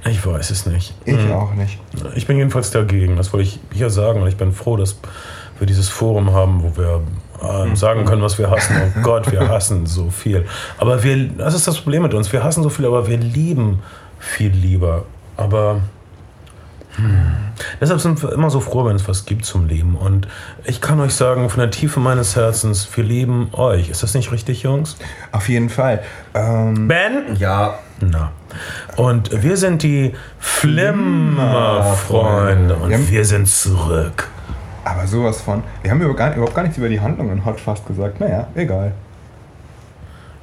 Ich 0.05 0.25
weiß 0.27 0.51
es 0.51 0.67
nicht. 0.67 0.95
Ich 1.05 1.31
auch 1.31 1.55
nicht. 1.55 1.79
Ich 2.17 2.27
bin 2.27 2.37
jedenfalls 2.37 2.71
dagegen. 2.71 3.17
Das 3.17 3.33
wollte 3.33 3.47
ich 3.47 3.61
hier 3.73 3.91
sagen. 3.91 4.23
Und 4.23 4.29
ich 4.29 4.37
bin 4.37 4.53
froh, 4.53 4.77
dass 4.77 4.97
wir 5.59 5.67
dieses 5.67 5.89
Forum 5.89 6.33
haben, 6.33 6.63
wo 6.63 6.77
wir 6.77 7.03
ähm, 7.43 7.77
sagen 7.77 8.05
können, 8.05 8.23
was 8.23 8.39
wir 8.39 8.51
hassen. 8.51 8.77
Oh 8.97 9.01
Gott, 9.03 9.31
wir 9.33 9.49
hassen 9.49 9.87
so 9.87 10.11
viel. 10.11 10.47
Aber 10.79 11.03
wir, 11.03 11.29
das 11.29 11.55
ist 11.55 11.67
das 11.67 11.81
Problem 11.81 12.03
mit 12.03 12.15
uns. 12.15 12.33
Wir 12.33 12.45
hassen 12.45 12.63
so 12.63 12.69
viel, 12.69 12.87
aber 12.87 13.09
wir 13.09 13.19
lieben 13.19 13.81
viel 14.19 14.51
lieber. 14.51 15.05
Aber 15.37 15.81
hm, 16.97 17.33
deshalb 17.81 18.01
sind 18.01 18.23
wir 18.23 18.33
immer 18.33 18.51
so 18.51 18.61
froh, 18.61 18.85
wenn 18.85 18.97
es 18.97 19.09
was 19.09 19.25
gibt 19.25 19.47
zum 19.47 19.67
Leben. 19.67 19.97
Und 19.97 20.29
ich 20.65 20.81
kann 20.81 21.01
euch 21.01 21.15
sagen, 21.15 21.49
von 21.49 21.61
der 21.61 21.71
Tiefe 21.71 22.01
meines 22.01 22.35
Herzens, 22.37 22.89
wir 22.95 23.05
lieben 23.05 23.49
euch. 23.53 23.89
Ist 23.89 24.03
das 24.03 24.13
nicht 24.15 24.31
richtig, 24.31 24.63
Jungs? 24.63 24.97
Auf 25.33 25.49
jeden 25.49 25.71
Fall. 25.71 26.03
Ähm, 26.35 26.87
Ben? 26.89 27.37
Ja, 27.39 27.79
Na. 28.01 28.33
Und 28.97 29.43
wir 29.43 29.57
sind 29.57 29.83
die 29.83 30.13
Flimmerfreunde. 30.39 32.75
Und 32.75 33.11
wir 33.11 33.25
sind 33.25 33.49
zurück. 33.49 34.29
Aber 34.85 35.07
sowas 35.07 35.41
von. 35.41 35.63
Wir 35.83 35.91
haben 35.91 36.01
über 36.01 36.15
gar, 36.15 36.35
überhaupt 36.35 36.55
gar 36.55 36.63
nichts 36.63 36.79
über 36.79 36.89
die 36.89 37.01
Handlung 37.01 37.31
in 37.31 37.45
Hot 37.45 37.61
Fast 37.61 37.87
gesagt. 37.87 38.21
Naja, 38.21 38.49
egal. 38.55 38.93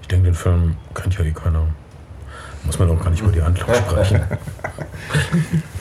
Ich 0.01 0.07
denke, 0.07 0.25
den 0.25 0.35
Film 0.35 0.75
kennt 0.93 1.17
ja 1.17 1.25
eh 1.25 1.31
keiner. 1.31 1.67
Muss 2.63 2.77
man 2.79 2.89
auch 2.89 3.01
gar 3.01 3.09
nicht 3.09 3.21
über 3.21 3.31
die 3.31 3.41
Handlung 3.41 3.69
sprechen. 3.89 4.21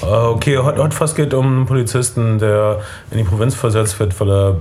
Okay, 0.00 0.56
Hot, 0.58 0.78
Hot 0.78 0.94
Fuzz 0.94 1.14
geht 1.14 1.34
um 1.34 1.44
einen 1.46 1.66
Polizisten, 1.66 2.38
der 2.38 2.80
in 3.10 3.18
die 3.18 3.24
Provinz 3.24 3.54
versetzt 3.54 3.98
wird, 3.98 4.18
weil 4.20 4.30
er 4.30 4.56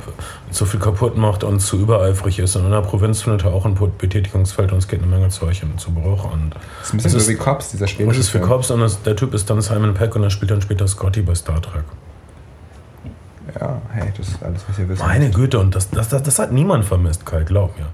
zu 0.52 0.66
viel 0.66 0.80
kaputt 0.80 1.16
macht 1.16 1.44
und 1.44 1.60
zu 1.60 1.78
übereifrig 1.78 2.40
ist. 2.40 2.56
Und 2.56 2.66
in 2.66 2.72
der 2.72 2.82
Provinz 2.82 3.22
findet 3.22 3.46
er 3.46 3.54
auch 3.54 3.66
ein 3.66 3.76
Betätigungsfeld 3.98 4.72
und 4.72 4.80
es 4.80 4.88
geht 4.88 5.02
eine 5.02 5.10
Menge 5.12 5.30
Zeug 5.30 5.62
in- 5.62 5.78
zu 5.78 5.92
Bruch. 5.92 6.24
Und 6.32 6.56
Das 6.56 6.88
ist 6.88 6.94
ein 6.94 6.98
bisschen 6.98 7.18
Es 7.20 7.26
so 7.26 7.32
wie 7.32 7.36
Cops, 7.36 7.70
dieser 7.72 7.86
das 7.86 7.92
schwedische 7.92 8.20
ist 8.20 8.30
für. 8.30 8.40
Cops 8.40 8.72
und 8.72 8.80
das, 8.82 9.02
der 9.04 9.16
Typ 9.16 9.34
ist 9.34 9.50
dann 9.50 9.62
Simon 9.62 9.94
Peck 9.94 10.16
und 10.16 10.24
er 10.24 10.30
spielt 10.32 10.52
dann 10.52 10.62
später 10.62 10.88
Scotty 10.88 11.22
bei 11.22 11.36
Star 11.36 11.62
Trek. 11.62 11.84
Ja, 13.60 13.82
hey, 13.94 14.12
das 14.18 14.28
ist 14.30 14.44
alles, 14.44 14.62
was 14.68 14.80
ihr 14.80 14.90
wisst. 14.90 15.02
Meine 15.02 15.30
Güte, 15.30 15.60
und 15.60 15.74
das, 15.76 15.90
das, 15.92 16.10
das, 16.10 16.24
das 16.24 16.40
hat 16.40 16.52
niemand 16.52 16.84
vermisst, 16.84 17.26
Kai, 17.26 17.44
glaub 17.44 17.78
mir. 17.78 17.86